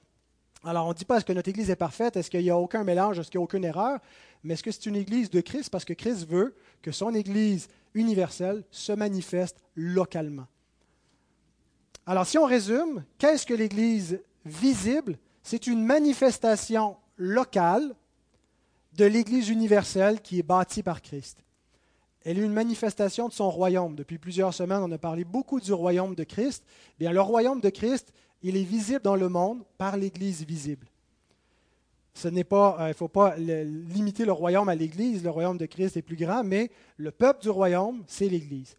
Alors, 0.64 0.86
on 0.86 0.90
ne 0.90 0.94
dit 0.94 1.04
pas 1.04 1.16
est-ce 1.16 1.24
que 1.24 1.32
notre 1.32 1.48
Église 1.48 1.70
est 1.70 1.76
parfaite, 1.76 2.16
est-ce 2.16 2.30
qu'il 2.30 2.42
n'y 2.42 2.50
a 2.50 2.58
aucun 2.58 2.84
mélange, 2.84 3.18
est-ce 3.18 3.30
qu'il 3.30 3.38
n'y 3.38 3.42
a 3.42 3.44
aucune 3.44 3.64
erreur, 3.64 3.98
mais 4.44 4.54
est-ce 4.54 4.62
que 4.62 4.70
c'est 4.70 4.86
une 4.86 4.96
Église 4.96 5.28
de 5.30 5.40
Christ? 5.40 5.70
Parce 5.70 5.84
que 5.84 5.92
Christ 5.92 6.28
veut 6.28 6.54
que 6.82 6.92
son 6.92 7.14
Église 7.14 7.68
universelle 7.94 8.64
se 8.70 8.92
manifeste 8.92 9.58
localement. 9.74 10.46
Alors, 12.06 12.26
si 12.26 12.38
on 12.38 12.46
résume, 12.46 13.04
qu'est-ce 13.18 13.46
que 13.46 13.54
l'Église 13.54 14.20
visible? 14.44 15.18
C'est 15.42 15.66
une 15.66 15.84
manifestation 15.84 16.96
locale 17.16 17.94
de 18.94 19.04
l'Église 19.04 19.48
universelle 19.48 20.20
qui 20.20 20.38
est 20.38 20.44
bâtie 20.44 20.82
par 20.82 21.02
Christ. 21.02 21.38
Elle 22.24 22.38
est 22.38 22.42
une 22.42 22.52
manifestation 22.52 23.28
de 23.28 23.32
son 23.32 23.50
royaume. 23.50 23.94
Depuis 23.94 24.18
plusieurs 24.18 24.54
semaines, 24.54 24.82
on 24.82 24.92
a 24.92 24.98
parlé 24.98 25.24
beaucoup 25.24 25.60
du 25.60 25.72
royaume 25.72 26.14
de 26.14 26.24
Christ. 26.24 26.64
Bien, 26.98 27.12
le 27.12 27.20
royaume 27.20 27.60
de 27.60 27.68
Christ, 27.68 28.12
il 28.42 28.56
est 28.56 28.62
visible 28.62 29.02
dans 29.02 29.16
le 29.16 29.28
monde 29.28 29.64
par 29.78 29.96
l'Église 29.96 30.44
visible. 30.44 30.86
Ce 32.14 32.28
n'est 32.28 32.44
pas, 32.44 32.76
euh, 32.78 32.86
il 32.86 32.88
ne 32.88 32.94
faut 32.94 33.08
pas 33.08 33.36
limiter 33.36 34.24
le 34.24 34.32
royaume 34.32 34.68
à 34.68 34.74
l'Église. 34.74 35.24
Le 35.24 35.30
royaume 35.30 35.58
de 35.58 35.66
Christ 35.66 35.96
est 35.96 36.02
plus 36.02 36.16
grand, 36.16 36.44
mais 36.44 36.70
le 36.96 37.10
peuple 37.10 37.42
du 37.42 37.50
royaume, 37.50 38.04
c'est 38.06 38.28
l'Église. 38.28 38.76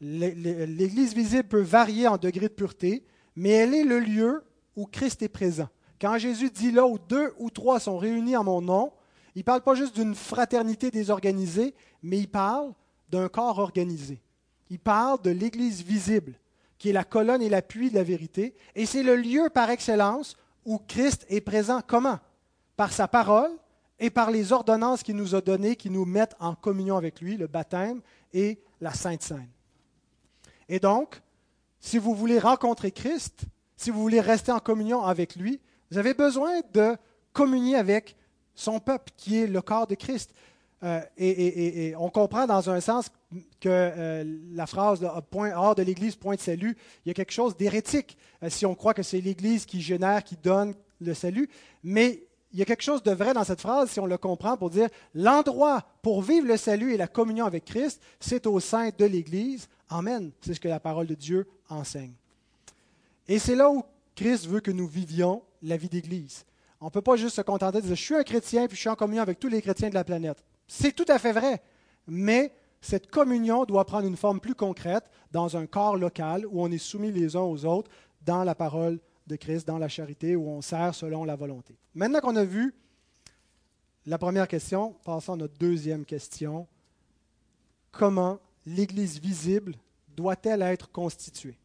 L'Église 0.00 1.14
visible 1.14 1.48
peut 1.48 1.62
varier 1.62 2.08
en 2.08 2.18
degré 2.18 2.48
de 2.48 2.52
pureté, 2.52 3.04
mais 3.36 3.50
elle 3.50 3.74
est 3.74 3.84
le 3.84 4.00
lieu 4.00 4.44
où 4.76 4.86
Christ 4.86 5.22
est 5.22 5.28
présent. 5.28 5.68
Quand 6.00 6.18
Jésus 6.18 6.50
dit 6.50 6.72
là 6.72 6.86
où 6.86 6.98
deux 6.98 7.32
ou 7.38 7.48
trois 7.48 7.80
sont 7.80 7.96
réunis 7.96 8.36
en 8.36 8.44
mon 8.44 8.60
nom, 8.60 8.92
il 9.34 9.40
ne 9.40 9.44
parle 9.44 9.62
pas 9.62 9.74
juste 9.74 9.94
d'une 9.94 10.14
fraternité 10.14 10.90
désorganisée, 10.90 11.74
mais 12.02 12.18
il 12.18 12.28
parle 12.28 12.72
d'un 13.08 13.28
corps 13.28 13.58
organisé. 13.58 14.20
Il 14.70 14.78
parle 14.78 15.20
de 15.22 15.30
l'Église 15.30 15.82
visible, 15.82 16.34
qui 16.78 16.90
est 16.90 16.92
la 16.92 17.04
colonne 17.04 17.42
et 17.42 17.48
l'appui 17.48 17.90
de 17.90 17.94
la 17.94 18.04
vérité. 18.04 18.54
Et 18.74 18.86
c'est 18.86 19.02
le 19.02 19.16
lieu 19.16 19.48
par 19.52 19.70
excellence 19.70 20.36
où 20.64 20.78
Christ 20.78 21.26
est 21.28 21.40
présent. 21.40 21.80
Comment? 21.86 22.18
Par 22.76 22.92
sa 22.92 23.08
parole 23.08 23.50
et 23.98 24.10
par 24.10 24.30
les 24.30 24.52
ordonnances 24.52 25.02
qu'il 25.02 25.16
nous 25.16 25.34
a 25.34 25.40
données, 25.40 25.76
qui 25.76 25.90
nous 25.90 26.04
mettent 26.04 26.36
en 26.40 26.54
communion 26.54 26.96
avec 26.96 27.20
lui, 27.20 27.36
le 27.36 27.46
baptême 27.46 28.00
et 28.32 28.60
la 28.80 28.92
Sainte 28.92 29.22
Seine. 29.22 29.48
Et 30.68 30.80
donc, 30.80 31.20
si 31.80 31.98
vous 31.98 32.14
voulez 32.14 32.38
rencontrer 32.38 32.90
Christ, 32.90 33.44
si 33.76 33.90
vous 33.90 34.00
voulez 34.00 34.20
rester 34.20 34.52
en 34.52 34.60
communion 34.60 35.02
avec 35.02 35.36
lui, 35.36 35.60
vous 35.90 35.98
avez 35.98 36.14
besoin 36.14 36.60
de 36.72 36.96
communier 37.32 37.76
avec 37.76 38.16
son 38.54 38.80
peuple, 38.80 39.12
qui 39.16 39.38
est 39.38 39.46
le 39.46 39.62
corps 39.62 39.86
de 39.86 39.94
Christ. 39.94 40.32
Euh, 40.84 41.00
et, 41.16 41.94
on 41.98 42.10
comprend 42.10 42.46
dans 42.46 42.68
un 42.68 42.80
sens 42.80 43.10
que 43.58 43.68
euh, 43.70 44.24
la 44.52 44.66
phrase 44.66 45.02
hors 45.02 45.74
de 45.74 45.82
l'Église, 45.82 46.14
point 46.14 46.34
de 46.34 46.40
salut, 46.40 46.76
il 47.04 47.08
y 47.08 47.10
a 47.10 47.14
quelque 47.14 47.32
chose 47.32 47.56
d'hérétique 47.56 48.18
euh, 48.42 48.50
si 48.50 48.66
on 48.66 48.74
croit 48.74 48.92
que 48.92 49.02
c'est 49.02 49.20
l'Église 49.20 49.64
qui 49.64 49.80
génère, 49.80 50.22
qui 50.22 50.36
donne 50.36 50.74
le 51.00 51.14
salut. 51.14 51.48
Mais 51.82 52.22
il 52.52 52.58
y 52.58 52.62
a 52.62 52.66
quelque 52.66 52.82
chose 52.82 53.02
de 53.02 53.12
vrai 53.12 53.32
dans 53.32 53.44
cette 53.44 53.62
phrase 53.62 53.90
si 53.90 53.98
on 53.98 54.06
le 54.06 54.18
comprend 54.18 54.56
pour 54.56 54.70
dire 54.70 54.88
l'endroit 55.14 55.84
pour 56.02 56.20
vivre 56.20 56.46
le 56.46 56.56
salut 56.56 56.92
et 56.92 56.96
la 56.98 57.08
communion 57.08 57.46
avec 57.46 57.64
Christ, 57.64 58.00
c'est 58.20 58.46
au 58.46 58.60
sein 58.60 58.90
de 58.96 59.04
l'Église. 59.06 59.68
Amen. 59.88 60.32
C'est 60.42 60.54
ce 60.54 60.60
que 60.60 60.68
la 60.68 60.80
parole 60.80 61.06
de 61.06 61.14
Dieu 61.14 61.48
enseigne. 61.70 62.12
Et 63.26 63.38
c'est 63.38 63.56
là 63.56 63.70
où 63.70 63.82
Christ 64.14 64.46
veut 64.46 64.60
que 64.60 64.70
nous 64.70 64.86
vivions 64.86 65.42
la 65.62 65.78
vie 65.78 65.88
d'Église. 65.88 66.44
On 66.84 66.88
ne 66.88 66.90
peut 66.90 67.00
pas 67.00 67.16
juste 67.16 67.36
se 67.36 67.40
contenter 67.40 67.80
de 67.80 67.86
dire 67.86 67.96
je 67.96 68.02
suis 68.02 68.14
un 68.14 68.22
chrétien 68.22 68.66
puis 68.66 68.76
je 68.76 68.82
suis 68.82 68.90
en 68.90 68.94
communion 68.94 69.22
avec 69.22 69.40
tous 69.40 69.48
les 69.48 69.62
chrétiens 69.62 69.88
de 69.88 69.94
la 69.94 70.04
planète. 70.04 70.44
C'est 70.68 70.92
tout 70.92 71.06
à 71.08 71.18
fait 71.18 71.32
vrai, 71.32 71.62
mais 72.06 72.52
cette 72.82 73.10
communion 73.10 73.64
doit 73.64 73.86
prendre 73.86 74.06
une 74.06 74.18
forme 74.18 74.38
plus 74.38 74.54
concrète 74.54 75.04
dans 75.32 75.56
un 75.56 75.64
corps 75.64 75.96
local 75.96 76.44
où 76.44 76.62
on 76.62 76.70
est 76.70 76.76
soumis 76.76 77.10
les 77.10 77.36
uns 77.36 77.40
aux 77.40 77.64
autres 77.64 77.90
dans 78.20 78.44
la 78.44 78.54
parole 78.54 79.00
de 79.26 79.36
Christ, 79.36 79.66
dans 79.66 79.78
la 79.78 79.88
charité, 79.88 80.36
où 80.36 80.46
on 80.46 80.60
sert 80.60 80.94
selon 80.94 81.24
la 81.24 81.36
volonté. 81.36 81.74
Maintenant 81.94 82.20
qu'on 82.20 82.36
a 82.36 82.44
vu 82.44 82.74
la 84.04 84.18
première 84.18 84.46
question, 84.46 84.94
passons 85.06 85.32
à 85.32 85.36
notre 85.36 85.56
deuxième 85.56 86.04
question. 86.04 86.68
Comment 87.92 88.40
l'Église 88.66 89.18
visible 89.18 89.74
doit-elle 90.14 90.60
être 90.60 90.92
constituée? 90.92 91.56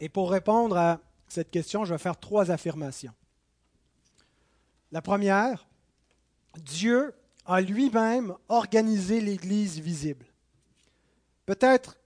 Et 0.00 0.08
pour 0.08 0.30
répondre 0.30 0.76
à 0.76 1.00
cette 1.28 1.50
question, 1.50 1.84
je 1.84 1.94
vais 1.94 1.98
faire 1.98 2.18
trois 2.18 2.50
affirmations. 2.50 3.12
La 4.92 5.02
première, 5.02 5.66
Dieu 6.56 7.14
a 7.46 7.60
lui-même 7.60 8.34
organisé 8.48 9.20
l'Église 9.20 9.80
visible. 9.80 10.26
Peut-être 11.46 11.96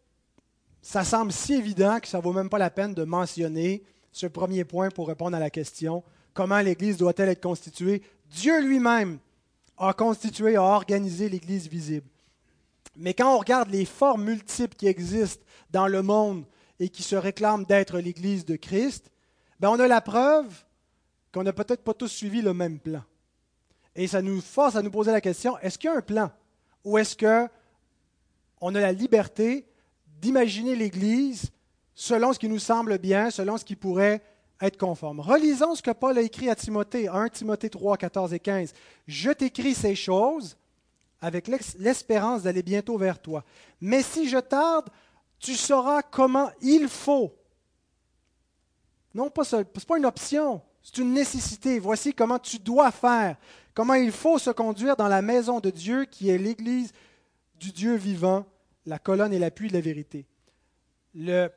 ça 0.80 1.04
semble 1.04 1.32
si 1.32 1.54
évident 1.54 2.00
que 2.00 2.08
ça 2.08 2.18
ne 2.18 2.22
vaut 2.22 2.32
même 2.32 2.48
pas 2.48 2.58
la 2.58 2.70
peine 2.70 2.94
de 2.94 3.04
mentionner 3.04 3.82
ce 4.12 4.26
premier 4.26 4.64
point 4.64 4.90
pour 4.90 5.08
répondre 5.08 5.36
à 5.36 5.40
la 5.40 5.50
question 5.50 6.02
comment 6.32 6.60
l'Église 6.60 6.96
doit-elle 6.96 7.30
être 7.30 7.42
constituée? 7.42 8.02
Dieu 8.30 8.62
lui-même 8.62 9.18
a 9.76 9.92
constitué, 9.92 10.56
a 10.56 10.62
organisé 10.62 11.28
l'Église 11.28 11.68
visible. 11.68 12.08
Mais 12.96 13.12
quand 13.12 13.34
on 13.34 13.38
regarde 13.38 13.70
les 13.70 13.84
formes 13.84 14.24
multiples 14.24 14.76
qui 14.76 14.86
existent 14.86 15.44
dans 15.70 15.88
le 15.88 16.02
monde 16.02 16.44
et 16.80 16.88
qui 16.88 17.02
se 17.02 17.16
réclament 17.16 17.64
d'être 17.64 17.98
l'Église 17.98 18.44
de 18.44 18.56
Christ, 18.56 19.10
ben 19.60 19.70
on 19.70 19.80
a 19.80 19.88
la 19.88 20.00
preuve 20.00 20.64
qu'on 21.32 21.42
n'a 21.42 21.52
peut-être 21.52 21.82
pas 21.82 21.94
tous 21.94 22.08
suivi 22.08 22.40
le 22.40 22.54
même 22.54 22.78
plan. 22.78 23.02
Et 23.94 24.06
ça 24.06 24.22
nous 24.22 24.40
force 24.40 24.76
à 24.76 24.82
nous 24.82 24.90
poser 24.90 25.10
la 25.10 25.20
question, 25.20 25.58
est-ce 25.58 25.78
qu'il 25.78 25.90
y 25.90 25.92
a 25.92 25.96
un 25.96 26.02
plan? 26.02 26.30
Ou 26.84 26.98
est-ce 26.98 27.16
qu'on 27.16 28.74
a 28.74 28.80
la 28.80 28.92
liberté 28.92 29.66
d'imaginer 30.20 30.76
l'Église 30.76 31.50
selon 31.94 32.32
ce 32.32 32.38
qui 32.38 32.48
nous 32.48 32.60
semble 32.60 32.98
bien, 32.98 33.30
selon 33.30 33.58
ce 33.58 33.64
qui 33.64 33.74
pourrait 33.74 34.22
être 34.60 34.78
conforme? 34.78 35.20
Relisons 35.20 35.74
ce 35.74 35.82
que 35.82 35.90
Paul 35.90 36.16
a 36.16 36.22
écrit 36.22 36.48
à 36.48 36.54
Timothée, 36.54 37.08
1 37.08 37.28
Timothée 37.28 37.70
3, 37.70 37.96
14 37.96 38.32
et 38.34 38.38
15. 38.38 38.72
Je 39.08 39.30
t'écris 39.30 39.74
ces 39.74 39.96
choses 39.96 40.56
avec 41.20 41.48
l'espérance 41.78 42.44
d'aller 42.44 42.62
bientôt 42.62 42.96
vers 42.96 43.20
toi. 43.20 43.44
Mais 43.80 44.02
si 44.02 44.28
je 44.28 44.38
tarde, 44.38 44.88
tu 45.38 45.54
sauras 45.54 46.02
comment 46.02 46.50
il 46.60 46.88
faut. 46.88 47.34
Non, 49.14 49.30
pas 49.30 49.44
ce 49.44 49.56
n'est 49.56 49.64
pas 49.64 49.98
une 49.98 50.06
option, 50.06 50.60
c'est 50.82 50.98
une 50.98 51.12
nécessité. 51.12 51.78
Voici 51.78 52.12
comment 52.12 52.38
tu 52.38 52.58
dois 52.58 52.90
faire, 52.90 53.36
comment 53.74 53.94
il 53.94 54.12
faut 54.12 54.38
se 54.38 54.50
conduire 54.50 54.96
dans 54.96 55.08
la 55.08 55.22
maison 55.22 55.60
de 55.60 55.70
Dieu 55.70 56.04
qui 56.04 56.30
est 56.30 56.38
l'Église 56.38 56.92
du 57.58 57.72
Dieu 57.72 57.94
vivant, 57.94 58.46
la 58.86 58.98
colonne 58.98 59.32
et 59.32 59.38
l'appui 59.38 59.68
de 59.68 59.74
la 59.74 59.80
vérité. 59.80 60.26
Le, 61.14 61.48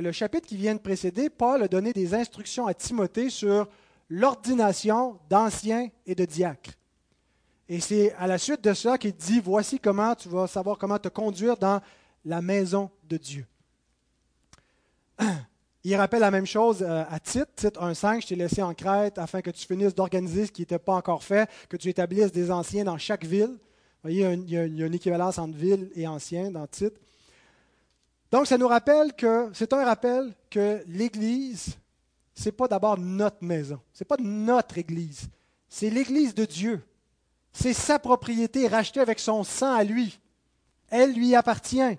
le, 0.00 0.12
chapitre 0.12 0.46
qui 0.46 0.56
vient 0.56 0.74
de 0.74 0.80
précéder, 0.80 1.30
Paul 1.30 1.62
a 1.62 1.68
donné 1.68 1.92
des 1.92 2.12
instructions 2.12 2.66
à 2.66 2.74
Timothée 2.74 3.30
sur 3.30 3.68
l'ordination 4.10 5.18
d'anciens 5.30 5.88
et 6.06 6.14
de 6.14 6.24
diacres. 6.24 6.72
Et 7.68 7.80
c'est 7.80 8.12
à 8.14 8.26
la 8.26 8.36
suite 8.36 8.62
de 8.62 8.74
ça 8.74 8.98
qu'il 8.98 9.14
dit, 9.14 9.40
voici 9.40 9.78
comment 9.78 10.14
tu 10.14 10.28
vas 10.28 10.46
savoir 10.46 10.76
comment 10.76 10.98
te 10.98 11.08
conduire 11.08 11.56
dans 11.56 11.80
la 12.24 12.42
maison 12.42 12.90
de 13.08 13.16
Dieu. 13.16 13.46
Il 15.86 15.94
rappelle 15.96 16.20
la 16.20 16.30
même 16.30 16.46
chose 16.46 16.82
euh, 16.82 17.04
à 17.10 17.20
Tite, 17.20 17.54
Tite 17.56 17.76
1.5, 17.76 18.22
je 18.22 18.28
t'ai 18.28 18.36
laissé 18.36 18.62
en 18.62 18.72
Crète 18.72 19.18
afin 19.18 19.42
que 19.42 19.50
tu 19.50 19.66
finisses 19.66 19.94
d'organiser 19.94 20.46
ce 20.46 20.52
qui 20.52 20.62
n'était 20.62 20.78
pas 20.78 20.94
encore 20.94 21.22
fait, 21.22 21.48
que 21.68 21.76
tu 21.76 21.90
établisses 21.90 22.32
des 22.32 22.50
anciens 22.50 22.84
dans 22.84 22.96
chaque 22.96 23.24
ville. 23.24 23.50
Vous 23.50 24.10
voyez, 24.10 24.32
il 24.32 24.50
y, 24.50 24.56
a, 24.56 24.64
une 24.64 24.94
équivalence 24.94 25.38
entre 25.38 25.56
ville 25.56 25.90
et 25.94 26.08
ancien 26.08 26.50
dans 26.50 26.66
Tite. 26.66 26.94
Donc, 28.32 28.46
ça 28.46 28.56
nous 28.56 28.66
rappelle 28.66 29.12
que, 29.12 29.50
c'est 29.52 29.72
un 29.74 29.84
rappel 29.84 30.32
que 30.48 30.82
l'Église, 30.86 31.76
ce 32.34 32.46
n'est 32.46 32.52
pas 32.52 32.66
d'abord 32.66 32.98
notre 32.98 33.44
maison, 33.44 33.78
ce 33.92 34.02
n'est 34.02 34.06
pas 34.06 34.16
notre 34.18 34.78
Église, 34.78 35.28
c'est 35.68 35.90
l'Église 35.90 36.34
de 36.34 36.44
Dieu. 36.44 36.82
C'est 37.52 37.72
sa 37.72 37.98
propriété 37.98 38.66
rachetée 38.66 39.00
avec 39.00 39.20
son 39.20 39.44
sang 39.44 39.72
à 39.74 39.84
lui. 39.84 40.18
Elle 40.90 41.14
lui 41.14 41.34
appartient. 41.34 41.96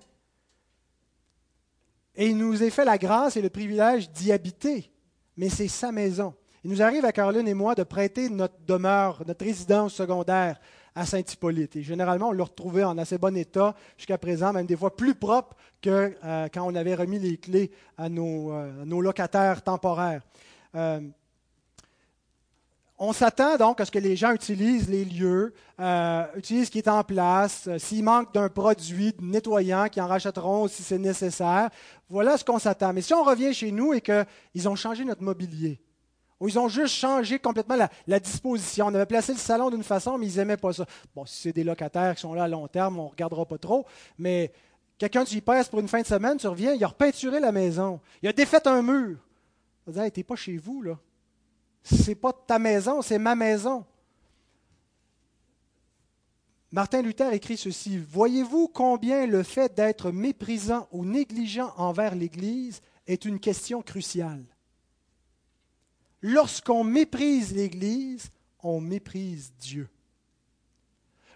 Et 2.16 2.28
il 2.28 2.36
nous 2.36 2.62
a 2.62 2.70
fait 2.70 2.84
la 2.84 2.98
grâce 2.98 3.36
et 3.36 3.42
le 3.42 3.50
privilège 3.50 4.10
d'y 4.10 4.32
habiter. 4.32 4.90
Mais 5.36 5.48
c'est 5.48 5.68
sa 5.68 5.92
maison. 5.92 6.34
Il 6.64 6.70
nous 6.70 6.82
arrive 6.82 7.04
à 7.04 7.12
Caroline 7.12 7.46
et 7.46 7.54
moi 7.54 7.74
de 7.74 7.82
prêter 7.82 8.28
notre 8.28 8.56
demeure, 8.66 9.22
notre 9.26 9.44
résidence 9.44 9.94
secondaire 9.94 10.58
à 10.96 11.04
Saint-Hippolyte. 11.04 11.76
Et 11.76 11.82
généralement, 11.82 12.30
on 12.30 12.32
l'a 12.32 12.44
retrouvé 12.44 12.82
en 12.82 12.96
assez 12.98 13.18
bon 13.18 13.36
état 13.36 13.74
jusqu'à 13.98 14.18
présent, 14.18 14.52
même 14.52 14.66
des 14.66 14.76
fois 14.76 14.96
plus 14.96 15.14
propre 15.14 15.54
que 15.82 16.16
euh, 16.24 16.48
quand 16.52 16.66
on 16.66 16.74
avait 16.74 16.94
remis 16.94 17.18
les 17.18 17.36
clés 17.36 17.70
à 17.98 18.08
nos, 18.08 18.52
euh, 18.52 18.84
locataires 18.84 19.62
temporaires. 19.62 20.22
Euh, 20.74 21.00
on 22.98 23.12
s'attend 23.12 23.56
donc 23.56 23.80
à 23.80 23.84
ce 23.84 23.90
que 23.90 23.98
les 23.98 24.16
gens 24.16 24.32
utilisent 24.32 24.88
les 24.88 25.04
lieux, 25.04 25.52
euh, 25.80 26.24
utilisent 26.36 26.66
ce 26.66 26.70
qui 26.70 26.78
est 26.78 26.88
en 26.88 27.04
place. 27.04 27.64
Euh, 27.68 27.78
s'il 27.78 28.02
manque 28.02 28.32
d'un 28.32 28.48
produit 28.48 29.14
nettoyant, 29.20 29.88
qu'ils 29.88 30.02
en 30.02 30.06
rachèteront 30.06 30.66
si 30.68 30.82
c'est 30.82 30.98
nécessaire. 30.98 31.68
Voilà 32.08 32.38
ce 32.38 32.44
qu'on 32.44 32.58
s'attend. 32.58 32.92
Mais 32.92 33.02
si 33.02 33.12
on 33.12 33.22
revient 33.22 33.52
chez 33.52 33.70
nous 33.70 33.92
et 33.92 34.00
qu'ils 34.00 34.68
ont 34.68 34.76
changé 34.76 35.04
notre 35.04 35.22
mobilier, 35.22 35.78
ou 36.40 36.48
ils 36.48 36.58
ont 36.58 36.68
juste 36.68 36.94
changé 36.94 37.38
complètement 37.38 37.76
la, 38.06 38.20
disposition. 38.20 38.86
On 38.86 38.94
avait 38.94 39.06
placé 39.06 39.32
le 39.32 39.38
salon 39.38 39.70
d'une 39.70 39.82
façon, 39.82 40.18
mais 40.18 40.26
ils 40.26 40.36
n'aimaient 40.36 40.58
pas 40.58 40.72
ça. 40.72 40.84
Bon, 41.14 41.24
si 41.24 41.42
c'est 41.42 41.52
des 41.52 41.64
locataires 41.64 42.14
qui 42.14 42.20
sont 42.20 42.34
là 42.34 42.44
à 42.44 42.48
long 42.48 42.68
terme, 42.68 42.98
on 42.98 43.04
ne 43.04 43.10
regardera 43.10 43.46
pas 43.46 43.56
trop. 43.56 43.86
Mais 44.18 44.52
quelqu'un, 44.98 45.24
tu 45.24 45.36
y 45.36 45.40
pour 45.40 45.80
une 45.80 45.88
fin 45.88 46.02
de 46.02 46.06
semaine, 46.06 46.36
tu 46.36 46.46
reviens, 46.46 46.74
il 46.74 46.84
a 46.84 46.88
repeinturé 46.88 47.40
la 47.40 47.52
maison. 47.52 48.00
Il 48.22 48.28
a 48.28 48.34
défait 48.34 48.66
un 48.68 48.82
mur. 48.82 49.18
Tu 49.84 49.92
vas 49.92 50.10
dire, 50.10 50.24
pas 50.26 50.36
chez 50.36 50.58
vous, 50.58 50.82
là. 50.82 50.98
Ce 51.88 52.08
n'est 52.08 52.16
pas 52.16 52.32
ta 52.32 52.58
maison, 52.58 53.00
c'est 53.00 53.18
ma 53.18 53.36
maison. 53.36 53.84
Martin 56.72 57.00
Luther 57.00 57.32
écrit 57.32 57.56
ceci 57.56 57.96
Voyez-vous 57.96 58.68
combien 58.68 59.26
le 59.26 59.44
fait 59.44 59.74
d'être 59.74 60.10
méprisant 60.10 60.88
ou 60.90 61.04
négligent 61.04 61.72
envers 61.76 62.16
l'Église 62.16 62.82
est 63.06 63.24
une 63.24 63.38
question 63.38 63.82
cruciale? 63.82 64.44
Lorsqu'on 66.22 66.82
méprise 66.82 67.54
l'Église, 67.54 68.30
on 68.62 68.80
méprise 68.80 69.52
Dieu. 69.60 69.88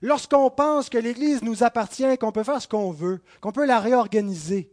Lorsqu'on 0.03 0.51
pense 0.51 0.89
que 0.89 0.99
l'Église 0.99 1.43
nous 1.43 1.63
appartient, 1.63 2.19
qu'on 2.19 2.33
peut 2.33 2.43
faire 2.43 2.61
ce 2.61 2.67
qu'on 2.67 2.91
veut, 2.91 3.21
qu'on 3.41 3.53
peut 3.53 3.67
la 3.67 3.79
réorganiser, 3.79 4.73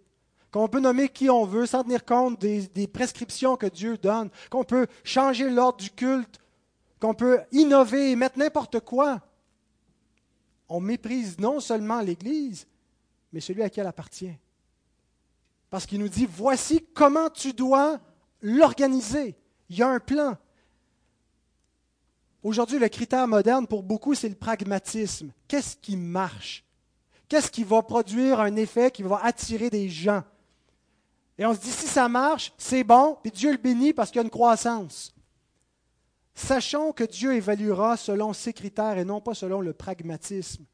qu'on 0.52 0.68
peut 0.68 0.80
nommer 0.80 1.10
qui 1.10 1.30
on 1.30 1.46
veut 1.46 1.66
sans 1.66 1.84
tenir 1.84 2.06
compte 2.06 2.40
des, 2.40 2.88
prescriptions 2.88 3.58
que 3.58 3.68
Dieu 3.68 3.98
donne, 3.98 4.30
qu'on 4.50 4.64
peut 4.64 4.88
changer 5.04 5.50
l'ordre 5.50 5.78
du 5.78 5.90
culte, 5.90 6.40
qu'on 7.00 7.14
peut 7.14 7.42
innover 7.52 8.12
et 8.12 8.16
mettre 8.16 8.40
n'importe 8.40 8.80
quoi. 8.80 9.22
On 10.70 10.80
méprise 10.80 11.38
non 11.40 11.60
seulement 11.60 12.02
l'Église, 12.02 12.68
mais 13.32 13.40
celui 13.40 13.64
à 13.64 13.70
qui 13.70 13.80
elle 13.80 13.88
appartient. 13.88 14.36
Parce 15.70 15.86
qu'il 15.86 16.00
nous 16.00 16.10
dit, 16.10 16.28
voici 16.30 16.86
comment 16.94 17.30
tu 17.30 17.54
dois 17.54 18.00
l'organiser. 18.42 19.36
Il 19.70 19.78
y 19.78 19.84
a 19.84 19.90
un 19.90 20.00
plan. 20.00 20.38
Aujourd'hui, 22.42 22.80
le 22.80 22.88
critère 22.88 23.28
moderne 23.28 23.68
pour 23.68 23.84
beaucoup, 23.84 24.16
c'est 24.16 24.30
le 24.30 24.36
pragmatisme. 24.36 25.32
Qu'est-ce 25.48 25.76
qui 25.76 25.98
marche? 25.98 26.64
Qu'est-ce 27.28 27.52
qui 27.52 27.66
va 27.66 27.82
produire 27.82 28.40
un 28.40 28.56
effet 28.56 28.90
qui 28.92 29.04
va 29.04 29.20
attirer 29.24 29.70
des 29.70 29.90
gens? 29.90 30.24
Et 31.38 31.46
on 31.46 31.54
se 31.54 31.60
dit, 31.60 31.72
si 31.72 31.88
ça 31.88 32.10
marche, 32.10 32.52
c'est 32.58 32.84
bon, 32.84 33.18
puis 33.22 33.32
Dieu 33.32 33.52
le 33.52 33.58
bénit 33.58 33.94
parce 33.94 34.10
qu'il 34.10 34.18
y 34.18 34.22
a 34.22 34.24
une 34.24 34.30
croissance. 34.30 35.14
Sachons 36.34 36.92
que 36.94 37.04
Dieu 37.04 37.34
évaluera 37.34 37.98
selon 37.98 38.34
ses 38.34 38.54
critères 38.54 38.98
et 38.98 39.06
non 39.06 39.22
pas 39.22 39.34
selon 39.34 39.62
le 39.62 39.74
pragmatisme. 39.74 40.66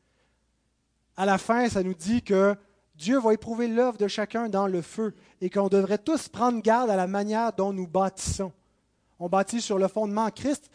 À 1.16 1.26
la 1.26 1.38
fin, 1.38 1.70
ça 1.70 1.84
nous 1.84 1.94
dit 1.94 2.22
que 2.22 2.56
Dieu 2.96 3.20
va 3.20 3.34
éprouver 3.34 3.68
l'œuvre 3.68 3.98
de 3.98 4.08
chacun 4.08 4.50
dans 4.50 4.68
le 4.68 4.82
feu 4.82 5.14
et 5.42 5.50
qu'on 5.50 5.68
devrait 5.68 5.98
tous 5.98 6.28
prendre 6.28 6.62
garde 6.62 6.90
à 6.90 6.96
la 6.96 7.08
manière 7.08 7.54
dont 7.54 7.74
nous 7.74 7.88
bâtissons. 7.88 8.52
On 9.20 9.30
bâtit 9.30 9.62
sur 9.62 9.78
le 9.78 9.88
fondement 9.88 10.30
Christ. 10.32 10.70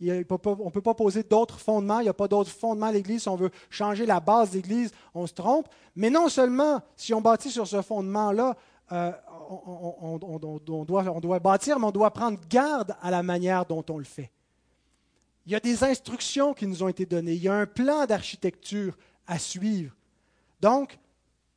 on 0.00 0.12
ne 0.12 0.22
peut 0.70 0.82
pas 0.82 0.94
poser 0.94 1.22
d'autres 1.22 1.60
fondements. 1.60 2.00
Il 2.00 2.04
n'y 2.04 2.08
a 2.08 2.14
pas 2.14 2.28
d'autres 2.28 2.50
fondements 2.50 2.86
à 2.86 2.92
l'Église. 2.92 3.22
Si 3.22 3.28
on 3.28 3.36
veut 3.36 3.50
changer 3.70 4.06
la 4.06 4.20
base 4.20 4.50
de 4.50 4.56
l'Église, 4.56 4.90
on 5.14 5.26
se 5.26 5.34
trompe. 5.34 5.68
Mais 5.94 6.10
non 6.10 6.28
seulement 6.28 6.82
si 6.96 7.14
on 7.14 7.20
bâtit 7.20 7.50
sur 7.50 7.66
ce 7.66 7.80
fondement-là, 7.80 8.56
euh, 8.92 9.12
on, 9.48 10.18
doit, 10.84 11.04
on 11.08 11.20
doit 11.20 11.38
bâtir, 11.38 11.78
mais 11.78 11.86
on 11.86 11.90
doit 11.90 12.12
prendre 12.12 12.38
garde 12.48 12.94
à 13.00 13.10
la 13.10 13.22
manière 13.22 13.64
dont 13.64 13.84
on 13.88 13.98
le 13.98 14.04
fait. 14.04 14.30
Il 15.46 15.52
y 15.52 15.54
a 15.54 15.60
des 15.60 15.82
instructions 15.82 16.54
qui 16.54 16.66
nous 16.66 16.82
ont 16.82 16.88
été 16.88 17.06
données, 17.06 17.32
il 17.32 17.42
y 17.42 17.48
a 17.48 17.54
un 17.54 17.66
plan 17.66 18.06
d'architecture 18.06 18.96
à 19.26 19.38
suivre. 19.38 19.94
Donc, 20.60 20.98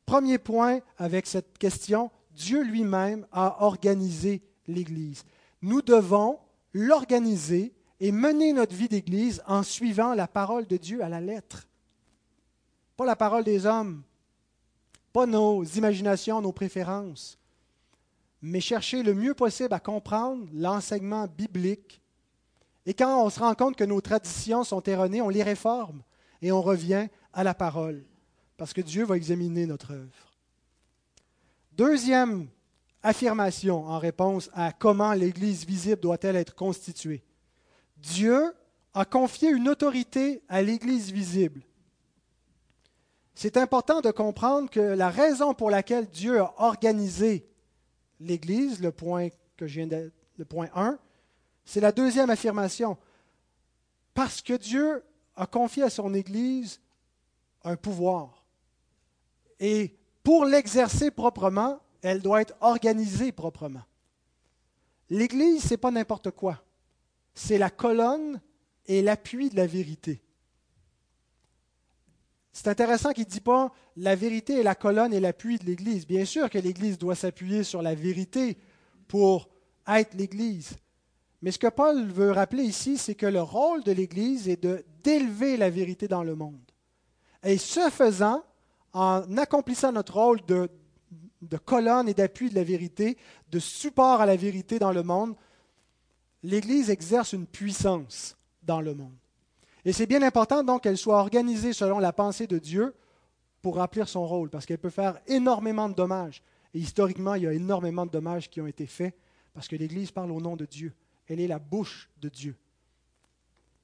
premier 0.04 0.38
point 0.38 0.80
avec 0.98 1.26
cette 1.26 1.58
question, 1.58 2.10
Dieu 2.32 2.62
lui-même 2.62 3.26
a 3.32 3.62
organisé 3.62 4.42
l'Église. 4.66 5.24
Nous 5.62 5.82
devons 5.82 6.38
l'organiser 6.72 7.72
et 8.00 8.12
mener 8.12 8.52
notre 8.52 8.74
vie 8.74 8.88
d'Église 8.88 9.42
en 9.46 9.62
suivant 9.62 10.14
la 10.14 10.28
parole 10.28 10.66
de 10.66 10.76
Dieu 10.76 11.02
à 11.02 11.08
la 11.08 11.20
lettre. 11.20 11.66
Pas 12.96 13.06
la 13.06 13.16
parole 13.16 13.44
des 13.44 13.66
hommes, 13.66 14.02
pas 15.16 15.24
nos 15.24 15.64
imaginations, 15.64 16.42
nos 16.42 16.52
préférences, 16.52 17.38
mais 18.42 18.60
chercher 18.60 19.02
le 19.02 19.14
mieux 19.14 19.32
possible 19.32 19.72
à 19.72 19.80
comprendre 19.80 20.46
l'enseignement 20.52 21.26
biblique. 21.26 22.02
Et 22.84 22.92
quand 22.92 23.24
on 23.24 23.30
se 23.30 23.40
rend 23.40 23.54
compte 23.54 23.76
que 23.76 23.84
nos 23.84 24.02
traditions 24.02 24.62
sont 24.62 24.82
erronées, 24.82 25.22
on 25.22 25.30
les 25.30 25.42
réforme 25.42 26.02
et 26.42 26.52
on 26.52 26.60
revient 26.60 27.08
à 27.32 27.44
la 27.44 27.54
parole, 27.54 28.04
parce 28.58 28.74
que 28.74 28.82
Dieu 28.82 29.06
va 29.06 29.16
examiner 29.16 29.64
notre 29.64 29.94
œuvre. 29.94 30.34
Deuxième 31.72 32.48
affirmation 33.02 33.86
en 33.86 33.98
réponse 33.98 34.50
à 34.52 34.70
comment 34.70 35.14
l'Église 35.14 35.64
visible 35.64 36.02
doit-elle 36.02 36.36
être 36.36 36.54
constituée. 36.54 37.24
Dieu 37.96 38.52
a 38.92 39.06
confié 39.06 39.48
une 39.48 39.70
autorité 39.70 40.42
à 40.50 40.60
l'Église 40.60 41.10
visible. 41.10 41.62
C'est 43.38 43.58
important 43.58 44.00
de 44.00 44.10
comprendre 44.10 44.70
que 44.70 44.80
la 44.80 45.10
raison 45.10 45.52
pour 45.52 45.68
laquelle 45.68 46.08
Dieu 46.08 46.40
a 46.40 46.54
organisé 46.56 47.46
l'Église, 48.18 48.80
le 48.80 48.92
point 48.92 49.28
que 49.58 49.66
je 49.66 49.82
viens 49.82 50.10
le 50.38 50.44
point 50.46 50.70
1, 50.74 50.98
c'est 51.66 51.82
la 51.82 51.92
deuxième 51.92 52.30
affirmation. 52.30 52.96
Parce 54.14 54.40
que 54.40 54.54
Dieu 54.54 55.04
a 55.36 55.46
confié 55.46 55.82
à 55.82 55.90
son 55.90 56.14
Église 56.14 56.80
un 57.62 57.76
pouvoir. 57.76 58.42
Et 59.60 59.94
pour 60.22 60.46
l'exercer 60.46 61.10
proprement, 61.10 61.78
elle 62.00 62.22
doit 62.22 62.40
être 62.40 62.54
organisée 62.62 63.32
proprement. 63.32 63.84
L'Église, 65.10 65.64
ce 65.64 65.74
n'est 65.74 65.76
pas 65.76 65.90
n'importe 65.90 66.30
quoi. 66.30 66.62
C'est 67.34 67.58
la 67.58 67.68
colonne 67.68 68.40
et 68.86 69.02
l'appui 69.02 69.50
de 69.50 69.56
la 69.56 69.66
vérité. 69.66 70.22
C'est 72.56 72.68
intéressant 72.68 73.12
qu'il 73.12 73.26
ne 73.26 73.30
dit 73.30 73.42
pas 73.42 73.70
la 73.98 74.14
vérité 74.14 74.58
est 74.58 74.62
la 74.62 74.74
colonne 74.74 75.12
et 75.12 75.20
l'appui 75.20 75.58
de 75.58 75.66
l'Église. 75.66 76.06
Bien 76.06 76.24
sûr 76.24 76.48
que 76.48 76.56
l'Église 76.56 76.96
doit 76.96 77.14
s'appuyer 77.14 77.64
sur 77.64 77.82
la 77.82 77.94
vérité 77.94 78.56
pour 79.08 79.50
être 79.86 80.14
l'Église. 80.14 80.70
Mais 81.42 81.50
ce 81.50 81.58
que 81.58 81.66
Paul 81.66 82.06
veut 82.06 82.30
rappeler 82.30 82.62
ici, 82.62 82.96
c'est 82.96 83.14
que 83.14 83.26
le 83.26 83.42
rôle 83.42 83.84
de 83.84 83.92
l'Église 83.92 84.48
est 84.48 84.66
d'élever 85.04 85.58
la 85.58 85.68
vérité 85.68 86.08
dans 86.08 86.22
le 86.22 86.34
monde. 86.34 86.72
Et 87.42 87.58
ce 87.58 87.90
faisant, 87.90 88.42
en 88.94 89.36
accomplissant 89.36 89.92
notre 89.92 90.14
rôle 90.14 90.40
de, 90.46 90.70
de 91.42 91.58
colonne 91.58 92.08
et 92.08 92.14
d'appui 92.14 92.48
de 92.48 92.54
la 92.54 92.64
vérité, 92.64 93.18
de 93.50 93.58
support 93.58 94.22
à 94.22 94.26
la 94.26 94.36
vérité 94.36 94.78
dans 94.78 94.92
le 94.92 95.02
monde, 95.02 95.36
l'Église 96.42 96.88
exerce 96.88 97.34
une 97.34 97.46
puissance 97.46 98.34
dans 98.62 98.80
le 98.80 98.94
monde. 98.94 99.18
Et 99.86 99.92
c'est 99.92 100.06
bien 100.06 100.22
important 100.22 100.64
donc 100.64 100.82
qu'elle 100.82 100.98
soit 100.98 101.20
organisée 101.20 101.72
selon 101.72 102.00
la 102.00 102.12
pensée 102.12 102.48
de 102.48 102.58
Dieu 102.58 102.92
pour 103.62 103.76
remplir 103.76 104.08
son 104.08 104.26
rôle, 104.26 104.50
parce 104.50 104.66
qu'elle 104.66 104.78
peut 104.78 104.90
faire 104.90 105.20
énormément 105.28 105.88
de 105.88 105.94
dommages. 105.94 106.42
Et 106.74 106.80
historiquement, 106.80 107.34
il 107.34 107.44
y 107.44 107.46
a 107.46 107.52
énormément 107.52 108.04
de 108.04 108.10
dommages 108.10 108.50
qui 108.50 108.60
ont 108.60 108.66
été 108.66 108.86
faits, 108.86 109.16
parce 109.54 109.68
que 109.68 109.76
l'Église 109.76 110.10
parle 110.10 110.32
au 110.32 110.40
nom 110.40 110.56
de 110.56 110.66
Dieu. 110.66 110.92
Elle 111.28 111.40
est 111.40 111.46
la 111.46 111.60
bouche 111.60 112.10
de 112.20 112.28
Dieu. 112.28 112.56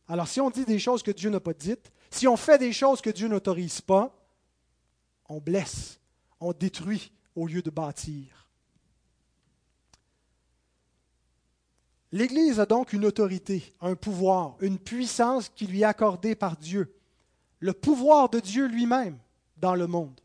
Alors 0.08 0.26
si 0.26 0.40
on 0.40 0.50
dit 0.50 0.64
des 0.64 0.80
choses 0.80 1.04
que 1.04 1.12
Dieu 1.12 1.30
n'a 1.30 1.38
pas 1.38 1.54
dites, 1.54 1.92
si 2.10 2.26
on 2.26 2.36
fait 2.36 2.58
des 2.58 2.72
choses 2.72 3.00
que 3.00 3.10
Dieu 3.10 3.28
n'autorise 3.28 3.80
pas, 3.80 4.12
on 5.28 5.38
blesse, 5.38 6.00
on 6.40 6.52
détruit 6.52 7.12
au 7.36 7.46
lieu 7.46 7.62
de 7.62 7.70
bâtir. 7.70 8.41
L'Église 12.12 12.60
a 12.60 12.66
donc 12.66 12.92
une 12.92 13.06
autorité, 13.06 13.72
un 13.80 13.94
pouvoir, 13.94 14.56
une 14.60 14.78
puissance 14.78 15.48
qui 15.48 15.66
lui 15.66 15.80
est 15.80 15.84
accordée 15.84 16.34
par 16.34 16.58
Dieu, 16.58 16.94
le 17.58 17.72
pouvoir 17.72 18.28
de 18.28 18.38
Dieu 18.38 18.66
lui-même 18.66 19.18
dans 19.56 19.74
le 19.74 19.86
monde. 19.86 20.20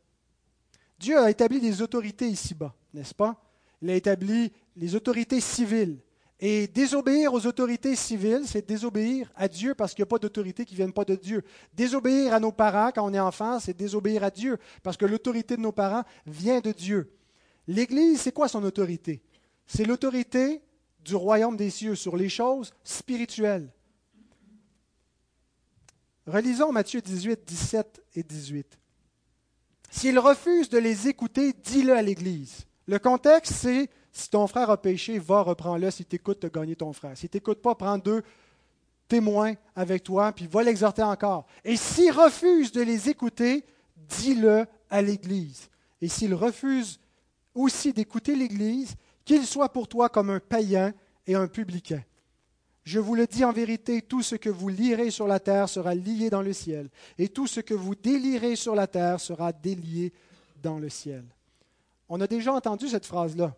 Dieu 1.00 1.18
a 1.18 1.30
établi 1.30 1.62
des 1.62 1.82
autorités 1.82 2.28
ici-bas, 2.28 2.76
n'est-ce 2.94 3.16
pas? 3.16 3.42
Il 3.82 3.90
a 3.90 3.96
établi 3.96 4.52
les 4.76 4.96
autorités 4.96 5.40
civiles. 5.40 6.00
Et 6.40 6.68
désobéir 6.68 7.34
aux 7.34 7.48
autorités 7.48 7.96
civiles, 7.96 8.44
c'est 8.46 8.68
désobéir 8.68 9.32
à 9.36 9.48
Dieu 9.48 9.74
parce 9.74 9.94
qu'il 9.94 10.04
n'y 10.04 10.08
a 10.08 10.12
pas 10.12 10.20
d'autorité 10.20 10.66
qui 10.66 10.74
ne 10.74 10.78
vienne 10.78 10.94
pas 10.94 11.06
de 11.06 11.16
Dieu. 11.16 11.44
Désobéir 11.74 12.34
à 12.34 12.40
nos 12.40 12.52
parents 12.52 12.92
quand 12.94 13.04
on 13.04 13.14
est 13.14 13.20
enfant, 13.20 13.60
c'est 13.60 13.76
désobéir 13.76 14.24
à 14.24 14.30
Dieu 14.30 14.58
parce 14.84 14.98
que 14.98 15.06
l'autorité 15.06 15.56
de 15.56 15.62
nos 15.62 15.72
parents 15.72 16.04
vient 16.28 16.60
de 16.60 16.72
Dieu. 16.72 17.12
L'Église, 17.68 18.22
c'est 18.22 18.32
quoi 18.32 18.48
son 18.48 18.64
autorité? 18.64 19.22
C'est 19.66 19.86
l'autorité 19.86 20.62
du 21.08 21.16
royaume 21.16 21.56
des 21.56 21.70
cieux, 21.70 21.96
sur 21.96 22.18
les 22.18 22.28
choses 22.28 22.74
spirituelles. 22.84 23.72
Relisons 26.28 26.74
Matthieu 26.74 27.02
18, 27.02 27.40
17 27.48 28.04
et 28.16 28.24
18. 28.24 28.78
S'il 29.90 30.20
refuse 30.20 30.68
de 30.68 30.78
les 30.78 31.08
écouter, 31.08 31.54
dis-le 31.54 31.96
à 31.96 32.02
l'Église. 32.02 32.66
Le 32.86 33.00
contexte, 33.00 33.54
c'est 33.54 33.90
si 34.12 34.30
ton 34.30 34.48
frère 34.48 34.70
a 34.70 34.82
péché, 34.82 35.18
va, 35.18 35.44
reprends-le. 35.44 35.90
Si 35.92 36.04
t'écoutes, 36.04 36.42
tu 36.42 36.48
as 36.48 36.50
gagné 36.50 36.76
ton 36.76 36.92
frère. 36.92 37.18
Si 37.18 37.30
t'écoutes 37.30 37.62
pas, 37.62 37.76
prends 37.76 37.98
deux 37.98 38.22
témoins 39.08 39.54
avec 39.76 40.04
toi, 40.04 40.34
puis 40.34 40.48
va 40.48 40.64
l'exhorter 40.64 41.04
encore. 41.04 41.46
Et 41.64 41.78
s'il 41.78 42.12
refuse 42.12 42.74
de 42.74 42.82
les 42.82 43.08
écouter, 43.08 43.64
dis-le 43.96 44.66
à 44.90 45.02
l'Église. 45.02 45.70
Et 46.02 46.10
s'il 46.10 46.34
refuse 46.34 47.00
aussi 47.56 47.94
d'écouter 47.94 48.36
l'Église, 48.36 48.96
qu'il 49.28 49.46
soit 49.46 49.74
pour 49.74 49.90
toi 49.90 50.08
comme 50.08 50.30
un 50.30 50.40
païen 50.40 50.94
et 51.28 51.36
un 51.36 51.48
publicain. 51.48 52.02
Je 52.86 52.98
vous 52.98 53.14
le 53.14 53.28
dis 53.28 53.44
en 53.44 53.52
vérité, 53.52 54.02
tout 54.02 54.24
ce 54.24 54.36
que 54.36 54.50
vous 54.50 54.70
lirez 54.70 55.12
sur 55.12 55.28
la 55.28 55.42
terre 55.42 55.68
sera 55.68 55.94
lié 55.94 56.30
dans 56.30 56.42
le 56.42 56.54
ciel, 56.54 56.90
et 57.18 57.28
tout 57.28 57.46
ce 57.46 57.60
que 57.60 57.74
vous 57.74 57.94
délirez 57.94 58.56
sur 58.56 58.74
la 58.74 58.88
terre 58.88 59.20
sera 59.20 59.52
délié 59.52 60.14
dans 60.64 60.80
le 60.80 60.88
ciel. 60.88 61.26
On 62.08 62.22
a 62.22 62.28
déjà 62.28 62.54
entendu 62.54 62.88
cette 62.88 63.06
phrase-là, 63.06 63.54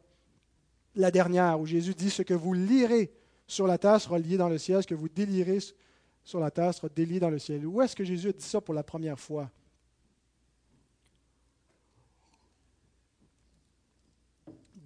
la 0.96 1.12
dernière, 1.12 1.60
où 1.60 1.68
Jésus 1.68 1.94
dit, 1.94 2.10
ce 2.10 2.24
que 2.24 2.34
vous 2.34 2.54
lirez 2.54 3.12
sur 3.46 3.68
la 3.68 3.78
terre 3.78 4.02
sera 4.02 4.18
lié 4.18 4.38
dans 4.38 4.50
le 4.50 4.58
ciel, 4.58 4.82
ce 4.82 4.88
que 4.88 4.96
vous 4.96 5.08
délirez 5.08 5.60
sur 6.24 6.40
la 6.40 6.50
terre 6.50 6.74
sera 6.74 6.90
délié 6.90 7.20
dans 7.20 7.30
le 7.30 7.38
ciel. 7.38 7.68
Où 7.68 7.80
est-ce 7.84 7.96
que 7.96 8.04
Jésus 8.04 8.30
a 8.30 8.32
dit 8.32 8.44
ça 8.44 8.60
pour 8.60 8.74
la 8.74 8.84
première 8.84 9.20
fois? 9.20 9.52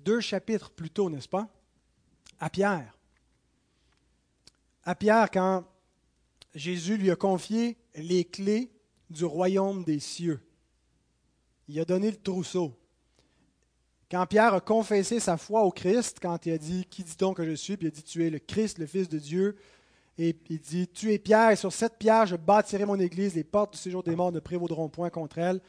Deux 0.04 0.20
chapitres 0.20 0.72
plus 0.72 0.90
tôt, 0.90 1.10
n'est-ce 1.10 1.30
pas? 1.30 1.48
À 2.40 2.50
Pierre. 2.50 2.98
À 4.84 4.96
Pierre, 4.96 5.32
quand 5.32 5.66
Jésus 6.56 6.98
lui 6.98 7.10
a 7.10 7.16
confié 7.16 7.78
les 7.96 8.26
clés 8.26 8.72
du 9.10 9.26
royaume 9.26 9.84
des 9.84 10.00
cieux. 10.00 10.40
Il 11.68 11.80
a 11.80 11.86
donné 11.86 12.12
le 12.12 12.18
trousseau. 12.18 12.74
Quand 14.12 14.26
Pierre 14.28 14.54
a 14.54 14.62
confessé 14.62 15.20
sa 15.20 15.38
foi 15.38 15.64
au 15.64 15.72
Christ, 15.72 16.18
quand 16.22 16.46
il 16.46 16.52
a 16.52 16.58
dit 16.58 16.86
Qui 16.90 17.04
dit-on 17.04 17.34
que 17.34 17.46
je 17.46 17.54
suis 17.54 17.78
Puis 17.78 17.88
il 17.88 17.90
a 17.90 17.92
dit 17.92 18.04
Tu 18.04 18.26
es 18.26 18.30
le 18.30 18.40
Christ, 18.40 18.78
le 18.78 18.86
Fils 18.86 19.10
de 19.10 19.18
Dieu. 19.18 19.56
Et 20.18 20.36
il 20.50 20.60
dit 20.60 20.88
Tu 20.88 21.12
es 21.12 21.18
Pierre, 21.18 21.52
et 21.52 21.56
sur 21.56 21.74
cette 21.74 21.98
pierre 21.98 22.28
je 22.28 22.36
bâtirai 22.36 22.86
mon 22.86 23.00
église, 23.00 23.34
les 23.34 23.44
portes 23.44 23.74
du 23.74 23.80
séjour 23.80 24.04
des 24.04 24.16
morts 24.16 24.32
ne 24.32 24.40
prévaudront 24.40 24.90
point 24.90 25.10
contre 25.10 25.40
elle. 25.40 25.62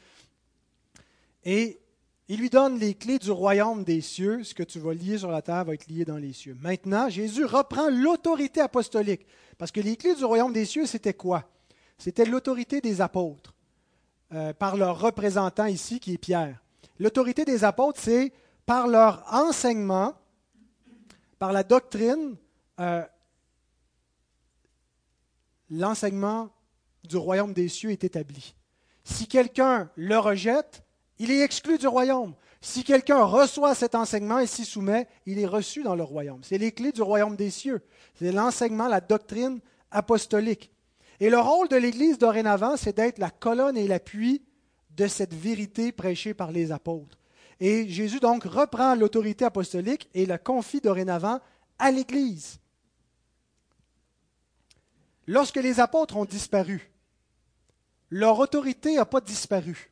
Et 1.43 1.79
il 2.27 2.39
lui 2.39 2.49
donne 2.49 2.79
les 2.79 2.95
clés 2.95 3.19
du 3.19 3.31
royaume 3.31 3.83
des 3.83 4.01
cieux. 4.01 4.43
Ce 4.43 4.53
que 4.55 4.63
tu 4.63 4.79
vas 4.79 4.93
lier 4.93 5.17
sur 5.17 5.29
la 5.29 5.41
terre 5.41 5.65
va 5.65 5.73
être 5.73 5.87
lié 5.87 6.05
dans 6.05 6.17
les 6.17 6.33
cieux. 6.33 6.57
Maintenant, 6.59 7.07
Jésus 7.09 7.45
reprend 7.45 7.89
l'autorité 7.89 8.61
apostolique. 8.61 9.25
Parce 9.57 9.71
que 9.71 9.79
les 9.79 9.95
clés 9.95 10.15
du 10.15 10.25
royaume 10.25 10.51
des 10.51 10.65
cieux, 10.65 10.85
c'était 10.85 11.13
quoi? 11.13 11.43
C'était 11.97 12.25
l'autorité 12.25 12.81
des 12.81 12.99
apôtres, 12.99 13.53
euh, 14.33 14.53
par 14.53 14.75
leur 14.75 14.99
représentant 14.99 15.65
ici, 15.65 15.99
qui 15.99 16.13
est 16.13 16.17
Pierre. 16.17 16.61
L'autorité 16.99 17.45
des 17.45 17.63
apôtres, 17.63 17.99
c'est 18.01 18.33
par 18.65 18.87
leur 18.87 19.23
enseignement, 19.31 20.13
par 21.37 21.53
la 21.53 21.63
doctrine, 21.63 22.35
euh, 22.79 23.05
l'enseignement 25.69 26.49
du 27.03 27.17
royaume 27.17 27.53
des 27.53 27.69
cieux 27.69 27.91
est 27.91 28.03
établi. 28.03 28.55
Si 29.03 29.27
quelqu'un 29.27 29.89
le 29.95 30.17
rejette, 30.17 30.84
il 31.19 31.31
est 31.31 31.41
exclu 31.41 31.77
du 31.77 31.87
royaume. 31.87 32.33
Si 32.61 32.83
quelqu'un 32.83 33.23
reçoit 33.23 33.75
cet 33.75 33.95
enseignement 33.95 34.39
et 34.39 34.47
s'y 34.47 34.65
soumet, 34.65 35.07
il 35.25 35.39
est 35.39 35.45
reçu 35.45 35.83
dans 35.83 35.95
le 35.95 36.03
royaume. 36.03 36.41
C'est 36.43 36.57
les 36.57 36.71
clés 36.71 36.91
du 36.91 37.01
royaume 37.01 37.35
des 37.35 37.51
cieux. 37.51 37.81
C'est 38.15 38.31
l'enseignement, 38.31 38.87
la 38.87 39.01
doctrine 39.01 39.59
apostolique. 39.91 40.71
Et 41.19 41.29
le 41.29 41.39
rôle 41.39 41.69
de 41.69 41.75
l'Église 41.75 42.17
dorénavant, 42.17 42.75
c'est 42.75 42.97
d'être 42.97 43.19
la 43.19 43.29
colonne 43.29 43.77
et 43.77 43.87
l'appui 43.87 44.43
de 44.91 45.07
cette 45.07 45.33
vérité 45.33 45.91
prêchée 45.91 46.33
par 46.33 46.51
les 46.51 46.71
apôtres. 46.71 47.17
Et 47.59 47.87
Jésus 47.87 48.19
donc 48.19 48.43
reprend 48.43 48.95
l'autorité 48.95 49.45
apostolique 49.45 50.09
et 50.13 50.25
la 50.25 50.37
confie 50.37 50.81
dorénavant 50.81 51.39
à 51.79 51.91
l'Église. 51.91 52.59
Lorsque 55.27 55.55
les 55.55 55.79
apôtres 55.79 56.17
ont 56.17 56.25
disparu, 56.25 56.91
leur 58.09 58.39
autorité 58.39 58.95
n'a 58.95 59.05
pas 59.05 59.21
disparu. 59.21 59.91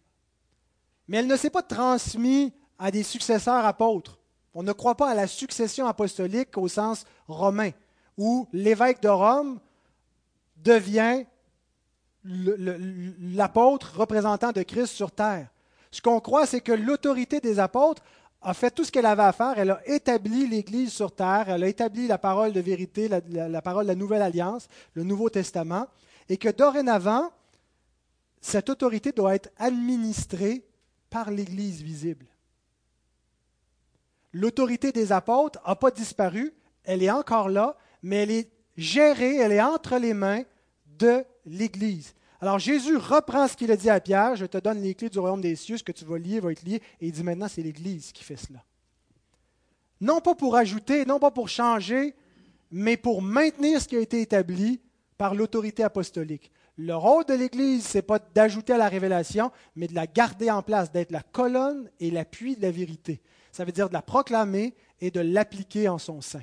Mais 1.08 1.18
elle 1.18 1.28
ne 1.28 1.36
s'est 1.36 1.49
pas 1.49 1.62
transmise 1.62 2.51
à 2.80 2.91
des 2.91 3.04
successeurs 3.04 3.66
apôtres. 3.66 4.20
On 4.54 4.64
ne 4.64 4.72
croit 4.72 4.95
pas 4.95 5.10
à 5.10 5.16
la 5.16 5.28
succession 5.28 5.88
apostolique 5.88 6.58
au 6.58 6.68
sens 6.68 7.06
romain, 7.28 7.72
où 8.18 8.47
l'évêque 8.54 9.01
de 9.01 9.10
Rome 9.10 9.60
devient 10.58 11.26
l'apôtre 12.24 13.97
représentant 13.97 14.51
de 14.51 14.64
Christ 14.64 14.93
sur 14.93 15.12
terre. 15.12 15.49
Ce 15.91 16.01
qu'on 16.01 16.20
croit, 16.20 16.45
c'est 16.45 16.62
que 16.62 16.72
l'autorité 16.72 17.39
des 17.39 17.60
apôtres 17.60 18.01
a 18.41 18.54
fait 18.54 18.72
tout 18.72 18.84
ce 18.84 18.91
qu'elle 18.91 19.06
avait 19.06 19.24
à 19.24 19.32
faire. 19.32 19.54
Elle 19.58 19.72
a 19.72 19.82
établi 19.88 20.47
l'Église 20.47 20.91
sur 20.91 21.14
terre, 21.14 21.45
elle 21.49 21.64
a 21.64 21.68
établi 21.68 22.08
la 22.08 22.18
parole 22.18 22.54
de 22.54 22.60
vérité, 22.60 23.08
la, 23.08 23.62
parole 23.62 23.86
de 23.86 23.89
la 23.89 23.95
Nouvelle 23.95 24.22
Alliance, 24.22 24.68
le 24.93 25.04
Nouveau 25.04 25.30
Testament, 25.30 25.88
et 26.30 26.38
que 26.38 26.49
dorénavant, 26.49 27.32
cette 28.41 28.70
autorité 28.70 29.12
doit 29.12 29.36
être 29.36 29.49
administrée 29.58 30.66
par 31.14 31.30
l'Église 31.30 31.84
visible. 31.84 32.26
L'autorité 34.32 34.91
des 34.91 35.11
apôtres 35.11 35.61
n'a 35.66 35.76
pas 35.76 35.91
disparu, 35.91 36.51
elle 36.84 37.03
est 37.03 37.11
encore 37.11 37.49
là, 37.49 37.78
mais 38.01 38.24
elle 38.24 38.32
est 38.32 38.49
gérée, 38.78 39.36
elle 39.36 39.51
est 39.51 39.61
entre 39.61 39.97
les 39.97 40.16
mains 40.16 40.41
de 40.88 41.24
l'Église. 41.45 42.16
Alors 42.41 42.57
Jésus 42.57 42.97
reprend 42.97 43.47
ce 43.47 43.55
qu'il 43.55 43.72
a 43.72 43.78
dit 43.78 43.91
à 43.91 43.99
Pierre, 43.99 44.36
je 44.36 44.47
te 44.47 44.57
donne 44.57 44.82
les 44.82 44.95
clés 44.95 45.09
du 45.09 45.20
royaume 45.20 45.39
des 45.39 45.55
cieux, 45.55 45.78
ce 45.78 45.84
que 45.84 45.91
tu 45.91 46.03
vas 46.03 46.18
lier 46.18 46.39
va 46.39 46.51
être 46.51 46.64
lié, 46.64 46.82
et 46.99 47.05
il 47.05 47.11
dit 47.11 47.24
maintenant 47.24 47.47
c'est 47.47 47.61
l'Église 47.61 48.11
qui 48.11 48.24
fait 48.24 48.36
cela. 48.36 48.64
Non 50.01 50.20
pas 50.20 50.34
pour 50.34 50.55
ajouter, 50.55 51.05
non 51.05 51.20
pas 51.20 51.30
pour 51.30 51.47
changer, 51.47 52.16
mais 52.72 52.97
pour 52.97 53.22
maintenir 53.22 53.80
ce 53.80 53.88
qui 53.88 53.97
a 53.97 53.99
été 53.99 54.20
établi 54.20 54.82
par 55.20 55.36
l'autorité 55.36 55.84
apostolique. 55.84 56.51
Le 56.78 56.96
rôle 56.96 57.26
de 57.26 57.34
l'Église, 57.34 57.86
ce 57.86 57.98
n'est 57.98 58.02
pas 58.02 58.20
d'ajouter 58.20 58.74
à 58.74 58.78
la 58.78 58.90
révélation, 58.90 59.52
mais 59.76 59.88
de 59.88 59.94
la 59.94 60.08
garder 60.08 60.50
en 60.50 60.62
place, 60.62 60.92
d'être 60.92 61.12
la 61.12 61.22
colonne 61.22 61.90
et 62.00 62.10
l'appui 62.10 62.56
de 62.56 62.64
la 62.64 62.72
vérité. 62.72 63.22
Ça 63.52 63.66
veut 63.66 63.72
dire 63.72 63.90
de 63.90 63.94
la 63.94 64.02
proclamer 64.02 64.74
et 65.00 65.12
de 65.12 65.20
l'appliquer 65.20 65.88
en 65.88 65.98
son 65.98 66.22
sein. 66.22 66.42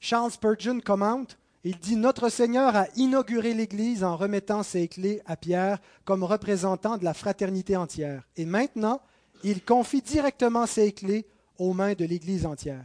Charles 0.00 0.32
Spurgeon 0.32 0.80
commente 0.80 1.38
il 1.64 1.78
dit 1.78 1.96
Notre 1.96 2.28
Seigneur 2.28 2.76
a 2.76 2.86
inauguré 2.94 3.54
l'Église 3.54 4.04
en 4.04 4.16
remettant 4.16 4.62
ses 4.62 4.86
clés 4.86 5.22
à 5.24 5.36
Pierre 5.36 5.78
comme 6.04 6.22
représentant 6.22 6.98
de 6.98 7.04
la 7.04 7.14
fraternité 7.14 7.74
entière. 7.74 8.28
Et 8.36 8.44
maintenant, 8.44 9.00
il 9.42 9.64
confie 9.64 10.02
directement 10.02 10.66
ses 10.66 10.92
clés 10.92 11.26
aux 11.58 11.72
mains 11.72 11.94
de 11.94 12.04
l'Église 12.04 12.44
entière. 12.44 12.84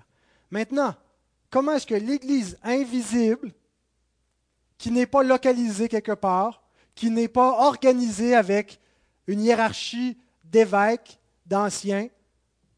Maintenant, 0.49 0.95
comment 1.49 1.73
est-ce 1.73 1.87
que 1.87 1.95
l'Église 1.95 2.57
invisible, 2.63 3.51
qui 4.79 4.89
n'est 4.89 5.05
pas 5.05 5.21
localisée 5.21 5.87
quelque 5.87 6.13
part, 6.13 6.63
qui 6.95 7.11
n'est 7.11 7.27
pas 7.27 7.67
organisée 7.67 8.33
avec 8.33 8.79
une 9.27 9.41
hiérarchie 9.41 10.17
d'évêques, 10.43 11.19
d'anciens, 11.45 12.07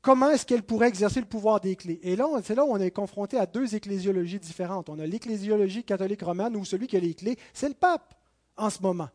comment 0.02 0.32
est-ce 0.32 0.46
qu'elle 0.46 0.64
pourrait 0.64 0.90
exercer 0.90 1.22
le 1.22 1.28
pouvoir 1.28 1.62
des 1.62 1.76
clés? 1.76 2.00
Et 2.04 2.16
là, 2.16 2.28
c'est 2.44 2.56
là 2.56 2.66
où 2.66 2.72
on 2.72 2.80
est 2.80 2.92
confronté 2.92 3.38
à 3.38 3.46
deux 3.46 3.76
ecclésiologies 3.76 4.40
différentes. 4.40 4.90
On 4.90 5.00
a 5.00 5.06
l'ecclésiologie 5.06 5.84
catholique 5.84 6.24
romaine 6.24 6.56
où 6.56 6.66
celui 6.66 6.88
qui 6.88 6.98
a 6.98 7.00
les 7.00 7.14
clés, 7.14 7.38
c'est 7.54 7.70
le 7.70 7.76
pape 7.76 8.14
en 8.58 8.70
ce 8.70 8.82
moment. 8.82 9.10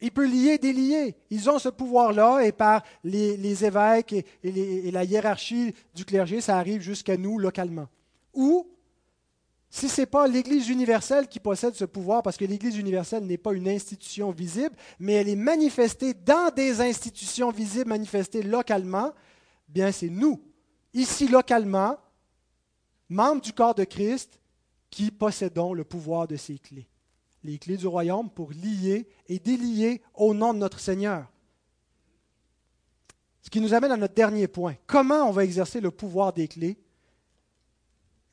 Il 0.00 0.12
peut 0.12 0.26
lier, 0.26 0.58
délier. 0.58 1.16
Ils 1.30 1.50
ont 1.50 1.58
ce 1.58 1.68
pouvoir-là 1.68 2.40
et 2.40 2.52
par 2.52 2.84
les, 3.04 3.64
évêques 3.64 4.14
et, 4.42 4.90
la 4.90 5.04
hiérarchie 5.04 5.74
du 5.94 6.04
clergé, 6.04 6.40
ça 6.40 6.56
arrive 6.56 6.80
jusqu'à 6.80 7.16
nous 7.16 7.38
localement. 7.38 7.88
Ou, 8.32 8.66
si 9.70 9.88
ce 9.88 10.00
n'est 10.00 10.06
pas 10.06 10.26
l'Église 10.26 10.68
universelle 10.68 11.28
qui 11.28 11.40
possède 11.40 11.74
ce 11.74 11.84
pouvoir, 11.84 12.22
parce 12.22 12.36
que 12.36 12.44
l'Église 12.44 12.78
universelle 12.78 13.24
n'est 13.24 13.36
pas 13.36 13.52
une 13.52 13.68
institution 13.68 14.30
visible, 14.30 14.74
mais 14.98 15.14
elle 15.14 15.28
est 15.28 15.36
manifestée 15.36 16.14
dans 16.14 16.52
des 16.54 16.80
institutions 16.80 17.50
visibles 17.50 17.90
manifestées 17.90 18.42
localement, 18.42 19.12
bien 19.68 19.92
c'est 19.92 20.08
nous, 20.08 20.42
ici 20.94 21.28
localement, 21.28 21.98
membres 23.10 23.42
du 23.42 23.52
corps 23.52 23.74
de 23.74 23.84
Christ, 23.84 24.40
qui 24.90 25.10
possédons 25.10 25.74
le 25.74 25.84
pouvoir 25.84 26.26
de 26.26 26.36
ces 26.36 26.58
clés. 26.58 26.88
Les 27.44 27.58
clés 27.58 27.76
du 27.76 27.86
royaume 27.86 28.30
pour 28.30 28.50
lier 28.52 29.06
et 29.28 29.38
délier 29.38 30.02
au 30.14 30.32
nom 30.32 30.54
de 30.54 30.58
notre 30.58 30.80
Seigneur. 30.80 31.30
Ce 33.42 33.50
qui 33.50 33.60
nous 33.60 33.74
amène 33.74 33.92
à 33.92 33.96
notre 33.96 34.14
dernier 34.14 34.48
point. 34.48 34.76
Comment 34.86 35.28
on 35.28 35.30
va 35.30 35.44
exercer 35.44 35.80
le 35.80 35.90
pouvoir 35.90 36.32
des 36.32 36.48
clés? 36.48 36.78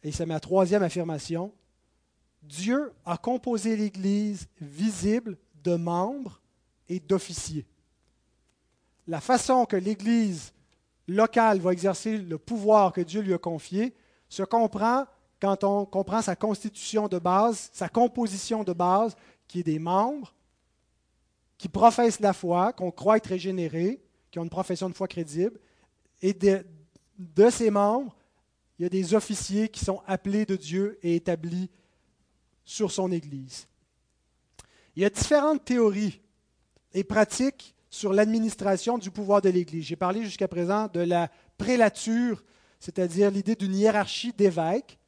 Et 0.05 0.11
c'est 0.11 0.27
ma 0.27 0.39
troisième 0.39 0.83
affirmation. 0.83 1.51
Dieu 2.43 2.93
a 3.05 3.17
composé 3.17 3.75
l'Église 3.75 4.47
visible 4.61 5.35
de 5.63 5.75
membres 5.75 6.39
et 6.87 6.99
d'officiers. 6.99 7.65
La 9.07 9.19
façon 9.19 9.65
que 9.65 9.75
l'Église 9.75 10.53
local 11.07 11.59
va 11.59 11.73
exercer 11.73 12.19
le 12.19 12.37
pouvoir 12.37 12.93
que 12.93 13.01
Dieu 13.01 13.21
lui 13.21 13.33
a 13.33 13.39
confié 13.39 13.95
se 14.29 14.43
comprend 14.43 15.05
quand 15.41 15.63
on 15.63 15.85
comprend 15.85 16.21
sa 16.21 16.35
constitution 16.35 17.07
de 17.07 17.17
base, 17.17 17.71
sa 17.73 17.89
composition 17.89 18.63
de 18.63 18.73
base, 18.73 19.15
qui 19.47 19.61
est 19.61 19.63
des 19.63 19.79
membres 19.79 20.35
qui 21.57 21.67
professent 21.67 22.19
la 22.19 22.33
foi, 22.33 22.73
qu'on 22.73 22.91
croit 22.91 23.17
être 23.17 23.27
régénérés, 23.27 24.03
qui 24.29 24.37
ont 24.37 24.43
une 24.43 24.51
profession 24.51 24.87
de 24.87 24.93
foi 24.93 25.07
crédible, 25.07 25.59
et 26.21 26.33
de, 26.33 26.63
de 27.17 27.49
ces 27.49 27.71
membres, 27.71 28.15
il 28.77 28.83
y 28.83 28.85
a 28.85 28.89
des 28.89 29.13
officiers 29.13 29.69
qui 29.69 29.83
sont 29.83 30.01
appelés 30.05 30.45
de 30.45 30.55
Dieu 30.55 30.99
et 31.01 31.15
établis 31.15 31.69
sur 32.63 32.91
son 32.91 33.11
Église. 33.11 33.67
Il 34.95 35.03
y 35.03 35.05
a 35.05 35.09
différentes 35.09 35.65
théories 35.65 36.21
et 36.93 37.03
pratiques 37.03 37.75
sur 37.89 38.11
l'administration 38.13 38.97
du 38.97 39.11
pouvoir 39.11 39.41
de 39.41 39.49
l'Église. 39.49 39.85
J'ai 39.85 39.95
parlé 39.95 40.23
jusqu'à 40.23 40.47
présent 40.47 40.87
de 40.87 40.99
la 40.99 41.29
prélature, 41.57 42.43
c'est-à-dire 42.79 43.31
l'idée 43.31 43.55
d'une 43.55 43.75
hiérarchie 43.75 44.33
d'évêques 44.33 44.99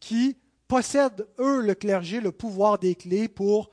qui 0.00 0.36
possèdent, 0.68 1.26
eux, 1.38 1.62
le 1.62 1.74
clergé, 1.74 2.20
le 2.20 2.32
pouvoir 2.32 2.78
des 2.78 2.94
clés 2.94 3.28
pour 3.28 3.70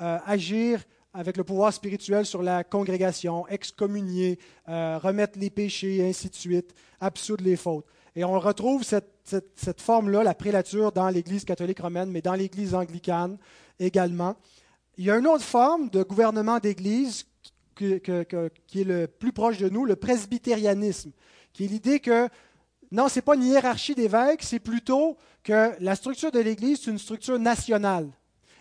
euh, 0.00 0.18
agir 0.26 0.84
avec 1.14 1.36
le 1.36 1.44
pouvoir 1.44 1.72
spirituel 1.72 2.24
sur 2.24 2.42
la 2.42 2.64
congrégation, 2.64 3.46
excommunier, 3.48 4.38
euh, 4.68 4.98
remettre 4.98 5.38
les 5.38 5.50
péchés, 5.50 5.96
et 5.96 6.08
ainsi 6.08 6.30
de 6.30 6.34
suite, 6.34 6.74
absoudre 7.00 7.44
les 7.44 7.56
fautes. 7.56 7.84
Et 8.14 8.24
on 8.24 8.38
retrouve 8.38 8.82
cette, 8.82 9.10
cette 9.24 9.80
forme-là, 9.80 10.22
la 10.22 10.34
prélature, 10.34 10.92
dans 10.92 11.08
l'Église 11.08 11.44
catholique 11.44 11.80
romaine, 11.80 12.10
mais 12.10 12.20
dans 12.20 12.34
l'Église 12.34 12.74
anglicane 12.74 13.38
également. 13.78 14.36
Il 14.98 15.06
y 15.06 15.10
a 15.10 15.16
une 15.16 15.26
autre 15.26 15.44
forme 15.44 15.88
de 15.88 16.02
gouvernement 16.02 16.58
d'Église 16.58 17.24
qui 17.74 17.94
est 17.94 18.84
le 18.84 19.06
plus 19.06 19.32
proche 19.32 19.58
de 19.58 19.68
nous, 19.68 19.84
le 19.84 19.96
presbytérianisme, 19.96 21.10
qui 21.52 21.64
est 21.64 21.68
l'idée 21.68 22.00
que 22.00 22.28
non, 22.90 23.08
ce 23.08 23.16
n'est 23.16 23.22
pas 23.22 23.36
une 23.36 23.44
hiérarchie 23.44 23.94
d'évêques, 23.94 24.42
c'est 24.42 24.60
plutôt 24.60 25.16
que 25.42 25.72
la 25.80 25.96
structure 25.96 26.30
de 26.30 26.40
l'Église, 26.40 26.82
c'est 26.82 26.90
une 26.90 26.98
structure 26.98 27.38
nationale. 27.38 28.10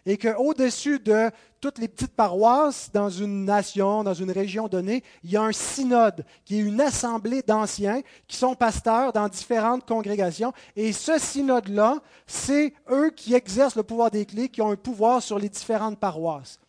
Et 0.06 0.18
qu'au-dessus 0.18 1.00
de 1.00 1.30
toutes 1.60 1.78
les 1.78 1.88
petites 1.88 2.16
paroisses 2.16 2.90
dans 2.92 3.10
une 3.10 3.46
nation, 3.46 4.04
dans 4.04 4.16
une 4.16 4.32
région 4.32 4.68
donnée, 4.68 5.04
il 5.24 5.32
y 5.32 5.38
a 5.38 5.44
un 5.44 5.52
synode, 5.52 6.26
qui 6.44 6.58
est 6.58 6.62
une 6.62 6.82
assemblée 6.82 7.44
d'anciens 7.44 8.02
qui 8.28 8.36
sont 8.36 8.56
pasteurs 8.56 9.14
dans 9.14 9.30
différentes 9.30 9.88
congrégations. 9.88 10.54
Et 10.76 10.92
ce 10.92 11.20
synode-là, 11.20 12.00
c'est 12.26 12.74
eux 12.90 13.12
qui 13.16 13.36
exercent 13.36 13.76
le 13.76 13.84
pouvoir 13.84 14.10
des 14.10 14.26
clés, 14.26 14.50
qui 14.50 14.62
ont 14.62 14.72
un 14.72 14.76
pouvoir 14.76 15.22
sur 15.22 15.38
les 15.38 15.50
différentes 15.50 16.00
paroisses. 16.00 16.60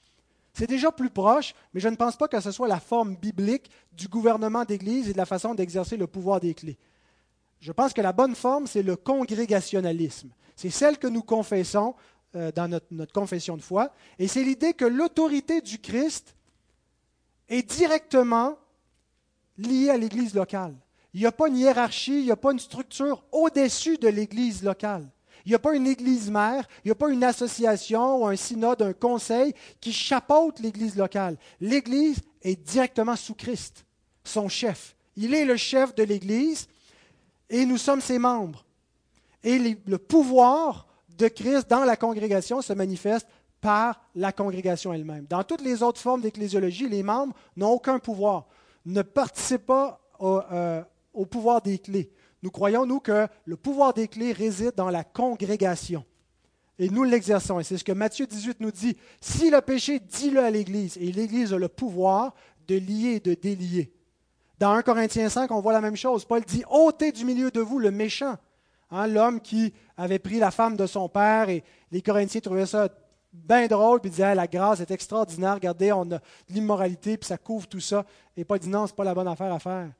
C'est 0.53 0.69
déjà 0.69 0.93
plus 0.93 1.09
proche, 1.09 1.55
mais 1.73 1.81
je 1.81 1.89
ne 1.89 1.97
pense 1.97 2.17
pas 2.17 2.29
que 2.29 2.41
ce 2.41 2.51
soit 2.51 2.69
la 2.69 2.81
forme 2.81 3.17
biblique 3.17 3.71
du 3.93 4.09
gouvernement 4.09 4.65
d'Église 4.65 5.09
et 5.09 5.15
de 5.15 5.19
la 5.19 5.25
façon 5.25 5.55
d'exercer 5.55 5.97
le 5.97 6.07
pouvoir 6.07 6.41
des 6.41 6.53
clés. 6.53 6.79
Je 7.61 7.73
pense 7.73 7.95
que 7.95 8.03
la 8.03 8.13
bonne 8.13 8.35
forme, 8.35 8.67
c'est 8.67 8.83
le 8.83 8.97
congrégationalisme. 8.97 10.29
C'est 10.55 10.71
celle 10.71 10.99
que 10.99 11.07
nous 11.07 11.23
confessons 11.23 11.95
dans 12.35 12.69
notre, 12.69 12.87
notre 12.91 13.13
confession 13.13 13.57
de 13.57 13.63
foi. 13.63 13.93
Et 14.19 14.29
c'est 14.29 14.43
l'idée 14.43 14.73
que 14.73 14.85
l'autorité 14.85 15.61
du 15.61 15.79
Christ 15.79 16.35
est 17.49 17.63
directement 17.63 18.57
liée 19.59 19.91
à 19.91 19.97
l'Église 19.97 20.35
locale. 20.35 20.75
Il 21.15 21.21
n'y 21.21 21.27
a 21.27 21.33
pas 21.33 21.49
une 21.49 21.59
hiérarchie, 21.59 22.21
il 22.21 22.25
n'y 22.25 22.31
a 22.31 22.37
pas 22.37 22.53
une 22.53 22.59
structure 22.59 23.23
au-dessus 23.33 23.99
de 23.99 24.09
l'Église 24.09 24.63
locale. 24.63 25.07
Il 25.45 25.49
n'y 25.49 25.55
a 25.55 25.59
pas 25.59 25.75
une 25.75 25.87
église 25.87 26.31
mère, 26.31 26.69
il 26.85 26.89
n'y 26.89 26.93
a 26.93 26.97
pas 26.97 27.11
une 27.11 27.25
association 27.25 28.23
ou 28.23 28.27
un 28.27 28.37
synode, 28.37 28.83
un 28.83 28.93
conseil 28.93 29.55
qui 29.81 29.93
chapeaute 29.93 30.61
l'église 30.61 30.97
locale. 30.97 31.37
L'église 31.61 32.21
est 32.43 32.57
directement 32.57 33.17
sous 33.17 33.35
Christ, 33.35 33.85
son 34.23 34.49
chef. 34.49 34.95
Il 35.17 35.35
est 35.35 35.45
le 35.45 35.57
chef 35.57 35.95
de 35.95 36.05
l'église 36.05 36.69
et 37.51 37.67
nous 37.67 37.79
sommes 37.79 38.01
ses 38.01 38.19
membres. 38.19 38.65
Et 39.43 39.77
le 39.85 39.99
pouvoir 39.99 40.87
de 41.19 41.29
Christ 41.29 41.69
dans 41.69 41.85
la 41.85 41.97
congrégation 41.97 42.63
se 42.63 42.73
manifeste 42.73 43.27
par 43.61 44.03
la 44.15 44.33
congrégation 44.33 44.93
elle-même. 44.93 45.27
Dans 45.29 45.45
toutes 45.45 45.63
les 45.63 45.83
autres 45.83 46.01
formes 46.01 46.21
d'ecclésiologie, 46.21 46.89
les 46.89 47.03
membres 47.03 47.35
n'ont 47.57 47.71
aucun 47.71 47.99
pouvoir, 47.99 48.47
ne 48.85 49.03
participent 49.03 49.67
pas 49.67 50.01
au, 50.19 50.41
euh, 50.53 50.83
pouvoir 51.31 51.63
des 51.63 51.79
clés. 51.79 52.11
Nous 52.43 52.51
croyons, 52.51 52.85
nous, 52.85 52.99
que 52.99 53.29
le 53.45 53.57
pouvoir 53.57 53.95
des 53.95 54.09
clés 54.09 54.33
réside 54.33 54.73
dans 54.77 54.91
la 54.91 55.05
congrégation. 55.05 56.05
Et 56.79 56.91
nous 56.91 57.05
l'exerçons. 57.05 57.61
Et 57.61 57.65
c'est 57.65 57.79
ce 57.79 57.85
que 57.85 57.93
Matthieu 57.93 58.27
18 58.27 58.59
nous 58.59 58.73
dit. 58.73 58.97
Si 59.21 59.51
le 59.51 59.61
péché, 59.61 60.01
dis-le 60.01 60.41
à 60.41 60.51
l'Église. 60.51 60.97
Et 60.97 61.13
l'Église 61.13 61.53
a 61.53 61.59
le 61.59 61.69
pouvoir 61.69 62.35
de 62.67 62.75
lier 62.75 63.15
et 63.17 63.21
de 63.21 63.35
délier. 63.35 63.93
Dans 64.59 64.73
1 64.73 64.83
Corinthiens 64.83 65.29
5, 65.29 65.51
on 65.53 65.61
voit 65.61 65.73
la 65.73 65.81
même 65.81 65.97
chose. 65.97 66.25
Paul 66.25 66.43
dit 66.45 66.65
ôtez 66.69 67.13
du 67.13 67.25
milieu 67.25 67.51
de 67.53 67.61
vous 67.61 67.79
le 67.79 67.93
méchant. 67.93 68.37
Hein, 68.93 69.07
l'homme 69.07 69.41
qui 69.41 69.73
avait 69.97 70.19
pris 70.19 70.39
la 70.39 70.51
femme 70.51 70.77
de 70.77 70.87
son 70.87 71.09
père, 71.09 71.49
et 71.49 71.65
les 71.91 72.03
Corinthiens 72.03 72.43
trouvaient 72.43 72.67
ça 72.67 72.91
bien 73.33 73.67
drôle, 73.67 74.01
puis 74.01 74.11
disaient 74.11 74.35
la 74.35 74.47
grâce 74.47 74.81
est 74.81 74.91
extraordinaire, 74.91 75.55
regardez, 75.55 75.93
on 75.93 76.13
a 76.13 76.21
l'immoralité, 76.51 77.17
puis 77.17 77.27
ça 77.27 77.39
couvre 77.39 77.67
tout 77.67 77.81
ça. 77.81 78.05
Et 78.37 78.45
Paul 78.45 78.59
dit 78.59 78.69
non, 78.69 78.87
ce 78.87 78.93
n'est 78.93 78.97
pas 78.97 79.05
la 79.05 79.15
bonne 79.15 79.29
affaire 79.29 79.51
à 79.51 79.59
faire. 79.59 79.91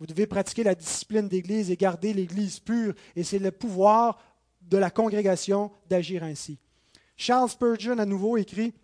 Vous 0.00 0.06
devez 0.06 0.26
pratiquer 0.26 0.64
la 0.64 0.74
discipline 0.74 1.28
d'Église 1.28 1.70
et 1.70 1.76
garder 1.76 2.12
l'Église 2.12 2.58
pure, 2.58 2.94
et 3.14 3.22
c'est 3.22 3.38
le 3.38 3.52
pouvoir 3.52 4.18
de 4.62 4.78
la 4.78 4.90
congrégation 4.90 5.70
d'agir 5.88 6.24
ainsi. 6.24 6.58
Charles 7.16 7.50
Spurgeon, 7.50 7.98
à 7.98 8.06
nouveau, 8.06 8.36
écrit 8.36 8.74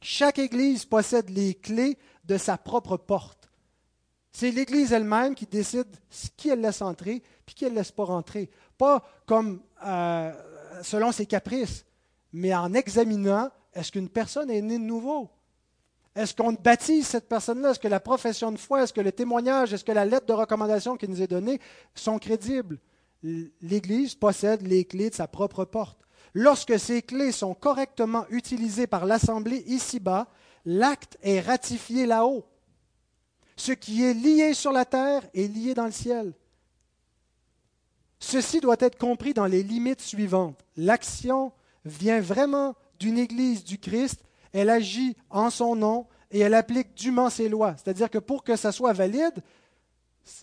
Chaque 0.00 0.38
Église 0.38 0.86
possède 0.86 1.28
les 1.28 1.52
clés 1.52 1.98
de 2.24 2.38
sa 2.38 2.56
propre 2.56 2.96
porte. 2.96 3.50
C'est 4.32 4.50
l'Église 4.50 4.94
elle-même 4.94 5.34
qui 5.34 5.44
décide 5.44 5.88
qui 6.38 6.48
elle 6.48 6.62
laisse 6.62 6.80
entrer 6.80 7.22
puis 7.44 7.54
qui 7.54 7.64
elle 7.64 7.72
ne 7.72 7.78
laisse 7.78 7.92
pas 7.92 8.04
rentrer. 8.04 8.50
Pas 8.82 9.00
comme 9.26 9.60
euh, 9.86 10.32
selon 10.82 11.12
ses 11.12 11.24
caprices, 11.24 11.84
mais 12.32 12.52
en 12.52 12.74
examinant 12.74 13.48
est-ce 13.72 13.92
qu'une 13.92 14.08
personne 14.08 14.50
est 14.50 14.60
née 14.60 14.76
de 14.76 14.82
nouveau? 14.82 15.30
Est-ce 16.16 16.34
qu'on 16.34 16.52
baptise 16.52 17.06
cette 17.06 17.28
personne-là? 17.28 17.70
Est-ce 17.70 17.78
que 17.78 17.86
la 17.86 18.00
profession 18.00 18.50
de 18.50 18.56
foi, 18.56 18.82
est-ce 18.82 18.92
que 18.92 19.00
le 19.00 19.12
témoignage, 19.12 19.72
est-ce 19.72 19.84
que 19.84 19.92
la 19.92 20.04
lettre 20.04 20.26
de 20.26 20.32
recommandation 20.32 20.96
qui 20.96 21.06
nous 21.06 21.22
est 21.22 21.28
donnée 21.28 21.60
sont 21.94 22.18
crédibles? 22.18 22.80
L'Église 23.22 24.16
possède 24.16 24.66
les 24.66 24.84
clés 24.84 25.10
de 25.10 25.14
sa 25.14 25.28
propre 25.28 25.64
porte. 25.64 26.00
Lorsque 26.34 26.76
ces 26.76 27.02
clés 27.02 27.30
sont 27.30 27.54
correctement 27.54 28.26
utilisées 28.30 28.88
par 28.88 29.06
l'Assemblée 29.06 29.62
ici-bas, 29.68 30.26
l'acte 30.64 31.18
est 31.22 31.38
ratifié 31.38 32.04
là-haut. 32.04 32.44
Ce 33.54 33.70
qui 33.70 34.02
est 34.02 34.14
lié 34.14 34.54
sur 34.54 34.72
la 34.72 34.84
terre 34.84 35.22
est 35.34 35.46
lié 35.46 35.72
dans 35.72 35.86
le 35.86 35.92
ciel. 35.92 36.32
Ceci 38.22 38.60
doit 38.60 38.76
être 38.78 38.98
compris 38.98 39.34
dans 39.34 39.46
les 39.46 39.64
limites 39.64 40.00
suivantes. 40.00 40.64
L'action 40.76 41.50
vient 41.84 42.20
vraiment 42.20 42.76
d'une 43.00 43.18
Église 43.18 43.64
du 43.64 43.78
Christ, 43.78 44.22
elle 44.52 44.70
agit 44.70 45.16
en 45.28 45.50
son 45.50 45.74
nom 45.74 46.06
et 46.30 46.38
elle 46.38 46.54
applique 46.54 46.94
dûment 46.94 47.30
ses 47.30 47.48
lois. 47.48 47.74
C'est-à-dire 47.76 48.08
que 48.08 48.18
pour 48.18 48.44
que 48.44 48.54
ça 48.54 48.70
soit 48.70 48.92
valide, 48.92 49.34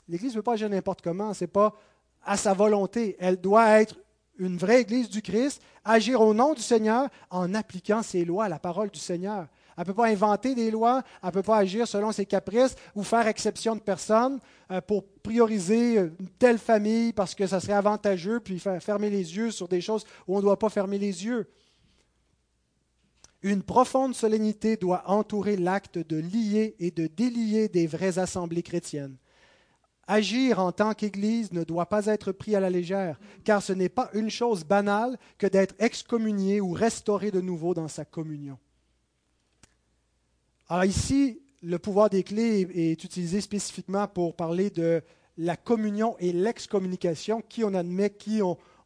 l'Église 0.09 0.31
ne 0.33 0.39
veut 0.39 0.43
pas 0.43 0.53
agir 0.53 0.69
n'importe 0.69 1.01
comment, 1.01 1.33
ce 1.33 1.45
n'est 1.45 1.47
pas 1.47 1.73
à 2.21 2.35
sa 2.35 2.53
volonté. 2.53 3.15
Elle 3.17 3.39
doit 3.39 3.79
être 3.79 3.95
une 4.37 4.57
vraie 4.57 4.81
Église 4.81 5.09
du 5.09 5.21
Christ, 5.21 5.61
agir 5.85 6.19
au 6.19 6.33
nom 6.33 6.53
du 6.53 6.61
Seigneur 6.61 7.07
en 7.29 7.53
appliquant 7.53 8.03
ses 8.03 8.25
lois, 8.25 8.49
la 8.49 8.59
parole 8.59 8.89
du 8.89 8.99
Seigneur. 8.99 9.47
Elle 9.79 9.83
ne 9.83 9.85
peut 9.85 9.93
pas 9.93 10.07
inventer 10.07 10.55
des 10.55 10.71
lois, 10.71 11.03
elle 11.23 11.29
ne 11.29 11.33
peut 11.33 11.41
pas 11.41 11.55
agir 11.55 11.87
selon 11.87 12.11
ses 12.11 12.25
caprices 12.25 12.75
ou 12.95 13.03
faire 13.03 13.27
exception 13.27 13.77
de 13.77 13.79
personne 13.79 14.41
euh, 14.71 14.81
pour 14.81 15.05
prioriser 15.23 15.95
une 15.95 16.27
telle 16.37 16.57
famille 16.57 17.13
parce 17.13 17.33
que 17.33 17.47
ça 17.47 17.61
serait 17.61 17.71
avantageux, 17.71 18.41
puis 18.41 18.59
fermer 18.59 19.09
les 19.09 19.37
yeux 19.37 19.51
sur 19.51 19.69
des 19.69 19.79
choses 19.79 20.03
où 20.27 20.33
on 20.35 20.39
ne 20.39 20.41
doit 20.41 20.59
pas 20.59 20.67
fermer 20.67 20.97
les 20.97 21.23
yeux. 21.23 21.49
Une 23.41 23.63
profonde 23.63 24.13
solennité 24.13 24.75
doit 24.75 25.03
entourer 25.09 25.55
l'acte 25.55 25.97
de 25.97 26.17
lier 26.17 26.75
et 26.79 26.91
de 26.91 27.07
délier 27.07 27.69
des 27.69 27.87
vraies 27.87 28.19
assemblées 28.19 28.63
chrétiennes. 28.63 29.15
Agir 30.07 30.59
en 30.59 30.73
tant 30.73 30.93
qu'Église 30.93 31.53
ne 31.53 31.63
doit 31.63 31.87
pas 31.87 32.07
être 32.07 32.33
pris 32.33 32.53
à 32.53 32.59
la 32.59 32.69
légère, 32.69 33.17
car 33.45 33.63
ce 33.63 33.71
n'est 33.71 33.87
pas 33.87 34.09
une 34.13 34.29
chose 34.29 34.65
banale 34.65 35.17
que 35.37 35.47
d'être 35.47 35.75
excommunié 35.79 36.59
ou 36.59 36.73
restauré 36.73 37.31
de 37.31 37.39
nouveau 37.39 37.73
dans 37.73 37.87
sa 37.87 38.03
communion. 38.03 38.57
Alors 40.71 40.85
ici, 40.85 41.41
le 41.63 41.79
pouvoir 41.79 42.11
des 42.11 42.21
clés 42.21 42.67
est 42.75 43.03
utilisé 43.03 43.41
spécifiquement 43.41 44.07
pour 44.07 44.35
parler 44.35 44.69
de 44.69 45.01
la 45.35 45.57
communion 45.57 46.15
et 46.19 46.31
l'excommunication, 46.31 47.41
qui 47.41 47.63
on 47.63 47.73
admet, 47.73 48.11
qui 48.11 48.41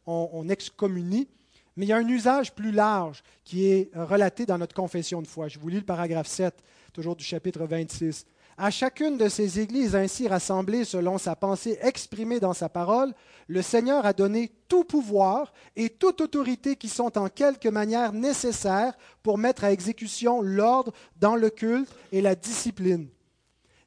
on, 0.06 0.48
excommunie. 0.48 1.28
Mais 1.76 1.84
il 1.84 1.88
y 1.90 1.92
a 1.92 1.98
un 1.98 2.08
usage 2.08 2.54
plus 2.54 2.72
large 2.72 3.22
qui 3.44 3.66
est 3.66 3.90
relaté 3.94 4.46
dans 4.46 4.56
notre 4.56 4.74
confession 4.74 5.20
de 5.20 5.26
foi. 5.26 5.48
Je 5.48 5.58
vous 5.58 5.68
lis 5.68 5.76
le 5.76 5.84
paragraphe 5.84 6.26
7, 6.26 6.54
toujours 6.94 7.16
du 7.16 7.24
chapitre 7.24 7.66
26. 7.66 8.24
À 8.56 8.70
chacune 8.70 9.18
de 9.18 9.28
ces 9.28 9.58
églises 9.58 9.96
ainsi 9.96 10.28
rassemblées 10.28 10.84
selon 10.84 11.18
sa 11.18 11.34
pensée 11.34 11.78
exprimée 11.82 12.38
dans 12.38 12.52
sa 12.52 12.68
parole, 12.68 13.12
le 13.48 13.62
Seigneur 13.62 14.06
a 14.06 14.12
donné 14.12 14.52
tout 14.68 14.84
pouvoir 14.84 15.52
et 15.74 15.90
toute 15.90 16.20
autorité 16.20 16.76
qui 16.76 16.88
sont 16.88 17.18
en 17.18 17.28
quelque 17.28 17.68
manière 17.68 18.12
nécessaires 18.12 18.96
pour 19.22 19.38
mettre 19.38 19.64
à 19.64 19.72
exécution 19.72 20.40
l'ordre 20.40 20.92
dans 21.16 21.34
le 21.34 21.50
culte 21.50 21.92
et 22.12 22.20
la 22.20 22.34
discipline 22.36 23.08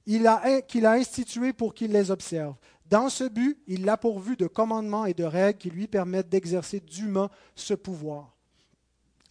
qu'il 0.07 0.85
a, 0.85 0.91
institué 0.91 1.51
pour 1.51 1.73
qu'il 1.73 1.91
les 1.91 2.11
observe. 2.11 2.55
Dans 2.89 3.09
ce 3.09 3.25
but, 3.25 3.57
il 3.67 3.83
l'a 3.83 3.97
pourvu 3.97 4.37
de 4.37 4.47
commandements 4.47 5.05
et 5.05 5.13
de 5.13 5.25
règles 5.25 5.59
qui 5.59 5.69
lui 5.69 5.87
permettent 5.87 6.29
d'exercer 6.29 6.79
dûment 6.79 7.29
ce 7.55 7.73
pouvoir. 7.73 8.33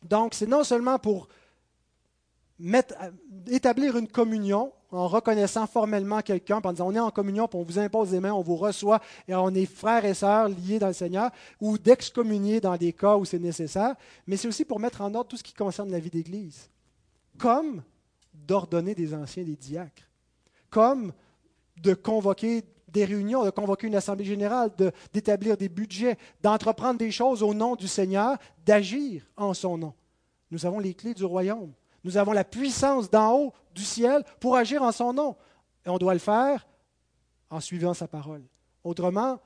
Donc, 0.03 0.35
c'est 0.35 0.47
non 0.47 0.65
seulement 0.65 0.99
pour 0.99 1.29
mettre, 2.59 2.95
établir 3.49 3.97
une 3.97 4.09
communion 4.09 4.73
en 4.91 5.09
reconnaissant 5.09 5.67
formellement 5.67 6.21
quelqu'un, 6.23 6.61
en 6.63 6.73
disant 6.73 6.89
on 6.89 6.95
est 6.95 7.01
en 7.01 7.11
communion, 7.11 7.49
puis 7.49 7.59
on 7.59 7.65
vous 7.65 7.79
impose 7.79 8.13
les 8.13 8.21
mains, 8.21 8.33
on 8.33 8.43
vous 8.43 8.57
reçoit, 8.57 9.01
et 9.29 9.35
on 9.35 9.51
est 9.51 9.67
frères 9.67 10.05
et 10.05 10.15
sœurs 10.15 10.49
liés 10.49 10.79
dans 10.79 10.87
le 10.87 10.93
Seigneur, 10.93 11.31
ou 11.61 11.77
d'excommunier 11.77 12.61
dans 12.61 12.77
des 12.77 12.93
cas 12.93 13.17
où 13.17 13.25
c'est 13.25 13.39
nécessaire, 13.39 13.95
mais 14.27 14.37
c'est 14.37 14.49
aussi 14.49 14.65
pour 14.65 14.81
mettre 14.81 15.01
en 15.01 15.15
ordre 15.15 15.29
tout 15.29 15.37
ce 15.37 15.43
qui 15.43 15.55
concerne 15.55 15.91
la 15.91 15.99
vie 15.99 16.11
d'Église, 16.11 16.71
comme 17.39 17.83
d'ordonner 18.33 18.95
des 18.95 19.13
anciens 19.13 19.45
des 19.45 19.57
diacres, 19.57 20.09
comme 20.71 21.13
de 21.83 21.95
convoquer 21.95 22.63
des 22.89 23.05
réunions, 23.05 23.45
de 23.45 23.51
convoquer 23.51 23.89
une 23.89 23.97
assemblée 23.97 24.25
générale, 24.25 24.71
d'établir 25.13 25.57
des 25.57 25.69
budgets, 25.69 26.17
d'entreprendre 26.43 26.99
des 26.99 27.11
choses 27.11 27.43
au 27.43 27.53
nom 27.53 27.77
du 27.77 27.89
Seigneur, 27.89 28.39
d'agir 28.65 29.27
en 29.37 29.53
son 29.53 29.77
nom. 29.77 29.95
Nous 30.51 30.65
avons 30.65 30.79
les 30.79 30.95
clés 30.95 31.13
du 31.13 31.25
royaume. 31.25 31.73
Nous 32.07 32.17
avons 32.17 32.31
la 32.31 32.45
puissance 32.45 33.11
d'en 33.11 33.35
haut 33.35 33.53
du 33.75 33.83
ciel 33.83 34.23
pour 34.39 34.55
agir 34.55 34.81
en 34.85 34.93
son 34.93 35.13
nom. 35.13 35.35
Et 35.85 35.89
on 35.89 35.99
doit 35.99 36.13
le 36.13 36.21
faire 36.21 36.65
en 37.51 37.59
suivant 37.59 37.95
sa 37.95 38.07
parole. 38.07 38.45
Autrement, 38.85 39.41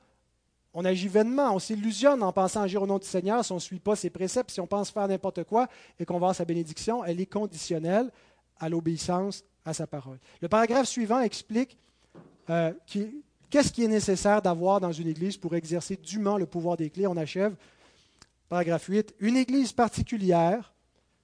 on 0.75 0.85
agit 0.85 1.07
vainement, 1.07 1.55
on 1.55 1.57
s'illusionne 1.59 2.21
en 2.21 2.31
pensant 2.31 2.61
agir 2.61 2.83
au 2.83 2.85
nom 2.85 2.99
du 2.99 3.07
Seigneur 3.07 3.43
si 3.43 3.51
on 3.51 3.55
ne 3.55 3.59
suit 3.59 3.79
pas 3.79 3.95
ses 3.95 4.11
préceptes, 4.11 4.51
si 4.51 4.61
on 4.61 4.67
pense 4.67 4.91
faire 4.91 5.07
n'importe 5.07 5.43
quoi 5.43 5.67
et 5.99 6.05
qu'on 6.05 6.13
va 6.13 6.17
avoir 6.17 6.35
sa 6.35 6.45
bénédiction, 6.45 7.03
elle 7.03 7.19
est 7.19 7.25
conditionnelle 7.25 8.11
à 8.59 8.69
l'obéissance 8.69 9.43
à 9.65 9.73
sa 9.73 9.87
parole. 9.87 10.19
Le 10.39 10.47
paragraphe 10.47 10.87
suivant 10.87 11.19
explique 11.19 11.79
euh, 12.51 12.73
qu'est-ce 13.49 13.71
qui 13.71 13.83
est 13.83 13.87
nécessaire 13.87 14.39
d'avoir 14.43 14.79
dans 14.79 14.91
une 14.91 15.07
église 15.07 15.35
pour 15.35 15.55
exercer 15.55 15.97
dûment 15.97 16.37
le 16.37 16.45
pouvoir 16.45 16.77
des 16.77 16.91
clés? 16.91 17.07
On 17.07 17.17
achève. 17.17 17.55
Paragraphe 18.49 18.85
8. 18.85 19.15
Une 19.19 19.35
église 19.35 19.71
particulière 19.71 20.71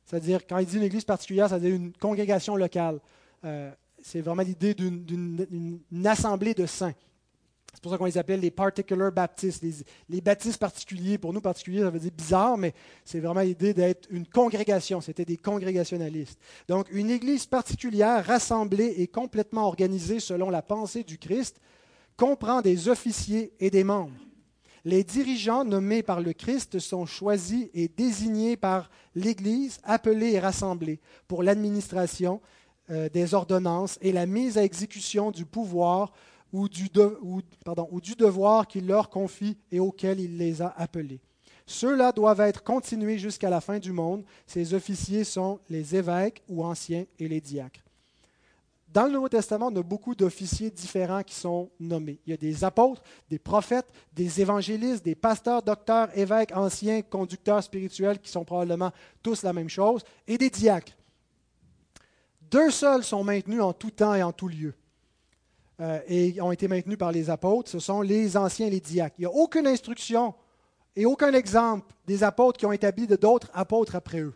c'est-à-dire, 0.08 0.48
quand 0.48 0.58
il 0.58 0.66
dit 0.66 0.78
une 0.78 0.84
église 0.84 1.04
particulière, 1.04 1.50
ça 1.50 1.58
veut 1.58 1.68
dire 1.68 1.76
une 1.76 1.92
congrégation 1.92 2.56
locale. 2.56 3.00
Euh, 3.44 3.70
c'est 4.02 4.22
vraiment 4.22 4.42
l'idée 4.42 4.74
d'une 4.74 5.82
assemblée 6.06 6.54
de 6.54 6.66
saints. 6.66 6.94
C'est 7.74 7.84
pour 7.84 7.92
ça 7.92 7.98
qu'on 7.98 8.06
les 8.06 8.18
appelle 8.18 8.40
les 8.40 8.50
particular 8.50 9.12
baptistes, 9.12 9.64
les, 10.10 10.22
baptistes 10.22 10.60
particuliers. 10.60 11.18
Pour 11.18 11.34
nous, 11.34 11.42
particuliers, 11.42 11.82
ça 11.82 11.90
veut 11.90 12.00
dire 12.00 12.12
bizarre, 12.12 12.58
mais 12.58 12.74
c'est 13.04 13.20
vraiment 13.20 13.42
l'idée 13.42 13.74
d'être 13.74 14.08
une 14.10 14.26
congrégation. 14.26 15.02
C'était 15.02 15.26
des 15.26 15.38
congrégationalistes. 15.38 16.40
Donc, 16.70 16.88
une 16.92 17.12
église 17.12 17.46
particulière, 17.46 18.26
rassemblée 18.26 18.96
et 18.98 19.08
complètement 19.08 19.68
organisée 19.68 20.22
selon 20.22 20.50
la 20.50 20.62
pensée 20.62 21.04
du 21.04 21.18
Christ, 21.18 21.60
comprend 22.16 22.62
des 22.62 22.88
officiers 22.88 23.54
et 23.60 23.70
des 23.70 23.84
membres. 23.84 24.16
Les 24.88 25.04
dirigeants 25.04 25.66
nommés 25.66 26.02
par 26.02 26.22
le 26.22 26.32
Christ 26.32 26.80
sont 26.80 27.06
choisis 27.06 27.68
et 27.74 27.90
désignés 27.90 28.56
par 28.56 28.90
l'Église, 29.16 29.82
appelés 29.84 30.32
et 30.32 30.40
rassemblés 30.40 31.02
pour 31.28 31.44
l'administration 31.44 32.40
euh, 32.90 33.10
des 33.10 33.34
ordonnances 33.34 34.00
et 34.00 34.14
la 34.14 34.26
mise 34.26 34.58
à 34.58 34.64
exécution 34.64 35.30
du 35.30 35.44
pouvoir 35.46 36.14
ou 36.54 36.70
du, 36.70 36.88
ou 37.22 38.00
du 38.00 38.16
devoir 38.16 38.66
qu'il 38.66 38.88
leur 38.88 39.10
confie 39.10 39.58
et 39.74 39.82
auquel 39.82 40.22
il 40.22 40.38
les 40.38 40.62
a 40.62 40.74
appelés. 40.78 41.20
Ceux-là 41.66 42.14
doivent 42.14 42.40
être 42.40 42.64
continués 42.64 43.18
jusqu'à 43.18 43.50
la 43.50 43.60
fin 43.60 43.80
du 43.80 43.92
monde. 43.92 44.24
Ces 44.46 44.74
officiers 44.74 45.26
sont 45.26 45.60
les 45.70 45.98
évêques 45.98 46.44
ou 46.48 46.64
anciens 46.64 47.04
et 47.20 47.28
les 47.28 47.42
diacres. 47.42 47.84
Dans 48.88 49.06
le 49.06 49.12
Nouveau 49.12 49.30
Testament, 49.30 49.68
on 49.72 49.76
a 49.76 49.84
beaucoup 49.84 50.16
d'officiers 50.16 50.72
différents 50.72 51.22
qui 51.22 51.36
sont 51.36 51.70
nommés. 51.80 52.20
Il 52.26 52.32
y 52.32 52.34
a 52.34 52.38
des 52.38 52.64
apôtres, 52.64 53.02
des 53.30 53.38
prophètes, 53.38 53.88
des 54.14 54.42
évangélistes, 54.42 55.04
des 55.04 55.16
pasteurs, 55.16 55.62
docteurs, 55.62 56.10
évêques, 56.18 56.56
anciens, 56.56 57.02
conducteurs 57.02 57.62
spirituels 57.62 58.20
qui 58.20 58.32
sont 58.32 58.46
probablement 58.46 58.92
tous 59.22 59.44
la 59.44 59.52
même 59.52 59.70
chose, 59.70 60.04
et 60.26 60.38
des 60.38 60.50
diacres. 60.50 60.94
Deux 62.50 62.72
seuls 62.72 63.04
sont 63.04 63.24
maintenus 63.24 63.62
en 63.62 63.74
tout 63.74 63.92
temps 63.92 64.16
et 64.16 64.24
en 64.24 64.32
tout 64.32 64.48
lieu. 64.48 64.74
Euh, 65.80 66.00
et 66.08 66.42
ont 66.42 66.52
été 66.52 66.68
maintenus 66.68 66.98
par 66.98 67.12
les 67.12 67.30
apôtres, 67.30 67.70
ce 67.70 67.80
sont 67.80 68.02
les 68.02 68.36
anciens 68.36 68.68
et 68.68 68.72
les 68.72 68.80
diacres. 68.80 69.16
Il 69.20 69.22
n'y 69.22 69.28
a 69.28 69.32
aucune 69.32 69.68
instruction 69.68 70.34
et 70.96 71.06
aucun 71.06 71.34
exemple 71.34 71.94
des 72.08 72.24
apôtres 72.24 72.58
qui 72.58 72.66
ont 72.66 72.72
établi 72.72 73.06
d'autres 73.06 73.52
apôtres 73.54 73.96
après 73.96 74.22
eux. 74.22 74.34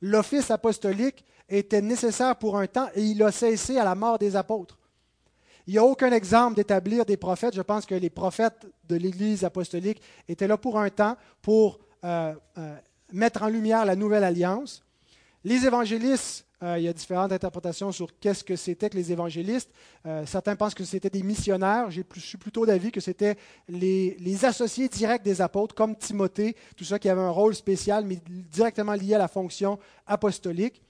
L'office 0.00 0.50
apostolique 0.50 1.24
était 1.50 1.82
nécessaire 1.82 2.36
pour 2.36 2.56
un 2.56 2.66
temps 2.66 2.88
et 2.94 3.02
il 3.02 3.22
a 3.22 3.32
cessé 3.32 3.76
à 3.76 3.84
la 3.84 3.94
mort 3.94 4.18
des 4.18 4.36
apôtres. 4.36 4.78
Il 5.66 5.74
n'y 5.74 5.78
a 5.78 5.84
aucun 5.84 6.10
exemple 6.10 6.56
d'établir 6.56 7.04
des 7.04 7.16
prophètes. 7.16 7.54
Je 7.54 7.62
pense 7.62 7.86
que 7.86 7.94
les 7.94 8.10
prophètes 8.10 8.66
de 8.88 8.96
l'Église 8.96 9.44
apostolique 9.44 10.00
étaient 10.28 10.48
là 10.48 10.56
pour 10.56 10.78
un 10.78 10.90
temps, 10.90 11.16
pour 11.42 11.78
euh, 12.04 12.34
euh, 12.58 12.76
mettre 13.12 13.42
en 13.42 13.48
lumière 13.48 13.84
la 13.84 13.94
nouvelle 13.94 14.24
alliance. 14.24 14.82
Les 15.44 15.66
évangélistes, 15.66 16.46
euh, 16.62 16.78
il 16.78 16.84
y 16.84 16.88
a 16.88 16.92
différentes 16.92 17.32
interprétations 17.32 17.92
sur 17.92 18.18
qu'est-ce 18.18 18.42
que 18.42 18.56
c'était 18.56 18.90
que 18.90 18.96
les 18.96 19.12
évangélistes. 19.12 19.70
certains 20.26 20.56
pensent 20.56 20.74
que 20.74 20.84
c'était 20.84 21.08
des 21.08 21.22
missionnaires. 21.22 21.90
Je 21.90 22.02
suis 22.18 22.38
plutôt 22.38 22.66
d'avis 22.66 22.90
que 22.90 23.00
c'était 23.00 23.36
les, 23.68 24.16
les, 24.18 24.44
associés 24.44 24.88
directs 24.88 25.22
des 25.22 25.40
apôtres, 25.40 25.74
comme 25.74 25.96
Timothée, 25.96 26.56
tout 26.76 26.84
ça 26.84 26.98
qui 26.98 27.08
avait 27.08 27.20
un 27.20 27.30
rôle 27.30 27.54
spécial, 27.54 28.04
mais 28.04 28.18
directement 28.28 28.94
lié 28.94 29.14
à 29.14 29.18
la 29.18 29.28
fonction 29.28 29.78
apostolique. 30.06 30.82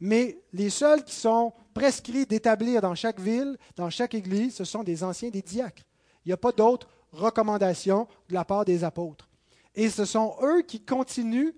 Mais 0.00 0.38
les 0.52 0.70
seuls 0.70 1.04
qui 1.04 1.14
sont 1.14 1.52
prescrits 1.74 2.26
d'établir 2.26 2.80
dans 2.80 2.94
chaque 2.94 3.20
ville, 3.20 3.56
dans 3.76 3.90
chaque 3.90 4.14
église, 4.14 4.54
ce 4.54 4.64
sont 4.64 4.82
des 4.82 5.02
anciens, 5.02 5.30
des 5.30 5.42
diacres. 5.42 5.82
Il 6.24 6.28
n'y 6.28 6.32
a 6.32 6.36
pas 6.36 6.52
d'autres 6.52 6.88
recommandations 7.12 8.06
de 8.28 8.34
la 8.34 8.44
part 8.44 8.64
des 8.64 8.84
apôtres. 8.84 9.28
Et 9.74 9.88
ce 9.90 10.04
sont 10.04 10.36
eux 10.42 10.62
qui 10.62 10.80
continuent, 10.80 11.52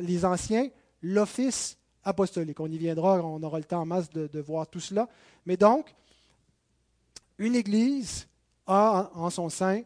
les 0.00 0.24
anciens, 0.24 0.68
l'office 1.02 1.76
apostolique. 2.02 2.60
On 2.60 2.70
y 2.70 2.78
viendra, 2.78 3.22
on 3.22 3.42
aura 3.42 3.58
le 3.58 3.64
temps 3.64 3.82
en 3.82 3.86
masse 3.86 4.10
de, 4.10 4.26
de 4.26 4.40
voir 4.40 4.66
tout 4.66 4.80
cela. 4.80 5.08
Mais 5.46 5.56
donc, 5.56 5.94
une 7.38 7.54
église 7.54 8.26
a 8.66 9.10
en 9.14 9.30
son 9.30 9.48
sein 9.48 9.82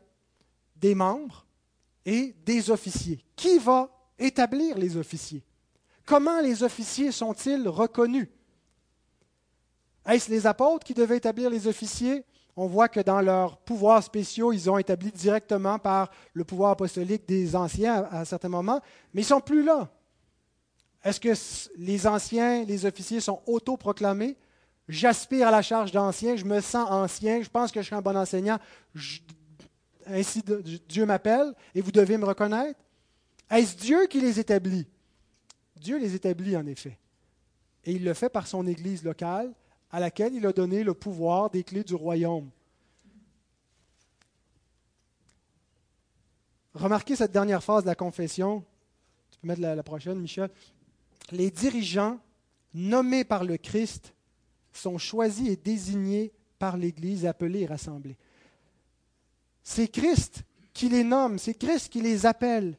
des 0.77 0.95
membres 0.95 1.47
et 2.05 2.35
des 2.45 2.71
officiers. 2.71 3.25
Qui 3.37 3.59
va 3.59 3.91
établir 4.19 4.79
les 4.79 4.97
officiers? 4.97 5.43
Comment 6.05 6.41
les 6.41 6.63
officiers 6.63 7.13
sont-ils 7.13 7.69
reconnus? 7.69 8.29
Est-ce 10.07 10.31
les 10.31 10.47
apôtres 10.47 10.85
qui 10.85 10.95
devaient 10.95 11.19
établir 11.19 11.49
les 11.49 11.67
officiers? 11.67 12.25
On 12.57 12.67
voit 12.67 12.89
que 12.89 13.01
dans 13.01 13.21
leurs 13.21 13.57
pouvoirs 13.59 14.03
spéciaux, 14.03 14.53
ils 14.53 14.69
ont 14.69 14.77
établi 14.77 15.11
directement 15.11 15.79
par 15.79 16.11
le 16.35 16.45
pouvoir 16.45 16.73
apostolique 16.73 17.27
des 17.27 17.57
anciens 17.57 18.07
à, 18.11 18.25
certains 18.25 18.49
moments, 18.49 18.81
mais 19.15 19.23
ils 19.23 19.25
ne 19.25 19.29
sont 19.29 19.41
plus 19.41 19.63
là. 19.63 19.89
Est-ce 21.05 21.19
que 21.19 21.33
les 21.79 22.07
anciens, 22.07 22.65
les 22.65 22.85
officiers 22.85 23.21
sont 23.21 23.41
autoproclamés? 23.47 24.37
J'aspire 24.89 25.49
à 25.49 25.51
la 25.51 25.63
charge 25.63 25.93
d'ancien, 25.93 26.37
je 26.37 26.45
me 26.45 26.61
sens 26.61 26.91
ancien, 26.91 27.43
je 27.43 27.49
pense 27.49 27.73
que 27.73 27.81
je 27.81 27.87
suis 27.87 27.95
un 27.95 28.03
bon 28.03 28.17
enseignant, 28.17 28.59
ainsi 30.07 30.43
Dieu 30.89 31.07
m'appelle 31.07 31.55
et 31.75 31.81
vous 31.81 31.93
devez 31.93 32.19
me 32.19 32.27
reconnaître. 32.27 32.79
Est-ce 33.49 33.77
Dieu 33.77 34.07
qui 34.07 34.21
les 34.21 34.39
établit? 34.39 34.87
Dieu 35.83 35.99
les 35.99 36.15
établit 36.15 36.57
en 36.57 36.67
effet. 36.67 36.99
Et 37.85 37.93
il 37.93 38.05
le 38.05 38.15
fait 38.15 38.29
par 38.29 38.47
son 38.47 38.67
Église 38.67 39.03
locale, 39.03 39.53
à 39.91 40.01
laquelle 40.01 40.35
il 40.35 40.47
a 40.47 40.53
donné 40.53 40.85
le 40.85 40.95
pouvoir 40.95 41.51
des 41.51 41.65
clés 41.65 41.85
du 41.85 41.95
royaume. 41.95 42.49
Remarquez 46.75 47.17
cette 47.17 47.33
dernière 47.33 47.63
phase 47.63 47.83
de 47.83 47.89
la 47.89 47.95
confession. 47.95 48.65
Tu 49.31 49.39
peux 49.41 49.49
mettre 49.49 49.61
la, 49.61 49.83
prochaine, 49.83 50.19
Michel. 50.19 50.49
Les 51.31 51.51
dirigeants 51.51 52.19
nommés 52.73 53.25
par 53.25 53.45
le 53.45 53.59
Christ 53.59 54.15
sont 54.73 54.97
choisis 54.97 55.51
et 55.51 55.57
désignés 55.57 56.33
par 56.59 56.79
l'Église, 56.79 57.27
appelés 57.27 57.61
et 57.61 57.67
rassemblés. 57.67 58.17
C'est 59.63 59.89
Christ 59.89 60.45
qui 60.73 60.89
les 60.89 61.05
nomme, 61.05 61.39
c'est 61.39 61.55
Christ 61.55 61.93
qui 61.93 62.01
les 62.01 62.25
appelle. 62.25 62.79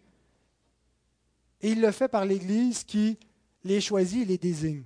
Et 1.64 1.72
il 1.72 1.82
le 1.82 1.92
fait 1.92 2.08
par 2.08 2.26
l'Église 2.26 2.84
qui 2.84 3.18
les 3.64 3.82
choisit 3.82 4.22
et 4.22 4.26
les 4.26 4.38
désigne. 4.38 4.84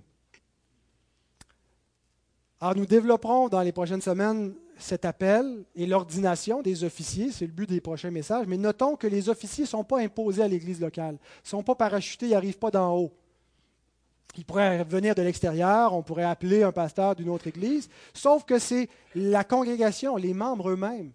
Alors 2.62 2.76
nous 2.76 2.86
développerons 2.86 3.50
dans 3.50 3.62
les 3.62 3.72
prochaines 3.72 4.02
semaines 4.02 4.54
cet 4.80 5.06
appel 5.06 5.66
et 5.76 5.86
l'ordination 5.86 6.62
des 6.62 6.84
officiers, 6.84 7.32
c'est 7.32 7.46
le 7.46 7.52
but 7.52 7.68
des 7.68 7.82
prochains 7.82 8.12
messages, 8.12 8.46
mais 8.48 8.58
notons 8.58 8.96
que 8.96 9.08
les 9.08 9.28
officiers 9.28 9.64
ne 9.64 9.70
sont 9.70 9.84
pas 9.84 10.00
imposés 10.00 10.44
à 10.44 10.48
l'Église 10.48 10.80
locale, 10.80 11.16
ne 11.16 11.50
sont 11.50 11.64
pas 11.64 11.76
parachutés, 11.76 12.28
ils 12.28 12.32
n'arrivent 12.32 12.60
pas 12.60 12.72
d'en 12.72 12.96
haut. 12.96 13.12
Ils 14.38 14.46
pourraient 14.46 14.84
venir 14.84 15.16
de 15.16 15.24
l'extérieur, 15.24 15.94
on 15.94 16.04
pourrait 16.04 16.24
appeler 16.24 16.62
un 16.62 16.72
pasteur 16.72 17.16
d'une 17.16 17.30
autre 17.30 17.48
Église, 17.48 17.90
sauf 18.14 18.44
que 18.44 18.60
c'est 18.60 18.88
la 19.16 19.44
congrégation, 19.44 20.16
les 20.16 20.34
membres 20.34 20.70
eux-mêmes. 20.70 21.12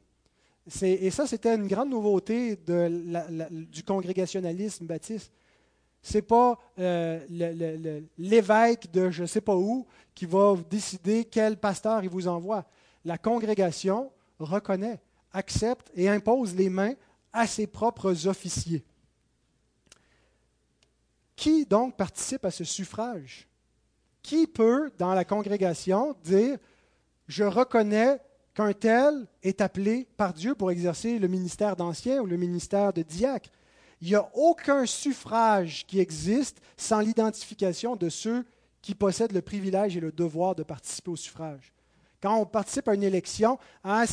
Et 0.83 1.11
ça, 1.11 1.27
c'était 1.27 1.55
une 1.55 1.67
grande 1.67 1.91
nouveauté 1.91 2.57
du 2.57 3.83
congrégationalisme 3.85 4.87
baptiste. 4.87 5.33
Ce 6.03 6.19
n'est 6.19 6.23
pas 6.23 6.59
euh, 6.81 7.21
l'évêque 8.19 8.91
de 8.91 9.11
je 9.11 9.23
ne 9.23 9.27
sais 9.27 9.41
pas 9.41 9.55
où 9.55 9.87
qui 10.15 10.27
va 10.27 10.57
décider 10.69 11.25
quel 11.25 11.57
pasteur 11.57 12.03
il 12.03 12.11
vous 12.11 12.27
envoie. 12.27 12.65
La 13.05 13.19
congrégation 13.19 14.11
reconnaît, 14.41 15.01
accepte 15.33 15.91
et 15.95 16.09
impose 16.09 16.55
les 16.55 16.69
mains 16.69 16.95
à 17.33 17.47
ses 17.47 17.67
propres 17.67 18.27
officiers. 18.27 18.85
Qui 21.37 21.65
donc 21.65 21.97
participe 21.97 22.45
à 22.45 22.51
ce 22.51 22.65
suffrage? 22.65 23.49
Qui 24.23 24.47
peut, 24.47 24.91
dans 24.99 25.15
la 25.15 25.25
congrégation, 25.25 26.17
dire 26.23 26.59
Je 27.27 27.45
reconnais 27.45 28.19
qu'un 28.55 28.73
tel 28.73 29.27
est 29.43 29.61
appelé 29.61 30.07
par 30.17 30.35
Dieu 30.35 30.55
pour 30.55 30.71
exercer 30.71 31.19
le 31.19 31.29
ministère 31.29 31.75
d'ancien 31.75 32.21
ou 32.21 32.27
le 32.27 32.37
ministère 32.37 32.93
de 32.93 33.03
diacre? 33.03 33.51
Il 34.03 34.09
n'y 34.09 34.17
a 34.17 34.29
aucun 34.35 34.85
suffrage 34.85 35.87
qui 35.87 36.01
existe 36.01 36.61
sans 36.77 36.99
l'identification 36.99 37.95
de 37.95 38.09
ceux 38.09 38.45
qui 38.83 38.97
possèdent 38.97 39.31
le 39.31 39.43
privilège 39.43 39.97
et 39.97 40.01
le 40.01 40.11
devoir 40.11 40.57
de 40.57 40.65
participer 40.65 41.13
au 41.13 41.17
suffrage. 41.17 41.73
Quand 42.21 42.35
on 42.35 42.45
participe 42.45 42.89
à 42.89 42.95
une 42.95 43.05
élection, 43.05 43.61
hein, 43.85 44.05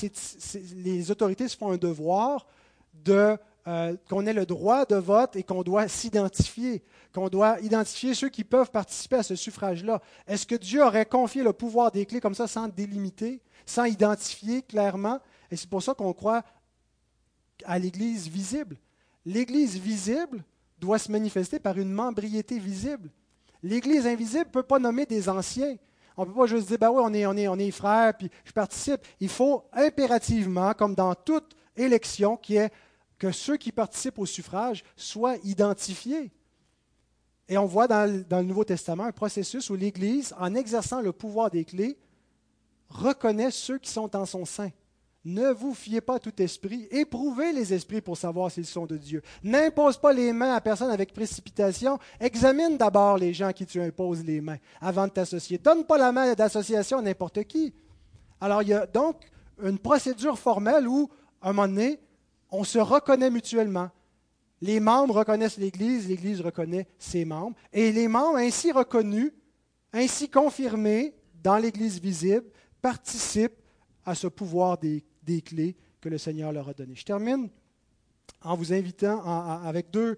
les 0.76 1.10
autorités 1.10 1.48
se 1.48 1.58
font 1.58 1.72
un 1.72 1.78
devoir 1.78 2.46
de 2.94 3.36
euh, 3.68 3.98
qu'on 4.08 4.28
ait 4.28 4.34
le 4.34 4.46
droit 4.46 4.86
de 4.86 4.96
vote 4.96 5.36
et 5.36 5.42
qu'on 5.42 5.64
doit 5.64 5.88
s'identifier, 5.88 6.84
qu'on 7.12 7.28
doit 7.28 7.60
identifier 7.60 8.14
ceux 8.14 8.30
qui 8.30 8.44
peuvent 8.44 8.70
participer 8.70 9.16
à 9.16 9.24
ce 9.24 9.36
suffrage-là. 9.36 10.02
Est-ce 10.28 10.46
que 10.46 10.56
Dieu 10.56 10.84
aurait 10.84 11.08
confié 11.08 11.42
le 11.42 11.52
pouvoir 11.52 11.92
des 11.92 12.06
clés 12.06 12.22
comme 12.22 12.36
ça 12.36 12.46
sans 12.46 12.68
délimiter, 12.68 13.42
sans 13.66 13.86
identifier 13.86 14.62
clairement? 14.62 15.20
Et 15.50 15.56
c'est 15.56 15.70
pour 15.70 15.82
ça 15.82 15.96
qu'on 15.96 16.14
croit 16.14 16.44
à 17.66 17.80
l'Église 17.80 18.28
visible. 18.28 18.78
L'Église 19.30 19.78
visible 19.78 20.44
doit 20.80 20.98
se 20.98 21.12
manifester 21.12 21.60
par 21.60 21.78
une 21.78 21.92
membriété 21.92 22.58
visible. 22.58 23.12
L'Église 23.62 24.08
invisible 24.08 24.46
ne 24.48 24.52
peut 24.52 24.64
pas 24.64 24.80
nommer 24.80 25.06
des 25.06 25.30
anciens. 25.30 25.76
On 26.18 26.24
ne 26.24 26.32
peut 26.32 26.34
pas 26.36 26.48
juste 26.48 26.68
dire, 26.68 26.80
ben 26.80 26.90
oui, 26.90 27.00
on 27.06 27.14
est, 27.14 27.28
on 27.28 27.38
est, 27.38 27.48
on 27.48 27.72
frères, 27.72 28.18
puis 28.18 28.32
je 28.44 28.52
participe. 28.52 29.02
Il 29.20 29.30
faut 29.30 29.66
impérativement, 29.72 30.74
comme 30.74 30.96
dans 30.96 31.14
toute 31.14 31.56
élection, 31.76 32.40
que 33.20 33.32
ceux 33.32 33.58
qui 33.58 33.72
participent 33.72 34.18
au 34.18 34.26
suffrage 34.26 34.84
soient 34.96 35.38
identifiés. 35.44 36.32
Et 37.48 37.56
on 37.60 37.68
voit 37.68 37.88
dans, 37.88 38.26
dans 38.28 38.40
le 38.40 38.46
Nouveau 38.46 38.64
Testament 38.64 39.04
un 39.04 39.12
processus 39.12 39.70
où 39.70 39.76
l'Église, 39.76 40.34
en 40.40 40.56
exerçant 40.56 41.02
le 41.02 41.12
pouvoir 41.12 41.52
des 41.52 41.66
clés, 41.66 42.00
reconnaît 42.90 43.52
ceux 43.52 43.78
qui 43.78 43.92
sont 43.92 44.16
en 44.16 44.26
son 44.26 44.44
sein. 44.46 44.72
Ne 45.26 45.52
vous 45.52 45.74
fiez 45.74 46.00
pas 46.00 46.16
à 46.16 46.20
tout 46.20 46.42
esprit. 46.42 46.88
Éprouvez 46.92 47.52
les 47.52 47.74
esprits 47.74 48.00
pour 48.00 48.16
savoir 48.16 48.50
s'ils 48.50 48.66
sont 48.66 48.86
de 48.86 48.96
Dieu. 48.96 49.22
N'impose 49.44 49.98
pas 49.98 50.14
les 50.14 50.32
mains 50.32 50.54
à 50.54 50.62
personne 50.62 50.92
avec 50.92 51.14
précipitation. 51.14 52.00
Examine 52.22 52.78
d'abord 52.78 53.18
les 53.18 53.34
gens 53.34 53.48
à 53.48 53.54
qui 53.54 53.66
tu 53.66 53.82
imposes 53.82 54.24
les 54.24 54.40
mains 54.40 54.58
avant 54.80 55.08
de 55.08 55.12
t'associer. 55.12 55.58
Donne 55.58 55.84
pas 55.84 55.98
la 55.98 56.14
main 56.14 56.34
d'association 56.34 57.00
à 57.00 57.02
n'importe 57.02 57.44
qui. 57.44 57.74
Alors, 58.40 58.62
il 58.62 58.70
y 58.70 58.74
a 58.74 58.86
donc 58.86 59.18
une 59.62 59.78
procédure 59.78 60.40
formelle 60.40 60.88
où, 60.88 61.10
à 61.42 61.50
un 61.50 61.54
moment 61.54 61.68
donné, 61.68 62.00
on 62.50 62.64
se 62.64 62.80
reconnaît 62.80 63.30
mutuellement. 63.30 63.90
Les 64.62 64.80
membres 64.80 65.16
reconnaissent 65.16 65.58
l'Église, 65.58 66.08
l'Église 66.08 66.40
reconnaît 66.40 66.88
ses 66.98 67.26
membres. 67.26 67.58
Et 67.74 67.92
les 67.92 68.08
membres 68.08 68.38
ainsi 68.38 68.72
reconnus, 68.72 69.34
ainsi 69.92 70.30
confirmés 70.30 71.14
dans 71.44 71.58
l'Église 71.58 72.00
visible, 72.00 72.46
participent 72.82 73.60
à 74.06 74.16
ce 74.16 74.28
pouvoir 74.28 74.78
des 74.78 75.04
des 75.30 75.42
clés 75.42 75.76
que 76.02 76.10
le 76.10 76.18
Seigneur 76.18 76.52
leur 76.52 76.68
a 76.70 76.74
données. 76.74 76.96
Je 76.96 77.06
termine 77.06 77.50
en 78.42 78.56
vous 78.56 78.74
invitant 78.74 79.22
avec 79.64 79.92
deux, 79.92 80.18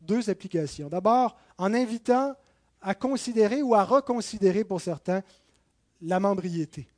deux 0.00 0.28
applications. 0.28 0.88
D'abord, 0.88 1.36
en 1.56 1.72
invitant 1.72 2.34
à 2.82 2.94
considérer 2.94 3.62
ou 3.62 3.74
à 3.74 3.84
reconsidérer 3.84 4.64
pour 4.64 4.80
certains 4.80 5.22
la 6.02 6.20
membriété. 6.20 6.88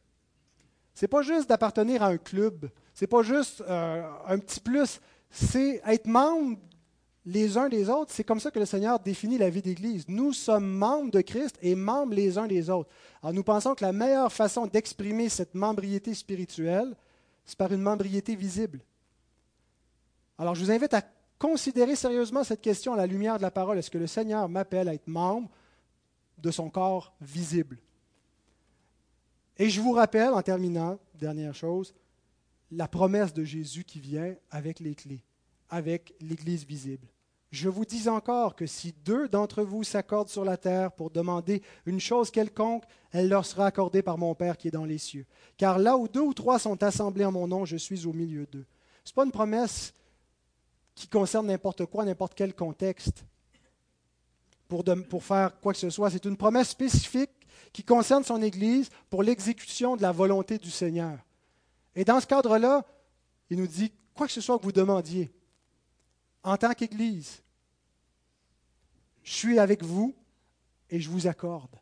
Ce 0.94 1.04
n'est 1.04 1.08
pas 1.08 1.22
juste 1.22 1.48
d'appartenir 1.48 2.02
à 2.02 2.08
un 2.08 2.18
club, 2.18 2.68
ce 2.94 3.04
n'est 3.04 3.08
pas 3.08 3.22
juste 3.22 3.62
euh, 3.62 4.02
un 4.26 4.38
petit 4.38 4.60
plus, 4.60 5.00
c'est 5.30 5.80
être 5.86 6.06
membre 6.06 6.58
les 7.24 7.56
uns 7.56 7.68
des 7.68 7.88
autres. 7.88 8.12
C'est 8.12 8.24
comme 8.24 8.40
ça 8.40 8.50
que 8.50 8.58
le 8.58 8.66
Seigneur 8.66 8.98
définit 8.98 9.38
la 9.38 9.48
vie 9.48 9.62
d'Église. 9.62 10.04
Nous 10.08 10.32
sommes 10.32 10.68
membres 10.68 11.10
de 11.10 11.20
Christ 11.20 11.56
et 11.62 11.74
membres 11.74 12.14
les 12.14 12.36
uns 12.36 12.46
des 12.46 12.68
autres. 12.68 12.90
Alors 13.22 13.32
nous 13.32 13.44
pensons 13.44 13.74
que 13.74 13.84
la 13.84 13.92
meilleure 13.92 14.32
façon 14.32 14.66
d'exprimer 14.66 15.28
cette 15.28 15.54
membriété 15.54 16.14
spirituelle, 16.14 16.94
c'est 17.44 17.58
par 17.58 17.72
une 17.72 17.82
membriété 17.82 18.34
visible. 18.34 18.80
Alors 20.38 20.54
je 20.54 20.64
vous 20.64 20.70
invite 20.70 20.94
à 20.94 21.02
considérer 21.38 21.96
sérieusement 21.96 22.44
cette 22.44 22.60
question 22.60 22.94
à 22.94 22.96
la 22.96 23.06
lumière 23.06 23.36
de 23.36 23.42
la 23.42 23.50
parole. 23.50 23.78
Est-ce 23.78 23.90
que 23.90 23.98
le 23.98 24.06
Seigneur 24.06 24.48
m'appelle 24.48 24.88
à 24.88 24.94
être 24.94 25.08
membre 25.08 25.50
de 26.38 26.50
son 26.50 26.70
corps 26.70 27.14
visible? 27.20 27.78
Et 29.58 29.68
je 29.68 29.80
vous 29.80 29.92
rappelle, 29.92 30.32
en 30.32 30.42
terminant, 30.42 30.98
dernière 31.14 31.54
chose, 31.54 31.94
la 32.70 32.88
promesse 32.88 33.34
de 33.34 33.44
Jésus 33.44 33.84
qui 33.84 34.00
vient 34.00 34.34
avec 34.50 34.80
les 34.80 34.94
clés, 34.94 35.22
avec 35.68 36.14
l'Église 36.20 36.64
visible. 36.64 37.06
Je 37.52 37.68
vous 37.68 37.84
dis 37.84 38.08
encore 38.08 38.56
que 38.56 38.66
si 38.66 38.94
deux 39.04 39.28
d'entre 39.28 39.62
vous 39.62 39.84
s'accordent 39.84 40.30
sur 40.30 40.42
la 40.42 40.56
terre 40.56 40.90
pour 40.90 41.10
demander 41.10 41.62
une 41.84 42.00
chose 42.00 42.30
quelconque, 42.30 42.84
elle 43.10 43.28
leur 43.28 43.44
sera 43.44 43.66
accordée 43.66 44.00
par 44.00 44.16
mon 44.16 44.34
Père 44.34 44.56
qui 44.56 44.68
est 44.68 44.72
dans 44.72 44.86
les 44.86 44.96
cieux. 44.96 45.26
Car 45.58 45.78
là 45.78 45.98
où 45.98 46.08
deux 46.08 46.22
ou 46.22 46.32
trois 46.32 46.58
sont 46.58 46.82
assemblés 46.82 47.26
en 47.26 47.32
mon 47.32 47.46
nom, 47.46 47.66
je 47.66 47.76
suis 47.76 48.06
au 48.06 48.14
milieu 48.14 48.46
d'eux. 48.46 48.64
Ce 49.04 49.10
n'est 49.10 49.14
pas 49.14 49.26
une 49.26 49.32
promesse 49.32 49.92
qui 50.94 51.08
concerne 51.08 51.46
n'importe 51.46 51.84
quoi, 51.84 52.06
n'importe 52.06 52.32
quel 52.34 52.54
contexte 52.54 53.26
pour, 54.66 54.82
pour 55.10 55.22
faire 55.22 55.60
quoi 55.60 55.74
que 55.74 55.78
ce 55.78 55.90
soit. 55.90 56.08
C'est 56.08 56.24
une 56.24 56.38
promesse 56.38 56.70
spécifique 56.70 57.30
qui 57.70 57.84
concerne 57.84 58.24
son 58.24 58.40
Église 58.40 58.88
pour 59.10 59.22
l'exécution 59.22 59.94
de 59.94 60.00
la 60.00 60.12
volonté 60.12 60.56
du 60.56 60.70
Seigneur. 60.70 61.18
Et 61.94 62.06
dans 62.06 62.18
ce 62.18 62.26
cadre-là, 62.26 62.86
il 63.50 63.58
nous 63.58 63.66
dit, 63.66 63.92
quoi 64.14 64.26
que 64.26 64.32
ce 64.32 64.40
soit 64.40 64.58
que 64.58 64.64
vous 64.64 64.72
demandiez, 64.72 65.30
en 66.42 66.56
tant 66.56 66.72
qu'Église, 66.72 67.41
je 69.22 69.32
suis 69.32 69.58
avec 69.58 69.82
vous 69.82 70.14
et 70.90 71.00
je 71.00 71.08
vous 71.08 71.26
accorde 71.26 71.76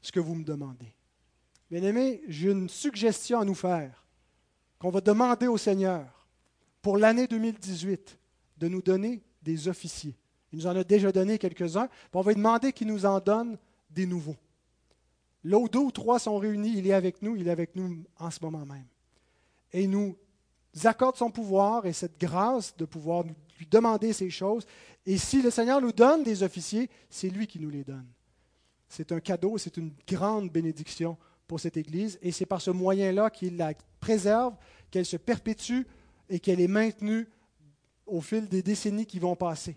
ce 0.00 0.12
que 0.12 0.20
vous 0.20 0.34
me 0.34 0.44
demandez. 0.44 0.94
Bien-aimés, 1.70 2.22
j'ai 2.28 2.50
une 2.50 2.68
suggestion 2.68 3.40
à 3.40 3.44
nous 3.44 3.54
faire, 3.54 4.06
qu'on 4.78 4.90
va 4.90 5.00
demander 5.00 5.46
au 5.46 5.58
Seigneur 5.58 6.26
pour 6.80 6.96
l'année 6.96 7.26
2018 7.26 8.18
de 8.56 8.68
nous 8.68 8.80
donner 8.80 9.22
des 9.42 9.68
officiers. 9.68 10.16
Il 10.52 10.60
nous 10.60 10.66
en 10.66 10.76
a 10.76 10.84
déjà 10.84 11.12
donné 11.12 11.38
quelques-uns, 11.38 11.88
on 12.12 12.20
va 12.22 12.30
lui 12.32 12.36
demander 12.36 12.72
qu'il 12.72 12.88
nous 12.88 13.04
en 13.04 13.20
donne 13.20 13.58
des 13.90 14.06
nouveaux. 14.06 14.36
Là 15.44 15.58
où 15.58 15.68
deux 15.68 15.78
ou 15.78 15.90
trois 15.90 16.18
sont 16.18 16.38
réunis, 16.38 16.74
il 16.78 16.86
est 16.86 16.92
avec 16.92 17.22
nous, 17.22 17.36
il 17.36 17.48
est 17.48 17.50
avec 17.50 17.76
nous 17.76 18.02
en 18.18 18.30
ce 18.30 18.38
moment 18.42 18.64
même. 18.64 18.86
Et 19.72 19.82
il 19.82 19.90
nous 19.90 20.16
accorde 20.84 21.16
son 21.16 21.30
pouvoir 21.30 21.86
et 21.86 21.92
cette 21.92 22.18
grâce 22.18 22.76
de 22.76 22.84
pouvoir 22.84 23.24
lui 23.58 23.66
demander 23.66 24.12
ces 24.12 24.30
choses. 24.30 24.66
Et 25.04 25.18
si 25.18 25.42
le 25.42 25.50
Seigneur 25.50 25.80
nous 25.80 25.92
donne 25.92 26.22
des 26.22 26.42
officiers, 26.42 26.88
c'est 27.10 27.28
lui 27.28 27.46
qui 27.46 27.58
nous 27.58 27.70
les 27.70 27.84
donne. 27.84 28.06
C'est 28.88 29.12
un 29.12 29.20
cadeau, 29.20 29.58
c'est 29.58 29.76
une 29.76 29.92
grande 30.06 30.50
bénédiction 30.50 31.16
pour 31.46 31.60
cette 31.60 31.76
Église. 31.76 32.18
Et 32.22 32.32
c'est 32.32 32.46
par 32.46 32.60
ce 32.60 32.70
moyen-là 32.70 33.30
qu'il 33.30 33.56
la 33.56 33.74
préserve, 34.00 34.54
qu'elle 34.90 35.06
se 35.06 35.16
perpétue 35.16 35.82
et 36.28 36.40
qu'elle 36.40 36.60
est 36.60 36.68
maintenue 36.68 37.26
au 38.06 38.20
fil 38.20 38.48
des 38.48 38.62
décennies 38.62 39.06
qui 39.06 39.18
vont 39.18 39.36
passer. 39.36 39.76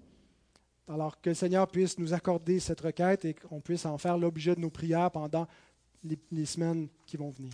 Alors 0.88 1.20
que 1.20 1.30
le 1.30 1.36
Seigneur 1.36 1.68
puisse 1.68 1.98
nous 1.98 2.14
accorder 2.14 2.60
cette 2.60 2.82
requête 2.82 3.26
et 3.26 3.34
qu'on 3.34 3.62
puisse 3.62 3.86
en 3.86 3.98
faire 3.98 4.18
l'objet 4.18 4.56
de 4.56 4.62
nos 4.62 4.70
prières 4.70 5.12
pendant 5.12 5.48
les, 6.04 6.20
les 6.32 6.46
semaines 6.46 6.88
qui 7.06 7.18
vont 7.18 7.30
venir. 7.30 7.54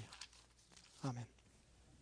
Amen. 1.04 1.26